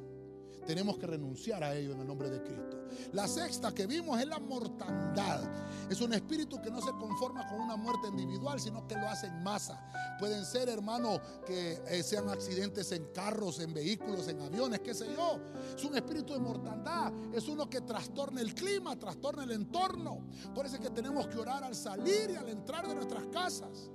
Tenemos 0.69 0.99
que 0.99 1.07
renunciar 1.07 1.63
a 1.63 1.75
ello 1.75 1.93
en 1.93 2.01
el 2.01 2.05
nombre 2.05 2.29
de 2.29 2.43
Cristo. 2.43 2.77
La 3.13 3.27
sexta 3.27 3.73
que 3.73 3.87
vimos 3.87 4.21
es 4.21 4.27
la 4.27 4.37
mortandad. 4.37 5.41
Es 5.89 5.99
un 5.99 6.13
espíritu 6.13 6.61
que 6.61 6.69
no 6.69 6.79
se 6.79 6.91
conforma 6.91 7.47
con 7.47 7.61
una 7.61 7.75
muerte 7.75 8.09
individual, 8.09 8.59
sino 8.59 8.87
que 8.87 8.93
lo 8.93 9.09
hace 9.09 9.25
en 9.25 9.41
masa. 9.41 9.83
Pueden 10.19 10.45
ser, 10.45 10.69
hermano, 10.69 11.19
que 11.43 11.81
eh, 11.87 12.03
sean 12.03 12.29
accidentes 12.29 12.91
en 12.91 13.03
carros, 13.15 13.59
en 13.61 13.73
vehículos, 13.73 14.27
en 14.27 14.41
aviones, 14.41 14.81
qué 14.81 14.93
sé 14.93 15.07
yo. 15.11 15.39
Es 15.75 15.83
un 15.83 15.95
espíritu 15.95 16.33
de 16.33 16.39
mortandad. 16.39 17.11
Es 17.33 17.47
uno 17.47 17.67
que 17.67 17.81
trastorna 17.81 18.39
el 18.39 18.53
clima, 18.53 18.95
trastorna 18.95 19.45
el 19.45 19.51
entorno. 19.53 20.27
Por 20.53 20.67
eso 20.67 20.75
es 20.75 20.81
que 20.81 20.91
tenemos 20.91 21.25
que 21.29 21.39
orar 21.39 21.63
al 21.63 21.73
salir 21.73 22.29
y 22.29 22.35
al 22.35 22.47
entrar 22.47 22.87
de 22.87 22.93
nuestras 22.93 23.25
casas. 23.33 23.89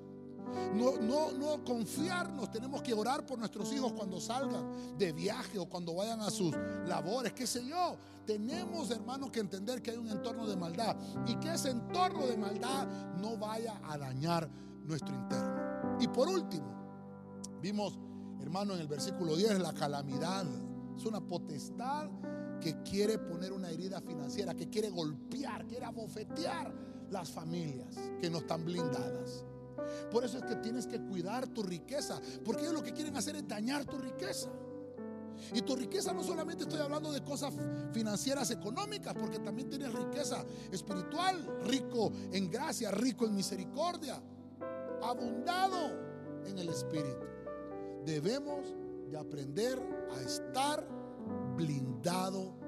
No, 0.75 0.97
no, 0.99 1.33
no 1.33 1.65
confiarnos, 1.65 2.51
tenemos 2.51 2.83
que 2.83 2.93
orar 2.93 3.25
por 3.25 3.39
nuestros 3.39 3.73
hijos 3.73 3.93
cuando 3.93 4.21
salgan 4.21 4.99
de 4.99 5.13
viaje 5.13 5.59
o 5.59 5.69
cuando 5.69 5.95
vayan 5.95 6.21
a 6.21 6.31
sus 6.31 6.55
labores, 6.87 7.33
qué 7.33 7.47
sé 7.47 7.67
yo. 7.67 7.97
Tenemos, 8.27 8.91
hermanos, 8.91 9.31
que 9.31 9.41
entender 9.41 9.83
que 9.83 9.91
hay 9.91 9.99
un 9.99 10.09
entorno 10.09 10.47
de 10.47 10.57
maldad 10.57 10.97
y 11.27 11.37
que 11.37 11.53
ese 11.53 11.71
entorno 11.71 12.27
de 12.27 12.37
maldad 12.37 12.87
no 13.21 13.37
vaya 13.37 13.81
a 13.85 13.99
dañar 13.99 14.49
nuestro 14.85 15.15
interno. 15.15 15.97
Y 16.01 16.09
por 16.09 16.29
último, 16.29 16.67
vimos, 17.61 17.99
hermano, 18.41 18.75
en 18.75 18.81
el 18.81 18.89
versículo 18.89 19.37
10, 19.37 19.61
la 19.61 19.73
calamidad. 19.73 20.47
Es 20.97 21.05
una 21.05 21.21
potestad 21.21 22.09
que 22.61 22.83
quiere 22.83 23.19
poner 23.19 23.53
una 23.53 23.71
herida 23.71 24.01
financiera, 24.01 24.55
que 24.55 24.69
quiere 24.71 24.89
golpear, 24.91 25.67
quiere 25.67 25.85
abofetear 25.85 26.73
las 27.11 27.31
familias 27.31 27.95
que 28.21 28.31
no 28.31 28.39
están 28.39 28.65
blindadas. 28.65 29.45
Por 30.11 30.25
eso 30.25 30.39
es 30.39 30.45
que 30.45 30.57
tienes 30.57 30.87
que 30.87 31.01
cuidar 31.01 31.47
tu 31.49 31.63
riqueza, 31.63 32.21
porque 32.45 32.63
ellos 32.63 32.75
lo 32.75 32.83
que 32.83 32.93
quieren 32.93 33.17
hacer 33.17 33.37
es 33.37 33.47
dañar 33.47 33.85
tu 33.85 33.99
riqueza. 33.99 34.51
Y 35.53 35.63
tu 35.63 35.75
riqueza 35.75 36.13
no 36.13 36.23
solamente 36.23 36.63
estoy 36.65 36.81
hablando 36.81 37.13
de 37.13 37.23
cosas 37.23 37.53
financieras 37.93 38.51
económicas, 38.51 39.15
porque 39.15 39.39
también 39.39 39.69
tienes 39.69 39.93
riqueza 39.93 40.45
espiritual, 40.71 41.61
rico 41.65 42.13
en 42.33 42.51
gracia, 42.51 42.91
rico 42.91 43.27
en 43.27 43.35
misericordia, 43.35 44.23
abundado 45.03 46.43
en 46.47 46.59
el 46.59 46.69
espíritu. 46.69 47.27
Debemos 48.05 48.75
de 49.11 49.19
aprender 49.19 49.81
a 50.17 50.21
estar 50.21 50.87
blindado 51.57 52.65